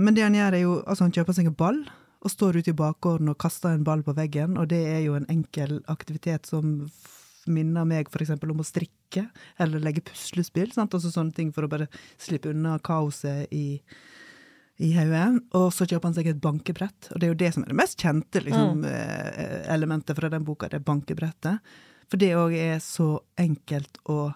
Men 0.00 0.16
det 0.16 0.26
han 0.26 0.36
gjør, 0.36 0.56
er 0.56 0.64
jo 0.64 0.76
altså 0.84 1.06
han 1.06 1.16
kjøper 1.16 1.36
seg 1.36 1.50
en 1.50 1.56
ball 1.56 1.80
og 2.20 2.32
står 2.32 2.60
ute 2.60 2.72
i 2.74 2.76
bakgården 2.76 3.32
og 3.32 3.38
kaster 3.40 3.72
en 3.72 3.86
ball 3.86 4.02
på 4.04 4.12
veggen, 4.16 4.58
og 4.60 4.68
det 4.68 4.80
er 4.90 5.00
jo 5.06 5.16
en 5.16 5.28
enkel 5.32 5.78
aktivitet 5.88 6.48
som 6.48 6.82
minner 7.48 7.86
meg 7.88 8.10
f.eks. 8.10 8.34
om 8.36 8.60
å 8.60 8.66
strikke 8.66 9.24
eller 9.60 9.80
legge 9.80 10.04
puslespill. 10.04 10.68
Sant? 10.74 10.92
Altså 10.96 11.12
sånne 11.12 11.32
ting 11.36 11.54
for 11.56 11.64
å 11.64 11.70
bare 11.72 11.88
slippe 12.20 12.52
unna 12.52 12.76
kaoset 12.84 13.48
i 13.56 13.80
i 14.80 14.90
hodet. 14.96 15.40
Og 15.58 15.68
så 15.74 15.86
kjøper 15.86 16.08
han 16.08 16.16
seg 16.16 16.30
et 16.32 16.42
bankebrett, 16.42 17.10
og 17.12 17.20
det 17.20 17.28
er 17.28 17.34
jo 17.34 17.40
det 17.42 17.52
som 17.54 17.64
er 17.64 17.72
det 17.72 17.80
mest 17.80 18.00
kjente 18.00 18.42
liksom, 18.44 18.82
mm. 18.82 18.86
Eh, 18.90 19.56
elementet 19.74 20.16
fra 20.16 20.30
den 20.32 20.46
boka, 20.46 20.70
det 20.72 20.82
bankebrettet. 20.86 21.72
For 22.10 22.20
det 22.20 22.32
òg 22.34 22.56
er 22.58 22.78
så 22.82 23.12
enkelt 23.38 24.00
å 24.10 24.32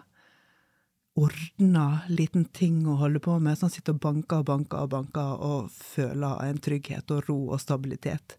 ordne 1.14 1.84
liten 2.10 2.44
ting 2.54 2.82
å 2.90 2.96
holde 2.98 3.22
på 3.22 3.36
med. 3.42 3.56
Så 3.58 3.68
han 3.68 3.74
sitter 3.74 3.96
og 3.96 4.02
banker 4.02 4.42
og 4.42 4.48
banker 4.50 4.84
og 4.84 4.92
banker 4.94 5.44
og 5.46 5.70
føler 5.74 6.42
en 6.48 6.60
trygghet 6.62 7.10
og 7.14 7.28
ro 7.28 7.38
og 7.54 7.62
stabilitet. 7.62 8.38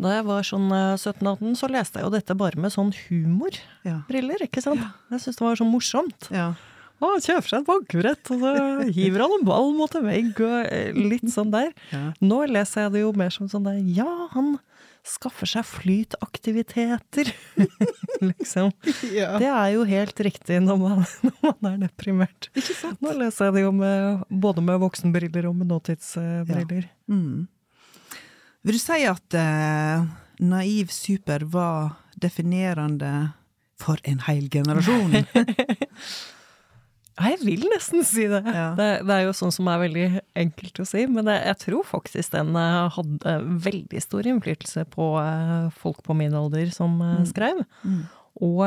Da 0.00 0.16
jeg 0.16 0.26
var 0.26 0.46
sånn 0.46 0.68
17-18, 0.72 1.50
eh, 1.52 1.58
så 1.58 1.70
leste 1.70 2.00
jeg 2.00 2.08
jo 2.08 2.14
dette 2.14 2.36
bare 2.38 2.60
med 2.60 2.72
sånn 2.74 2.90
humorbriller, 3.06 4.40
ja. 4.40 4.48
ikke 4.48 4.62
sant? 4.64 4.82
Jeg 5.12 5.22
syntes 5.22 5.38
det 5.38 5.46
var 5.46 5.60
så 5.60 5.66
morsomt. 5.68 6.30
Ja. 6.34 6.48
Å, 7.02 7.08
kjøper 7.18 7.48
seg 7.50 7.62
et 7.62 7.66
bankbrett, 7.68 8.30
og 8.30 8.44
så 8.44 8.52
hiver 8.94 9.24
han 9.24 9.34
en 9.38 9.48
ball 9.48 9.72
mot 9.76 9.96
en 9.98 10.06
vegg, 10.06 10.38
og 10.44 10.68
eh, 10.68 10.94
litt 10.94 11.26
sånn 11.32 11.50
der. 11.52 11.72
Ja. 11.90 12.04
Nå 12.22 12.44
leser 12.50 12.86
jeg 12.86 12.94
det 12.94 13.02
jo 13.02 13.10
mer 13.18 13.34
som 13.34 13.50
sånn 13.50 13.66
der 13.66 13.80
Ja, 13.96 14.28
han 14.32 14.54
skaffer 15.04 15.48
seg 15.48 15.66
flytaktiviteter, 15.68 17.30
liksom. 18.30 18.72
Ja. 19.18 19.34
Det 19.40 19.50
er 19.50 19.74
jo 19.74 19.84
helt 19.88 20.20
riktig 20.24 20.60
når 20.64 20.80
man, 20.80 21.02
når 21.26 21.34
man 21.44 21.70
er 21.74 21.80
deprimert. 21.84 22.48
Ikke 22.56 22.76
sant? 22.78 23.02
Nå 23.04 23.12
leser 23.18 23.50
jeg 23.50 23.58
det 23.58 23.66
jo 23.66 23.74
med, 23.76 24.24
både 24.30 24.64
med 24.64 24.80
voksenbriller 24.84 25.50
og 25.50 25.58
med 25.60 25.72
nåtidsbriller. 25.74 26.88
Ja. 26.88 27.18
Mm. 27.18 27.48
Vil 28.64 28.78
du 28.78 28.80
si 28.80 29.02
at 29.04 29.36
uh, 29.36 30.06
Naiv 30.40 30.88
Super 30.94 31.44
var 31.52 31.98
definerende 32.16 33.34
for 33.82 34.00
en 34.08 34.22
hel 34.24 34.48
generasjon? 34.48 35.26
Jeg 37.14 37.38
vil 37.44 37.62
nesten 37.70 38.02
si 38.06 38.26
det. 38.30 38.40
Ja. 38.42 38.72
det. 38.78 38.88
det. 39.06 39.14
er 39.14 39.28
jo 39.28 39.34
sånn 39.36 39.54
som 39.54 39.68
er 39.70 39.82
veldig 39.84 40.06
enkelt 40.44 40.80
å 40.82 40.86
si, 40.88 41.04
men 41.06 41.30
jeg 41.30 41.56
tror 41.62 41.86
faktisk 41.86 42.34
den 42.34 42.54
eh, 42.58 42.90
hadde 42.96 43.34
veldig 43.68 44.02
stor 44.02 44.26
innflytelse 44.26 44.86
på 44.90 45.12
uh, 45.22 45.70
folk 45.78 46.02
på 46.06 46.16
min 46.18 46.34
alder 46.34 46.72
som 46.74 46.96
uh, 47.02 47.20
skrev. 47.28 47.62
Mm. 47.86 48.04
Og 48.42 48.64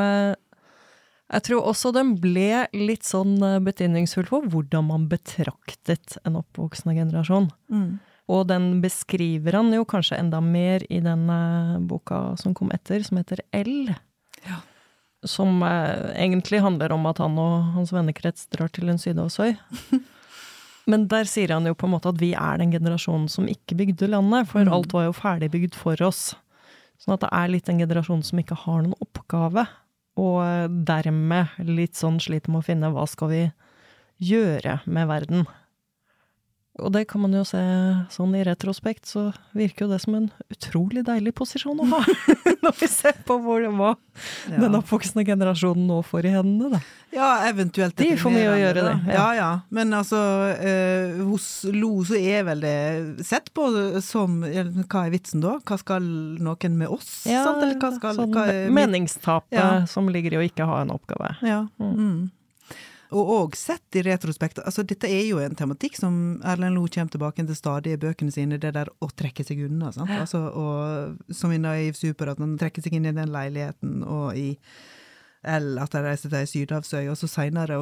Jeg 1.28 1.44
tror 1.44 1.66
også 1.68 1.92
den 1.92 2.14
ble 2.16 2.64
litt 2.72 3.04
sånn 3.04 3.34
eh, 3.44 3.58
betydningsfull 3.60 4.24
for 4.30 4.46
hvordan 4.48 4.86
man 4.88 5.02
betraktet 5.10 6.16
en 6.24 6.38
oppvoksende 6.40 6.94
generasjon. 6.96 7.50
Mm. 7.68 7.98
Og 8.28 8.46
den 8.48 8.80
beskriver 8.84 9.56
han 9.56 9.72
jo 9.72 9.86
kanskje 9.88 10.18
enda 10.20 10.40
mer 10.44 10.84
i 10.92 11.00
den 11.04 11.28
eh, 11.32 11.76
boka 11.88 12.36
som 12.40 12.56
kom 12.56 12.72
etter, 12.74 13.04
som 13.04 13.20
heter 13.20 13.44
L. 13.56 13.92
Ja. 14.44 14.60
Som 15.26 15.62
eh, 15.66 16.12
egentlig 16.14 16.60
handler 16.62 16.92
om 16.94 17.06
at 17.10 17.18
han 17.18 17.38
og 17.42 17.72
hans 17.74 17.90
vennekrets 17.92 18.46
drar 18.54 18.70
til 18.70 18.88
en 18.92 19.00
sydhavsøy. 19.02 19.56
Men 20.88 21.08
der 21.10 21.26
sier 21.28 21.52
han 21.52 21.66
jo 21.68 21.74
på 21.76 21.84
en 21.88 21.92
måte 21.96 22.08
at 22.12 22.20
vi 22.20 22.30
er 22.38 22.60
den 22.62 22.70
generasjonen 22.72 23.26
som 23.28 23.48
ikke 23.50 23.76
bygde 23.76 24.08
landet, 24.08 24.48
for 24.48 24.64
Mm. 24.64 24.72
alt 24.72 24.92
var 24.94 25.04
jo 25.08 25.12
ferdigbygd 25.12 25.74
for 25.76 26.00
oss. 26.06 26.34
Sånn 26.98 27.14
at 27.14 27.20
det 27.26 27.28
er 27.32 27.48
litt 27.52 27.68
en 27.68 27.78
generasjon 27.82 28.22
som 28.24 28.38
ikke 28.40 28.56
har 28.56 28.82
noen 28.82 28.96
oppgave, 29.04 29.66
og 30.18 30.38
eh, 30.42 30.68
dermed 30.68 31.58
litt 31.66 31.94
sånn 31.98 32.16
sliter 32.18 32.50
med 32.50 32.62
å 32.62 32.68
finne 32.70 32.90
hva 32.94 33.04
skal 33.06 33.28
vi 33.28 33.42
gjøre 34.18 34.80
med 34.86 35.06
verden. 35.10 35.44
Og 36.78 36.92
det 36.94 37.06
kan 37.10 37.20
man 37.24 37.32
jo 37.34 37.42
se 37.48 37.58
sånn 38.14 38.34
i 38.38 38.44
retrospekt, 38.46 39.06
så 39.10 39.32
virker 39.56 39.86
jo 39.86 39.92
det 39.92 40.00
som 40.04 40.14
en 40.14 40.28
utrolig 40.52 41.02
deilig 41.06 41.32
posisjon 41.34 41.80
å 41.82 41.86
ha. 41.90 42.02
Når 42.64 42.74
vi 42.80 42.88
ser 42.90 43.16
på 43.26 43.38
hvor, 43.42 43.64
hva 43.74 43.94
Ja. 44.50 44.58
den 44.64 44.74
oppvoksende 44.74 45.22
generasjonen 45.26 45.84
nå 45.86 46.00
får 46.02 46.26
i 46.26 46.32
hendene, 46.34 46.72
da. 46.74 46.80
Ja, 47.14 47.28
eventuelt 47.48 47.94
De 47.96 48.08
får 48.18 48.32
mye 48.34 48.48
å 48.50 48.56
gjøre, 48.58 48.82
det, 48.82 48.94
Ja. 49.14 49.14
ja. 49.14 49.26
ja, 49.38 49.50
Men 49.70 49.94
altså, 49.94 50.18
eh, 50.58 51.20
hos 51.24 51.64
Lo 51.72 52.02
så 52.04 52.18
er 52.18 52.42
vel 52.50 52.60
det 52.66 53.24
sett 53.26 53.52
på 53.54 53.68
som 54.04 54.40
Hva 54.42 55.04
er 55.06 55.12
vitsen 55.14 55.40
da? 55.44 55.54
Hva 55.64 55.78
skal 55.80 56.02
noen 56.02 56.76
med 56.76 56.88
oss? 56.88 57.06
sant? 57.24 57.62
Eller 57.62 57.78
hva 57.78 57.92
skal 57.96 58.18
sånn 58.18 58.34
hva 58.34 58.46
er 58.50 58.68
meningstapet 58.74 59.54
Ja. 59.58 59.86
som 59.86 60.10
ligger 60.10 60.34
i 60.34 60.40
å 60.42 60.46
ikke 60.50 60.66
ha 60.68 60.82
en 60.82 60.90
oppgave. 60.94 61.36
Ja. 61.46 61.62
Mm. 61.80 62.30
Og 63.10 63.30
òg 63.32 63.54
sett 63.56 63.96
i 63.96 64.02
retrospekt, 64.04 64.58
altså 64.60 64.82
dette 64.84 65.08
er 65.08 65.22
jo 65.30 65.38
en 65.40 65.54
tematikk 65.56 65.96
som 65.96 66.42
Erlend 66.44 66.74
Lo 66.76 66.82
kommer 66.92 67.08
tilbake 67.14 67.46
til 67.46 67.56
stadig 67.56 67.94
i 67.94 68.00
bøkene 68.02 68.32
sine, 68.34 68.58
det 68.60 68.74
der 68.76 68.90
å 69.00 69.08
trekke 69.16 69.44
seg 69.48 69.62
unna. 69.64 69.90
sant? 69.92 70.10
Altså, 70.12 70.42
og, 70.52 71.16
som 71.32 71.52
i 71.52 71.58
Naiv 71.58 71.96
Super, 71.96 72.28
at 72.34 72.38
han 72.42 72.58
trekker 72.60 72.82
seg 72.84 72.92
inn 72.98 73.06
i 73.08 73.12
den 73.16 73.32
leiligheten, 73.32 74.02
og 74.04 74.36
i 74.36 74.58
eller 75.48 75.84
at 75.84 75.92
de 75.94 76.00
reiser 76.02 76.28
til 76.32 76.36
ei 76.40 76.48
sydhavsøy, 76.50 77.04
og 77.12 77.16
så 77.16 77.28
seinere 77.30 77.76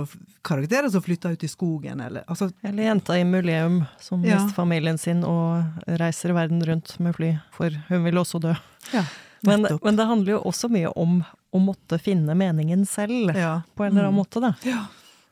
karakterer 0.45 0.91
som 0.93 1.01
flytter 1.03 1.33
ut 1.33 1.43
i 1.43 1.49
skogen, 1.49 2.03
eller 2.05 2.23
altså 2.29 2.51
Eller 2.63 2.85
jenta 2.91 3.17
i 3.19 3.25
Muleum 3.25 3.79
som 3.99 4.23
Ja. 4.23 4.37
mister 4.37 4.55
familien 4.55 4.99
sin 5.01 5.25
og 5.25 5.65
reiser 5.89 6.35
verden 6.37 6.61
rundt 6.63 6.93
med 7.01 7.17
fly, 7.17 7.33
for 7.57 7.71
hun 7.89 8.05
vil 8.05 8.15
også 8.21 8.41
dø. 8.45 8.53
Ja, 8.93 9.03
Men, 9.43 9.67
men 9.83 9.97
det 9.97 10.07
handler 10.07 10.33
jo 10.37 10.43
også 10.45 10.69
mye 10.71 10.93
om 10.97 11.25
å 11.55 11.59
måtte 11.59 11.99
finne 11.99 12.35
meningen 12.37 12.85
selv, 12.87 13.35
ja. 13.35 13.63
på 13.75 13.85
en 13.85 13.93
eller 13.97 14.09
annen 14.11 14.15
Mm. 14.15 14.23
måte, 14.23 14.41
da. 14.41 14.53
Ja. 14.63 14.85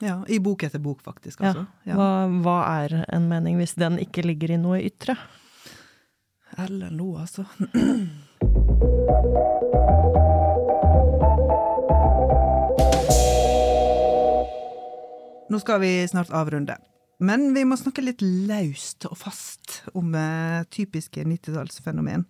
Ja. 0.05 0.19
I 0.29 0.39
bok 0.45 0.63
etter 0.67 0.83
bok, 0.83 1.01
faktisk. 1.05 1.41
Altså. 1.41 1.65
Ja. 1.89 1.97
Hva, 1.99 2.11
hva 2.45 2.59
er 2.85 3.01
en 3.09 3.29
mening 3.31 3.59
hvis 3.61 3.77
den 3.81 3.99
ikke 4.03 4.25
ligger 4.27 4.55
i 4.55 4.61
noe 4.61 4.81
ytre? 4.85 5.17
Ellen 6.61 6.95
Lo, 6.99 7.17
altså. 7.19 7.47
Nå 15.51 15.61
skal 15.63 15.81
vi 15.83 15.93
snart 16.09 16.33
avrunde. 16.35 16.77
Men 17.23 17.53
vi 17.55 17.63
må 17.67 17.77
snakke 17.79 18.03
litt 18.03 18.23
løst 18.25 19.07
og 19.07 19.17
fast 19.21 19.83
om 19.95 20.15
eh, 20.19 20.65
typiske 20.75 21.23
90-tallsfenomen. 21.23 22.25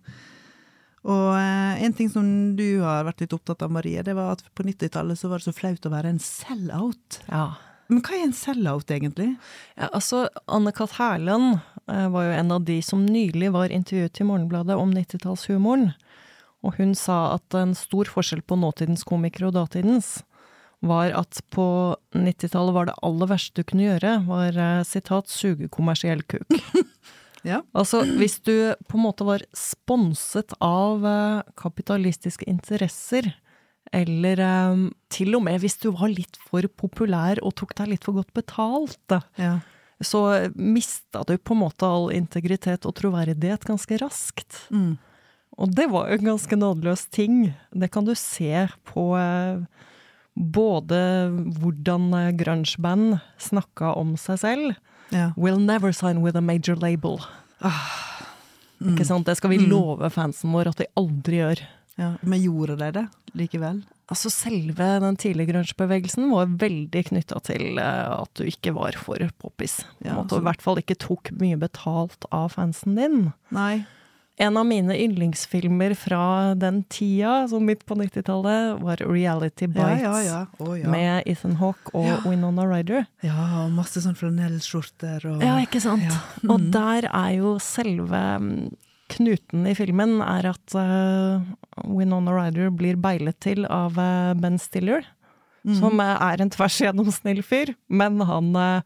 Og 1.05 1.35
eh, 1.37 1.83
en 1.85 1.93
ting 1.93 2.09
som 2.09 2.25
du 2.57 2.81
har 2.81 3.05
vært 3.05 3.21
litt 3.21 3.35
opptatt 3.35 3.61
av, 3.61 3.73
Marie, 3.73 4.01
det 4.05 4.15
var 4.17 4.33
at 4.33 4.43
på 4.57 4.65
90-tallet 4.65 5.19
så 5.19 5.29
var 5.29 5.41
det 5.41 5.47
så 5.47 5.55
flaut 5.55 5.85
å 5.85 5.93
være 5.93 6.15
en 6.15 6.21
sell-out. 6.21 7.19
Ja. 7.29 7.47
Men 7.91 8.01
hva 8.01 8.17
er 8.17 8.25
en 8.25 8.33
sell-out, 8.33 8.89
egentlig? 8.89 9.35
Ja, 9.77 9.91
altså, 9.91 10.25
Anne-Kat. 10.49 10.97
Hærland 10.97 11.59
eh, 11.91 12.07
var 12.09 12.25
jo 12.25 12.37
en 12.39 12.55
av 12.57 12.65
de 12.65 12.79
som 12.85 13.05
nylig 13.05 13.53
var 13.53 13.73
intervjuet 13.73 14.21
i 14.21 14.25
Morgenbladet 14.25 14.77
om 14.81 14.95
90-tallshumoren. 14.95 15.91
Og 16.65 16.79
hun 16.79 16.95
sa 16.97 17.35
at 17.35 17.53
en 17.53 17.75
stor 17.77 18.09
forskjell 18.09 18.41
på 18.41 18.57
nåtidens 18.57 19.05
komikere 19.05 19.51
og 19.51 19.59
datidens 19.59 20.17
var 20.85 21.13
at 21.17 21.39
på 21.53 21.67
90-tallet 22.17 22.75
var 22.75 22.89
det 22.89 22.97
aller 23.05 23.29
verste 23.29 23.61
du 23.61 23.69
kunne 23.69 23.85
gjøre, 23.85 24.17
var 24.25 24.57
eh, 24.57 24.81
sitat 24.85 25.29
'suge 25.29 25.69
kommersiell 25.69 26.25
kuk'. 26.25 26.57
Ja. 27.45 27.61
Altså, 27.77 28.01
hvis 28.17 28.39
du 28.41 28.73
på 28.89 28.97
en 28.97 29.03
måte 29.05 29.25
var 29.27 29.43
sponset 29.55 30.55
av 30.65 31.05
eh, 31.05 31.43
kapitalistiske 31.61 32.47
interesser, 32.49 33.31
eller 33.93 34.41
eh, 34.41 34.79
til 35.13 35.37
og 35.37 35.43
med 35.45 35.61
hvis 35.61 35.77
du 35.83 35.91
var 35.93 36.09
litt 36.09 36.39
for 36.49 36.65
populær 36.73 37.39
og 37.45 37.53
tok 37.61 37.75
deg 37.77 37.93
litt 37.93 38.07
for 38.07 38.17
godt 38.17 38.33
betalt, 38.35 39.19
Ja. 39.37 39.59
så 40.01 40.49
mista 40.57 41.21
du 41.27 41.37
på 41.37 41.53
en 41.55 41.61
måte 41.67 41.85
all 41.87 42.09
integritet 42.11 42.85
og 42.89 42.97
troverdighet 42.97 43.63
ganske 43.69 43.99
raskt. 44.01 44.65
Mm. 44.73 44.95
Og 45.55 45.71
det 45.71 45.85
var 45.93 46.09
jo 46.09 46.17
en 46.17 46.31
ganske 46.33 46.57
nådeløs 46.59 47.05
ting. 47.15 47.53
Det 47.71 47.87
kan 47.93 48.03
du 48.09 48.11
se 48.19 48.65
på 48.89 49.05
eh, 49.21 49.61
både 50.35 50.97
hvordan 51.61 52.09
grungeband 52.35 53.19
snakka 53.39 53.93
om 53.95 54.17
seg 54.19 54.41
selv. 54.41 54.75
Ja. 55.13 55.31
We'll 55.37 55.61
never 55.61 55.91
sign 55.93 56.21
with 56.23 56.37
a 56.37 56.41
major 56.41 56.75
label. 56.75 57.21
Mm. 58.79 58.93
Ikke 58.93 59.05
sant? 59.07 59.25
Det 59.27 59.37
skal 59.39 59.53
vi 59.53 59.59
love 59.63 60.09
fansen 60.13 60.51
vår 60.55 60.73
at 60.73 60.81
vi 60.83 60.89
aldri 60.99 61.41
gjør. 61.41 61.65
ja. 62.01 62.13
Men 62.21 62.41
gjorde 62.43 62.75
de 62.81 62.89
det 62.99 63.05
likevel? 63.35 63.83
Altså 64.11 64.29
Selve 64.29 64.87
den 65.01 65.15
tidlige 65.17 65.49
grungebevegelsen 65.49 66.27
var 66.29 66.51
veldig 66.61 67.01
knytta 67.07 67.39
til 67.47 67.79
eh, 67.81 68.11
at 68.13 68.29
du 68.37 68.43
ikke 68.45 68.75
var 68.75 68.97
for 69.01 69.17
poppis. 69.41 69.79
Ja, 70.05 70.19
altså. 70.19 70.37
I 70.37 70.45
hvert 70.45 70.61
fall 70.61 70.81
ikke 70.81 70.97
tok 71.01 71.31
mye 71.39 71.57
betalt 71.57 72.27
av 72.35 72.51
fansen 72.53 72.99
din. 72.99 73.31
Nei. 73.55 73.85
En 74.37 74.57
av 74.59 74.65
mine 74.67 74.91
yndlingsfilmer 74.99 75.93
fra 75.95 76.53
den 76.59 76.81
tida, 76.91 77.47
som 77.47 77.63
midt 77.65 77.85
på 77.87 77.95
90-tallet, 77.95 78.81
var 78.83 78.99
Reality 78.99 79.67
Bites. 79.71 80.01
ja, 80.03 80.15
ja. 80.25 80.39
oh, 80.59 80.73
ja. 80.79 80.89
Med 80.91 81.23
Ethan 81.25 81.55
Hawke 81.61 81.93
og. 81.95 82.25
Winona 82.27 82.65
Ryder. 82.67 83.05
Ja, 83.23 83.45
og 83.63 83.71
masse 83.77 84.01
sånn 84.03 84.17
flanellskjorter 84.19 85.23
og 85.31 85.43
Ja, 85.45 85.55
ikke 85.63 85.79
sant? 85.83 86.03
Ja. 86.03 86.19
Og 86.49 86.59
Mm. 86.59 86.71
der 86.75 87.07
er 87.13 87.31
jo 87.37 87.55
selve 87.63 88.19
mm, 88.41 88.75
knuten 89.15 89.67
i 89.71 89.75
filmen 89.77 90.17
er 90.21 90.49
at 90.51 90.75
uh, 90.75 91.39
Winona 91.87 92.31
Ryder 92.35 92.71
blir 92.75 92.95
beilet 92.99 93.39
til 93.39 93.63
av 93.65 93.95
uh, 93.97 94.33
Ben 94.35 94.59
Stiller, 94.59 95.05
Mm. 95.65 95.79
som 95.79 95.97
uh, 95.99 96.11
er 96.21 96.41
en 96.43 96.49
tvers 96.53 96.75
igjennom 96.83 97.07
snill 97.09 97.39
fyr, 97.41 97.71
men 97.89 98.19
han 98.21 98.51
eh, 98.55 98.81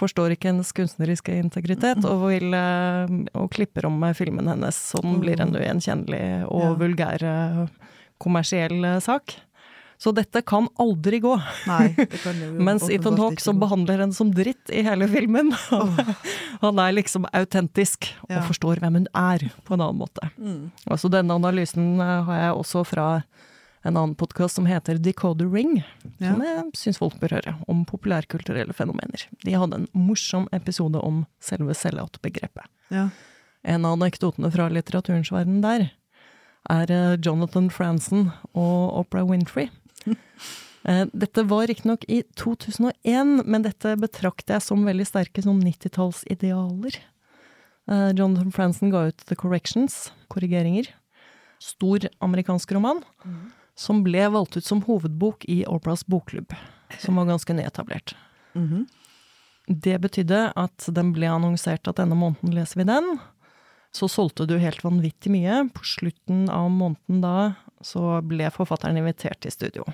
forstår 0.00 0.34
ikke 0.34 0.50
hennes 0.50 0.72
kunstneriske 0.76 1.34
integritet 1.42 2.00
og, 2.08 2.24
vil, 2.32 2.54
eh, 2.56 3.12
og 3.36 3.50
klipper 3.52 3.86
om 3.90 4.00
eh, 4.08 4.16
filmen 4.16 4.48
hennes, 4.50 4.78
så 4.90 5.02
den 5.04 5.20
blir 5.22 5.40
en 5.44 5.54
ugjenkjennelig 5.56 6.24
og 6.48 6.64
Ja. 6.64 6.74
vulgær 6.80 7.22
eh, 7.28 7.62
kommersiell 8.20 8.84
sak. 9.04 9.36
Så 10.00 10.14
dette 10.16 10.40
kan 10.48 10.64
aldri 10.80 11.18
gå. 11.20 11.34
Nei, 11.68 11.90
det 11.98 12.20
kan 12.24 12.38
Mens 12.64 12.86
Ethan 12.88 13.18
Hawke, 13.20 13.42
som 13.44 13.58
behandler 13.60 14.00
henne 14.00 14.16
som 14.16 14.30
dritt 14.32 14.72
i 14.72 14.80
hele 14.86 15.04
filmen, 15.12 15.52
han 16.64 16.80
er 16.80 16.94
liksom 16.96 17.26
autentisk 17.36 18.08
og 18.30 18.38
forstår 18.48 18.80
hvem 18.80 18.96
hun 19.02 19.08
er, 19.12 19.44
på 19.68 19.76
en 19.76 19.84
annen 19.84 20.00
måte. 20.00 20.30
Mm. 20.40 20.70
Altså 20.88 21.12
Denne 21.12 21.36
analysen 21.36 22.00
har 22.00 22.32
jeg 22.46 22.56
også 22.62 22.84
fra 22.88 23.08
en 23.84 23.96
annen 23.96 24.14
podkast 24.14 24.54
som 24.58 24.66
heter 24.68 24.98
Decoder 25.00 25.48
Ring, 25.52 25.82
Ja. 26.18 26.32
som 26.34 26.42
jeg 26.42 26.64
syns 26.76 26.98
folk 27.00 27.18
bør 27.20 27.36
høre, 27.38 27.54
om 27.68 27.84
populærkulturelle 27.88 28.74
fenomener. 28.76 29.26
De 29.44 29.52
hadde 29.56 29.74
en 29.80 29.88
morsom 29.94 30.48
episode 30.52 31.00
om 31.00 31.26
selve 31.40 31.72
sellout-begrepet. 31.74 32.66
Ja. 32.90 33.08
En 33.64 33.84
av 33.84 33.96
anekdotene 33.98 34.50
fra 34.52 34.68
litteraturens 34.72 35.30
verden 35.32 35.60
der 35.62 35.90
er 36.68 36.90
eh, 36.90 37.16
Jonathan 37.24 37.70
Franzen 37.72 38.32
og 38.54 38.98
Oprah 39.04 39.24
Winfrey. 39.28 39.70
Eh, 40.88 41.04
Dette 41.12 41.42
var 41.44 41.66
riktignok 41.68 42.06
i 42.08 42.22
2001, 42.40 43.42
men 43.44 43.60
dette 43.66 43.90
betrakter 44.00 44.54
jeg 44.56 44.62
som 44.64 44.86
veldig 44.88 45.04
sterke 45.04 45.42
som 45.44 45.58
90-tallsidealer. 45.60 46.96
Eh, 47.84 48.06
Jonathan 48.16 48.48
Franzen 48.50 48.88
ga 48.88 49.02
ut 49.10 49.20
The 49.28 49.36
Corrections, 49.36 50.06
korrigeringer. 50.32 50.88
Stor 51.60 52.06
amerikansk 52.24 52.72
roman, 52.72 53.02
som 53.78 54.02
ble 54.04 54.26
valgt 54.32 54.56
ut 54.56 54.66
som 54.66 54.82
hovedbok 54.86 55.44
i 55.48 55.62
Operas 55.66 56.06
bokklubb, 56.06 56.54
som 56.98 57.20
var 57.20 57.30
ganske 57.30 57.54
nyetablert. 57.56 58.16
Mhm. 58.54 58.86
Det 59.70 60.00
betydde 60.02 60.52
at 60.58 60.86
den 60.90 61.12
ble 61.14 61.28
annonsert 61.30 61.86
at 61.86 62.00
denne 62.00 62.16
måneden 62.18 62.56
leser 62.56 62.80
vi 62.80 62.88
den. 62.88 63.20
Så 63.94 64.08
solgte 64.10 64.46
du 64.46 64.56
helt 64.58 64.82
vanvittig 64.82 65.30
mye. 65.30 65.68
På 65.70 65.84
slutten 65.86 66.48
av 66.50 66.70
måneden 66.74 67.20
da 67.22 67.52
så 67.86 68.18
ble 68.26 68.50
forfatteren 68.50 68.98
invitert 68.98 69.38
til 69.44 69.54
studio 69.54 69.86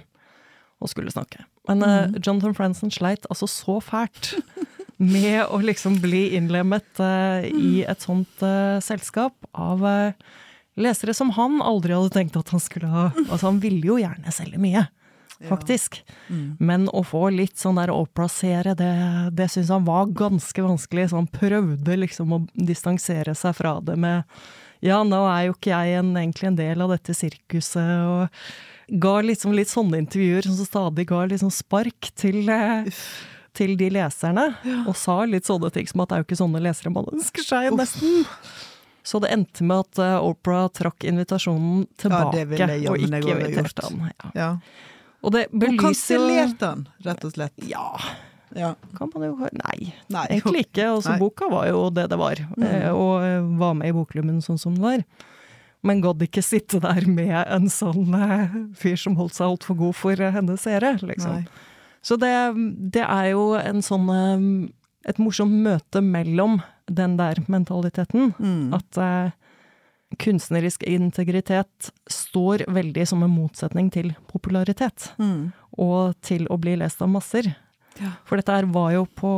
og 0.81 0.91
skulle 0.93 1.13
snakke. 1.13 1.45
Men 1.69 1.85
eh, 1.85 2.17
Jonathan 2.21 2.57
Franzen 2.57 2.93
sleit 2.93 3.27
altså 3.31 3.49
så 3.51 3.79
fælt 3.85 4.35
med 4.97 5.45
å 5.53 5.61
liksom 5.65 6.01
bli 6.03 6.29
innlemmet 6.37 7.01
uh, 7.01 7.45
i 7.45 7.85
et 7.85 8.05
sånt 8.05 8.43
uh, 8.45 8.79
selskap 8.85 9.35
av 9.53 9.85
eh, 9.85 10.29
lesere 10.77 11.15
som 11.17 11.33
han 11.37 11.61
aldri 11.65 11.97
hadde 11.97 12.15
tenkt 12.15 12.37
at 12.39 12.53
han 12.55 12.63
skulle 12.63 12.91
ha. 12.93 13.09
Altså 13.27 13.49
han 13.49 13.61
ville 13.63 13.85
jo 13.87 13.99
gjerne 14.01 14.33
selge 14.35 14.61
mye. 14.63 14.87
faktisk. 15.49 15.99
Mm. 16.29 16.57
Men 16.59 16.87
å 16.97 17.03
få 17.05 17.27
litt 17.35 17.59
sånn 17.61 17.77
der 17.77 17.93
å 17.93 18.07
plassere 18.09 18.73
det, 18.79 18.93
det 19.37 19.51
syns 19.53 19.73
han 19.75 19.85
var 19.85 20.09
ganske 20.17 20.63
vanskelig. 20.65 21.11
Så 21.11 21.21
han 21.21 21.29
prøvde 21.29 21.99
liksom 22.01 22.33
å 22.33 22.43
distansere 22.55 23.35
seg 23.37 23.57
fra 23.59 23.79
det 23.85 23.99
med 24.01 24.25
Ja, 24.85 25.01
nå 25.05 25.23
er 25.29 25.47
jo 25.47 25.55
ikke 25.57 25.73
jeg 25.73 26.01
en, 26.01 26.17
egentlig 26.21 26.51
en 26.51 26.59
del 26.59 26.83
av 26.85 26.91
dette 26.93 27.15
sirkuset, 27.17 27.81
og 28.07 28.99
ga 29.01 29.15
liksom 29.25 29.55
litt 29.57 29.73
sånne 29.73 30.03
intervjuer 30.03 30.45
som 30.45 30.69
stadig 30.69 31.07
ga 31.09 31.23
sånn 31.41 31.55
spark 31.55 32.11
til 32.15 32.45
eh, 32.53 32.85
til 33.57 33.77
de 33.81 33.89
leserne, 33.89 34.51
og 34.85 34.95
sa 34.99 35.23
litt 35.29 35.49
sånne 35.49 35.71
ting 35.75 35.89
som 35.89 36.03
at 36.05 36.11
det 36.11 36.17
er 36.17 36.23
jo 36.23 36.29
ikke 36.29 36.41
sånne 36.43 36.63
lesere 36.65 36.93
man 36.93 37.09
ønsker 37.13 37.47
seg, 37.47 37.71
nesten. 37.77 38.27
Så 39.07 39.21
det 39.23 39.31
endte 39.31 39.63
med 39.67 39.85
at 39.85 40.01
uh, 40.03 40.27
Opera 40.27 40.67
trakk 40.75 41.07
invitasjonen 41.07 41.85
tilbake, 42.01 42.43
ja, 42.59 42.67
jeg 42.75 42.91
og 42.91 42.99
ikke 42.99 43.21
inviterte 43.23 43.87
han. 43.87 44.09
Ja. 44.11 44.31
Ja. 44.35 44.49
Og 45.23 45.35
det 45.35 45.47
belyser 45.53 45.71
Hun 45.71 45.79
kansellerte 45.83 46.71
han, 46.73 46.83
rett 47.07 47.27
og 47.27 47.37
slett. 47.37 47.55
Ja, 47.71 47.87
Ja. 48.57 48.75
kan 48.97 49.11
man 49.15 49.25
jo 49.27 49.49
Nei, 49.53 49.93
Nei. 50.09 50.27
egentlig 50.31 50.67
ikke. 50.69 50.85
Altså, 50.97 51.15
Nei. 51.15 51.19
boka 51.23 51.49
var 51.51 51.67
jo 51.69 51.89
det 51.91 52.09
det 52.11 52.19
var, 52.19 52.43
mm. 52.57 52.67
og 52.95 53.25
eh, 53.27 53.49
var 53.59 53.75
med 53.75 53.91
i 53.91 53.97
bokklubben 53.97 54.39
sånn 54.43 54.59
som 54.59 54.75
den 54.75 54.85
var. 54.85 55.03
Men 55.87 56.03
gadd 56.03 56.23
ikke 56.25 56.43
sitte 56.43 56.81
der 56.83 57.07
med 57.11 57.37
en 57.43 57.69
sånn 57.71 58.15
eh, 58.17 58.55
fyr 58.79 58.97
som 59.01 59.17
holdt 59.19 59.37
seg 59.39 59.51
altfor 59.51 59.79
god 59.79 59.99
for 59.99 60.23
eh, 60.23 60.35
hennes 60.35 60.63
seere, 60.63 60.97
liksom. 61.03 61.43
Nei. 61.43 61.67
Så 62.07 62.19
det, 62.23 62.33
det 62.95 63.03
er 63.03 63.33
jo 63.35 63.53
en 63.59 63.83
sånn 63.83 64.11
eh, 64.15 64.49
Et 65.07 65.19
morsomt 65.23 65.55
møte 65.63 66.01
mellom 66.03 66.57
den 66.87 67.17
der 67.19 67.43
mentaliteten. 67.47 68.33
Mm. 68.39 68.75
At 68.77 68.99
eh, 69.01 69.35
kunstnerisk 70.23 70.83
integritet 70.83 71.91
står 72.07 72.65
veldig 72.69 73.09
som 73.09 73.23
en 73.27 73.33
motsetning 73.35 73.91
til 73.91 74.13
popularitet. 74.31 75.11
Mm. 75.19 75.53
Og 75.83 76.17
til 76.25 76.47
å 76.51 76.59
bli 76.61 76.77
lest 76.81 77.03
av 77.03 77.11
masser. 77.13 77.53
Ja. 77.99 78.13
For 78.29 78.39
dette 78.39 78.55
her 78.55 78.69
var 78.73 78.93
jo 78.93 79.07
på 79.09 79.31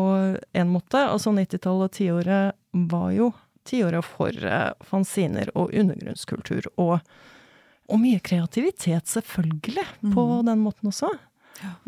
en 0.51 0.71
måte 0.73 0.99
Altså 0.99 1.31
90-tallet 1.31 1.93
og 1.93 1.95
tiåret 1.95 2.57
var 2.91 3.13
jo 3.15 3.29
tiåret 3.69 4.07
for 4.07 4.35
eh, 4.35 4.71
fanziner 4.91 5.53
og 5.55 5.75
undergrunnskultur. 5.77 6.71
Og, 6.81 6.99
og 7.89 8.03
mye 8.03 8.21
kreativitet, 8.25 9.09
selvfølgelig, 9.09 9.85
på 10.15 10.25
den 10.47 10.63
måten 10.65 10.91
også. 10.91 11.13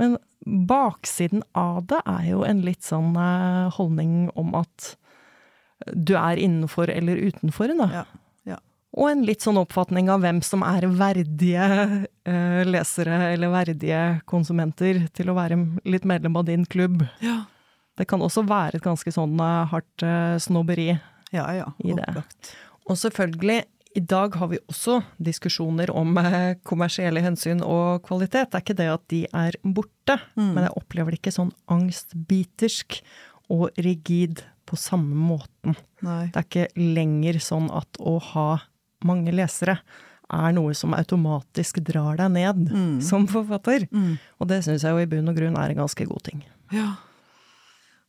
Men 0.00 0.16
baksiden 0.44 1.42
av 1.56 1.84
det 1.90 2.00
er 2.08 2.24
jo 2.30 2.42
en 2.46 2.62
litt 2.66 2.84
sånn 2.86 3.14
eh, 3.18 3.70
holdning 3.76 4.30
om 4.38 4.54
at 4.58 4.94
du 5.92 6.16
er 6.18 6.40
innenfor 6.40 6.90
eller 6.92 7.16
utenfor, 7.30 7.72
da. 7.78 7.88
Ja. 8.00 8.04
Ja. 8.54 8.58
Og 8.98 9.10
en 9.12 9.24
litt 9.26 9.44
sånn 9.44 9.60
oppfatning 9.60 10.10
av 10.12 10.24
hvem 10.24 10.42
som 10.44 10.64
er 10.66 10.88
verdige 10.98 11.66
eh, 12.26 12.60
lesere 12.66 13.32
eller 13.34 13.52
verdige 13.54 14.02
konsumenter 14.30 15.06
til 15.16 15.30
å 15.30 15.38
være 15.38 15.60
litt 15.88 16.08
medlem 16.08 16.36
av 16.40 16.48
din 16.50 16.66
klubb. 16.68 17.04
Ja. 17.24 17.42
Det 18.00 18.06
kan 18.08 18.22
også 18.24 18.46
være 18.48 18.80
et 18.80 18.86
ganske 18.86 19.12
sånn 19.14 19.36
eh, 19.40 19.68
hardt 19.72 20.06
eh, 20.06 20.38
snobberi. 20.42 20.94
Ja, 21.34 21.46
ja. 21.54 21.68
I 21.84 21.94
det. 21.94 22.08
Opplagt. 22.08 22.54
Og 22.90 22.98
selvfølgelig, 22.98 23.62
i 23.94 24.02
dag 24.06 24.34
har 24.38 24.50
vi 24.50 24.58
også 24.70 25.00
diskusjoner 25.22 25.90
om 25.94 26.18
eh, 26.18 26.56
kommersielle 26.66 27.22
hensyn 27.24 27.62
og 27.66 28.04
kvalitet. 28.06 28.50
Det 28.50 28.58
er 28.58 28.64
ikke 28.64 28.78
det 28.78 28.88
at 28.90 29.04
de 29.12 29.24
er 29.28 29.58
borte, 29.62 30.16
men 30.38 30.64
jeg 30.64 30.74
opplever 30.78 31.14
det 31.14 31.20
ikke 31.20 31.34
sånn 31.34 31.52
angstbitersk 31.70 33.00
og 33.50 33.68
rigid 33.82 34.44
på 34.70 34.78
samme 34.78 35.16
måten. 35.18 35.74
Nei. 36.06 36.28
Det 36.30 36.38
er 36.38 36.46
ikke 36.46 36.94
lenger 36.94 37.40
sånn 37.42 37.68
at 37.74 37.98
å 37.98 38.18
ha 38.32 38.48
mange 39.06 39.34
lesere 39.34 39.80
er 40.30 40.54
noe 40.54 40.74
som 40.78 40.94
automatisk 40.94 41.80
drar 41.82 42.20
deg 42.20 42.30
ned 42.36 42.72
som 43.08 43.26
forfatter. 43.30 43.88
Mm. 43.90 44.14
Og 44.38 44.50
det 44.50 44.62
syns 44.66 44.86
jeg 44.86 44.94
jo 44.94 45.02
i 45.02 45.10
bunn 45.10 45.30
og 45.32 45.38
grunn 45.38 45.58
er 45.58 45.74
en 45.74 45.82
ganske 45.82 46.06
god 46.06 46.26
ting. 46.30 46.44
Ja. 46.74 46.94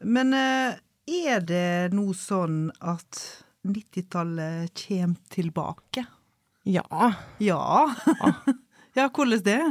Men 0.02 0.34
eh, 0.38 0.80
er 1.26 1.46
det 1.46 1.94
nå 1.96 2.12
sånn 2.18 2.68
at 2.80 3.22
90-tallet 3.68 4.74
kommer 4.86 5.34
tilbake? 5.34 6.06
Ja. 6.70 6.86
Ja. 7.42 7.62
ja, 8.94 9.08
hvordan 9.16 9.46
det? 9.46 9.62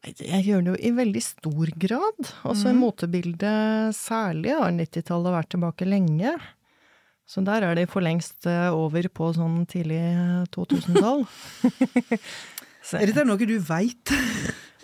Jeg 0.00 0.44
gjør 0.46 0.62
det 0.64 0.72
jo 0.72 0.78
i 0.80 0.90
veldig 0.96 1.20
stor 1.22 1.72
grad. 1.76 2.30
Altså 2.48 2.70
i 2.72 2.76
motebildet 2.78 3.92
særlig 3.96 4.54
har 4.56 4.72
90-tallet 4.72 5.34
vært 5.34 5.50
tilbake 5.52 5.88
lenge. 5.88 6.32
Så 7.28 7.44
der 7.46 7.62
er 7.62 7.76
de 7.78 7.84
for 7.86 8.02
lengst 8.02 8.48
eh, 8.48 8.72
over 8.74 9.06
på 9.12 9.28
sånn 9.36 9.60
tidlig 9.70 10.00
2000-tall. 10.56 11.26
Så 12.88 12.96
Er 12.96 13.10
dette 13.10 13.26
noe 13.28 13.46
du 13.46 13.58
veit? 13.62 14.10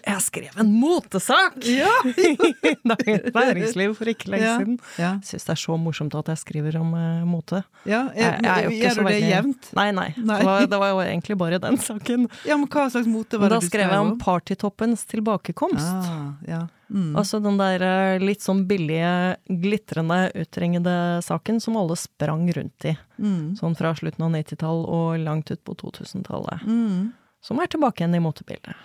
Jeg 0.06 0.22
skrev 0.22 0.58
en 0.62 0.68
motesak! 0.80 1.56
Ja! 1.66 1.90
Dagens 2.86 3.34
Næringsliv 3.34 3.94
for 3.98 4.10
ikke 4.10 4.30
lenge 4.30 4.44
Ja. 4.46 4.56
siden. 4.60 4.76
Ja. 4.98 5.10
Jeg 5.18 5.26
syns 5.32 5.46
det 5.48 5.54
er 5.56 5.60
så 5.64 5.76
morsomt 5.80 6.14
at 6.18 6.28
jeg 6.32 6.38
skriver 6.44 6.78
om 6.80 6.92
uh, 6.94 7.24
mote. 7.26 7.62
ja. 7.84 8.04
Jeg- 8.14 8.40
jeg 8.42 8.70
ikke 8.70 8.82
Gjør 8.86 8.94
du 9.02 9.08
det 9.10 9.20
jevnt? 9.22 9.68
Nei, 9.74 9.90
nei. 9.90 10.08
Nei. 10.16 10.38
Det, 10.38 10.46
var, 10.46 10.66
det 10.66 10.78
var 10.78 10.88
jo 10.94 11.00
egentlig 11.04 11.36
bare 11.38 11.58
den 11.58 11.76
saken. 11.78 12.28
Ja, 12.46 12.56
men 12.56 12.68
hva 12.68 12.86
slags 12.90 13.06
mote 13.10 13.38
var 13.40 13.48
Da 13.50 13.58
det 13.58 13.66
du 13.66 13.68
skrev 13.68 13.88
Da 13.88 13.88
skrev 13.88 13.92
jeg 13.96 14.00
om 14.06 14.12
om? 14.12 14.18
partytoppens 14.22 15.04
tilbakekomst. 15.10 15.84
Ah, 15.84 16.32
ja. 16.46 16.62
Mm. 16.88 17.16
Altså 17.18 17.40
den 17.42 17.56
der 17.58 17.82
eh, 17.82 18.20
litt 18.22 18.44
sånn 18.46 18.60
billige, 18.68 19.36
glitrende, 19.50 20.30
utringede 20.38 20.92
saken 21.26 21.58
som 21.60 21.74
alle 21.76 21.96
sprang 21.98 22.46
rundt 22.54 22.84
i. 22.86 22.92
Mm. 23.18 23.56
Sånn 23.58 23.74
fra 23.74 23.90
slutten 23.98 24.22
av 24.22 24.30
90-tall 24.30 24.84
og 24.86 25.18
langt 25.18 25.50
ut 25.50 25.64
på 25.66 25.74
2000-tallet. 25.82 26.62
Mm. 26.62 27.10
Som 27.42 27.58
er 27.58 27.66
tilbake 27.66 28.04
igjen 28.04 28.14
i 28.14 28.22
motebildet. 28.22 28.78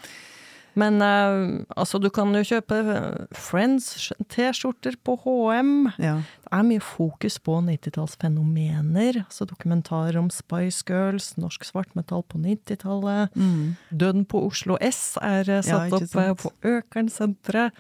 Men 0.80 1.02
uh, 1.04 1.66
altså, 1.76 2.00
du 2.00 2.08
kan 2.14 2.32
jo 2.36 2.44
kjøpe 2.48 2.78
eh, 2.80 3.26
Friends-T-skjorter 3.36 4.96
på 5.04 5.18
HM. 5.26 5.74
Ja. 6.00 6.14
Det 6.46 6.52
er 6.56 6.68
mye 6.68 6.84
fokus 6.84 7.38
på 7.44 7.58
90-tallsfenomener. 7.68 9.22
Altså 9.26 9.48
dokumentarer 9.50 10.20
om 10.22 10.30
Spice 10.32 10.86
Girls, 10.88 11.34
norsk 11.42 11.68
svartmetall 11.68 12.24
på 12.24 12.40
90-tallet. 12.40 13.36
Mm. 13.36 13.76
Døden 13.92 14.26
på 14.26 14.46
Oslo 14.48 14.80
S 14.80 15.18
er 15.20 15.50
uh, 15.50 15.60
satt 15.66 15.92
ja, 15.92 16.00
opp 16.00 16.16
uh, 16.16 16.32
på 16.46 16.54
Økernsenteret. 16.78 17.76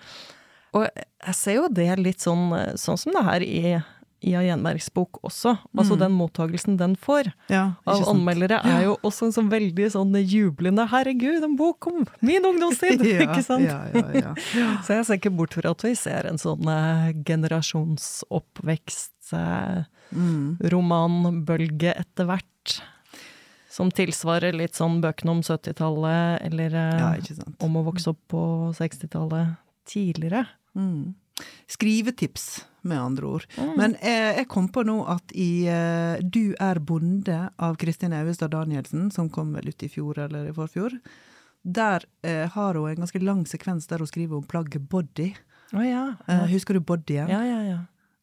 Og 0.75 0.87
jeg 0.87 1.35
ser 1.35 1.57
jo 1.57 1.65
det 1.71 1.89
litt 1.99 2.23
sånn, 2.23 2.51
sånn 2.79 2.99
som 2.99 3.15
det 3.15 3.25
her 3.27 3.43
i 3.43 3.63
Ia 4.23 4.41
Gjenbergs 4.45 4.89
bok 4.93 5.17
også. 5.25 5.55
Altså 5.75 5.95
den 5.97 6.11
mottagelsen 6.13 6.77
den 6.77 6.93
får 6.95 7.31
ja, 7.49 7.73
av 7.87 8.01
Mm. 8.01 8.07
anmeldere 8.13 8.61
er 8.63 8.83
jo 8.85 8.97
også 9.03 9.25
en 9.25 9.31
sånn 9.33 9.49
veldig 9.49 9.89
sånn 9.91 10.13
jublende 10.21 10.85
'herregud, 10.87 11.43
en 11.43 11.55
bok 11.57 11.87
om 11.87 12.05
min 12.21 12.43
ungdomstid'! 12.45 13.01
Ja, 13.11 13.21
ikke 13.25 13.43
sant? 13.43 13.63
Ja, 13.65 13.87
ja, 13.93 14.11
ja. 14.13 14.35
Så 14.85 14.93
jeg 14.93 15.05
ser 15.05 15.15
ikke 15.17 15.35
bort 15.35 15.53
fra 15.57 15.69
at 15.71 15.81
vi 15.83 15.95
ser 15.95 16.25
en 16.29 16.37
sånn 16.37 16.61
eh, 16.69 17.13
generasjonsoppvekst, 17.25 19.33
eh, 19.33 19.83
Mm. 20.13 20.57
etter 20.59 22.25
hvert. 22.25 22.81
Som 23.71 23.89
tilsvarer 23.89 24.51
litt 24.53 24.73
sånn 24.75 24.99
bøkene 25.01 25.29
om 25.31 25.41
70-tallet, 25.41 26.41
eller 26.43 26.75
eh, 26.75 27.23
om 27.63 27.73
å 27.79 27.83
vokse 27.85 28.07
opp 28.09 28.19
på 28.27 28.73
60-tallet 28.75 29.55
tidligere. 29.87 30.45
Mm. 30.75 31.15
Skrivetips, 31.71 32.65
med 32.81 33.01
andre 33.01 33.25
ord. 33.25 33.45
Mm. 33.57 33.73
Men 33.77 33.95
eh, 34.01 34.31
jeg 34.39 34.47
kom 34.49 34.69
på 34.73 34.83
nå 34.87 34.97
at 35.11 35.33
i 35.37 35.67
eh, 35.69 36.21
Du 36.21 36.55
er 36.59 36.79
bonde 36.81 37.37
av 37.61 37.77
Kristin 37.81 38.15
Auestad 38.17 38.55
Danielsen, 38.55 39.11
som 39.13 39.29
kom 39.29 39.53
vel 39.53 39.69
ut 39.69 39.85
i 39.85 39.89
fjor 39.91 40.19
eller 40.25 40.49
i 40.49 40.55
forfjor, 40.55 40.97
der 41.61 42.05
eh, 42.25 42.47
har 42.49 42.79
hun 42.79 42.89
en 42.89 43.03
ganske 43.03 43.21
lang 43.21 43.45
sekvens 43.45 43.87
der 43.87 44.01
hun 44.01 44.09
skriver 44.09 44.39
om 44.39 44.47
plagget 44.49 44.89
body. 44.89 45.31
Oh, 45.71 45.83
ja. 45.85 46.15
Eh, 46.27 46.47
husker 46.51 46.73
du 46.73 46.81
bodyen? 46.81 47.29
Ja, 47.29 47.43
ja, 47.45 47.61
ja. 47.63 47.79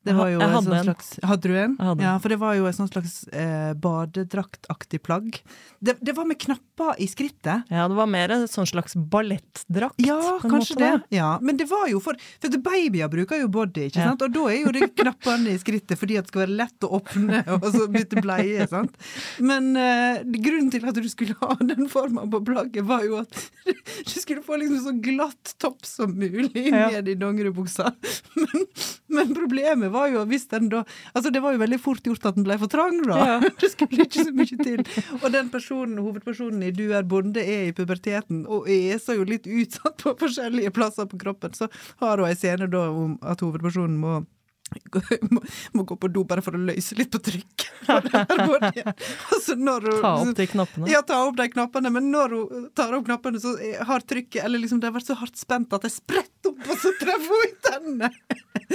Det 0.08 0.16
var 0.18 0.30
jo 0.32 0.40
jeg 0.40 0.52
hadde 0.56 0.76
en. 0.78 0.84
slags 0.88 1.10
Hadde 1.28 1.48
du 1.52 1.56
en? 1.60 1.76
Hadde. 1.78 2.02
Ja, 2.06 2.14
for 2.22 2.32
det 2.32 2.38
var 2.40 2.56
jo 2.58 2.66
et 2.70 2.76
sånt 2.78 2.92
slags 2.94 3.16
eh, 3.28 3.72
badedraktaktig 3.78 5.02
plagg. 5.04 5.38
Det, 5.80 5.94
det 6.00 6.14
var 6.16 6.26
med 6.26 6.38
knapper 6.40 6.96
i 6.98 7.06
skrittet. 7.10 7.68
Ja, 7.70 7.84
det 7.90 7.94
var 7.98 8.08
mer 8.10 8.32
en 8.34 8.46
sånn 8.50 8.66
slags 8.66 8.96
ballettdrakt. 8.98 10.00
Ja, 10.02 10.38
kanskje 10.42 10.78
det. 10.80 10.90
Ja, 11.14 11.34
men 11.42 11.56
det 11.60 11.68
var 11.70 11.86
jo 11.90 12.00
for 12.02 12.16
For 12.42 12.54
babyer 12.58 13.08
bruker 13.12 13.40
jo 13.42 13.48
body, 13.52 13.88
ikke 13.90 14.00
Ja. 14.02 14.08
sant? 14.10 14.22
Og 14.26 14.32
da 14.34 14.46
er 14.50 14.62
jo 14.64 14.72
det 14.74 14.88
knappene 15.02 15.52
i 15.54 15.58
skrittet 15.60 15.98
fordi 16.00 16.16
at 16.18 16.26
det 16.26 16.32
skal 16.32 16.44
være 16.46 16.56
lett 16.58 16.86
å 16.86 16.90
åpne 16.98 17.42
og 17.58 17.68
så 17.74 17.86
bytte 17.92 18.22
bleie, 18.24 18.66
sant. 18.70 18.94
Men 19.42 19.70
eh, 19.78 20.22
grunnen 20.38 20.70
til 20.74 20.86
at 20.88 20.94
du 20.98 21.08
skulle 21.10 21.36
ha 21.42 21.54
den 21.60 21.88
forma 21.92 22.24
på 22.30 22.40
plagget, 22.46 22.84
var 22.88 23.04
jo 23.06 23.20
at 23.22 23.38
du 24.08 24.14
skulle 24.18 24.42
få 24.46 24.58
liksom 24.60 24.82
så 24.88 24.94
glatt 25.04 25.54
topp 25.62 25.84
som 25.88 26.14
mulig 26.18 26.66
Ja. 26.68 26.88
ned 26.92 27.08
i 27.08 27.14
dongeribuksa. 27.18 27.90
Men, 28.38 28.64
men 29.08 29.30
problemet 29.34 29.90
var 29.90 29.97
jo 30.12 30.24
hvis 30.30 30.46
den 30.52 30.68
da 30.72 30.84
Altså, 31.14 31.32
det 31.34 31.42
var 31.42 31.54
jo 31.54 31.62
veldig 31.62 31.80
fort 31.82 32.04
gjort 32.06 32.26
at 32.30 32.38
den 32.38 32.46
ble 32.46 32.58
for 32.60 32.70
trang, 32.72 33.00
da. 33.06 33.18
Ja. 33.18 33.38
Det 33.60 33.72
skulle 33.72 34.06
ikke 34.06 34.24
så 34.28 34.34
mye 34.36 34.58
til. 34.62 34.84
Og 35.18 35.28
den 35.34 35.50
personen, 35.52 35.98
hovedpersonen 36.04 36.62
i 36.68 36.72
Du 36.74 36.86
er 36.94 37.06
bonde 37.08 37.42
er 37.42 37.68
i 37.68 37.74
puberteten 37.76 38.44
og 38.46 38.68
er 38.70 39.00
så 39.02 39.18
jo 39.18 39.26
litt 39.28 39.48
utsatt 39.48 39.98
på 40.04 40.14
forskjellige 40.20 40.72
plasser 40.74 41.08
på 41.10 41.18
kroppen. 41.20 41.54
Så 41.56 41.68
har 42.02 42.22
hun 42.22 42.28
en 42.30 42.38
scene 42.38 42.70
da 42.70 42.88
om 42.92 43.18
at 43.26 43.42
hovedpersonen 43.44 43.98
må 44.00 44.20
må, 45.30 45.40
må 45.72 45.84
gå 45.88 45.96
på 45.96 46.10
do 46.12 46.24
bare 46.28 46.42
for 46.44 46.56
å 46.56 46.60
løse 46.60 46.96
litt 46.98 47.10
på 47.12 47.20
trykk. 47.24 47.66
altså 47.88 49.56
når 49.56 49.86
hun, 49.88 50.00
Ta 50.02 50.12
opp 50.20 50.34
de 50.36 50.46
knappene. 50.52 50.90
Ja, 50.92 51.00
ta 51.06 51.20
opp 51.24 51.38
de 51.38 51.48
knappene, 51.52 51.92
men 51.94 52.10
når 52.12 52.34
hun 52.36 52.66
tar 52.76 52.92
opp 52.96 53.06
knappene, 53.08 53.40
så 53.40 53.54
har 53.88 54.04
trykket 54.04 54.44
Eller 54.44 54.60
liksom 54.60 54.82
det 54.82 54.90
har 54.90 54.96
vært 54.98 55.08
så 55.08 55.16
hardt 55.18 55.40
spent 55.40 55.72
at 55.72 55.86
det 55.86 55.92
spretter 55.94 56.52
opp, 56.52 56.60
og 56.68 56.82
så 56.82 56.92
treffer 57.00 57.32
hun 57.32 57.48
i 57.48 57.54
tennene! 57.68 58.12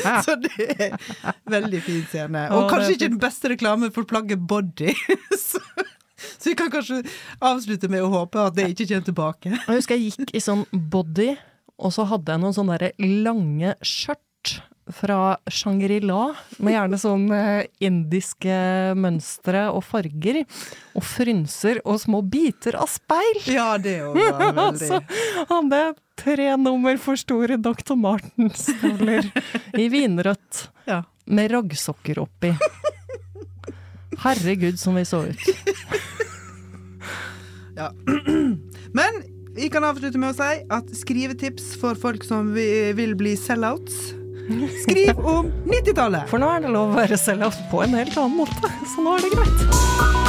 så 0.26 0.36
det 0.42 0.68
er 0.80 0.98
veldig 1.50 1.82
fin 1.86 2.04
scene. 2.10 2.48
Og 2.56 2.70
kanskje 2.72 2.98
ikke 2.98 3.12
den 3.14 3.22
beste 3.22 3.52
reklame 3.54 3.92
for 3.94 4.08
plagget 4.10 4.42
body. 4.50 4.94
så, 5.46 5.62
så 6.18 6.50
vi 6.50 6.58
kan 6.60 6.72
kanskje 6.74 7.04
avslutte 7.44 7.90
med 7.92 8.06
å 8.06 8.12
håpe 8.14 8.42
at 8.48 8.58
det 8.58 8.70
ikke 8.74 8.90
kommer 8.92 9.10
tilbake. 9.10 9.56
Jeg 9.68 9.80
husker 9.80 10.00
jeg 10.00 10.14
gikk 10.14 10.36
i 10.36 10.44
sånn 10.44 10.66
body, 10.72 11.34
og 11.84 11.94
så 11.96 12.06
hadde 12.08 12.36
jeg 12.36 12.44
noen 12.44 12.56
sånne 12.56 12.94
lange 13.24 13.74
skjørt 13.86 14.60
fra 14.92 15.38
Shangri-La, 15.48 16.34
med 16.60 16.76
gjerne 16.76 16.98
sånn 17.00 17.30
eh, 17.32 17.70
indiske 17.88 18.56
mønstre 19.00 19.70
og 19.72 19.84
farger, 19.88 20.42
og 20.92 21.06
frynser 21.08 21.80
og 21.86 22.02
små 22.04 22.20
biter 22.28 22.76
av 22.76 22.92
speil. 22.92 23.40
Ja, 23.48 23.70
det 23.80 24.02
var 24.04 24.44
veldig 24.60 24.90
Så 24.90 25.00
hadde 25.54 25.80
jeg 25.86 25.96
tre 26.24 26.50
nummer 26.58 26.98
for 27.02 27.20
store 27.20 27.58
Dr. 27.62 27.96
Martens-støvler 28.00 29.28
i 29.80 29.90
vinrødt, 29.92 30.68
Ja. 30.88 31.02
med 31.28 31.52
raggsokker 31.52 32.20
oppi. 32.24 32.54
Herregud, 34.24 34.78
som 34.80 34.96
vi 34.96 35.04
så 35.06 35.24
ut. 35.30 35.44
Ja. 37.76 37.92
Men 38.94 39.22
vi 39.56 39.70
kan 39.70 39.84
avslutte 39.86 40.18
med 40.22 40.34
å 40.34 40.38
si 40.38 40.66
at 40.72 40.92
skrivetips 40.98 41.74
for 41.82 41.96
folk 42.00 42.24
som 42.26 42.54
vil 42.56 43.16
bli 43.20 43.36
sellouts. 43.38 44.14
Skriv 44.84 45.18
om 45.20 45.50
90-tallet! 45.72 46.28
For 46.32 46.42
nå 46.42 46.50
er 46.56 46.66
det 46.66 46.74
lov 46.76 46.94
å 46.94 47.00
være 47.02 47.18
sellout 47.20 47.58
på 47.72 47.84
en 47.86 47.96
helt 48.00 48.18
annen 48.20 48.38
måte, 48.44 48.74
så 48.94 49.06
nå 49.06 49.18
er 49.18 49.26
det 49.28 49.34
greit. 49.36 50.23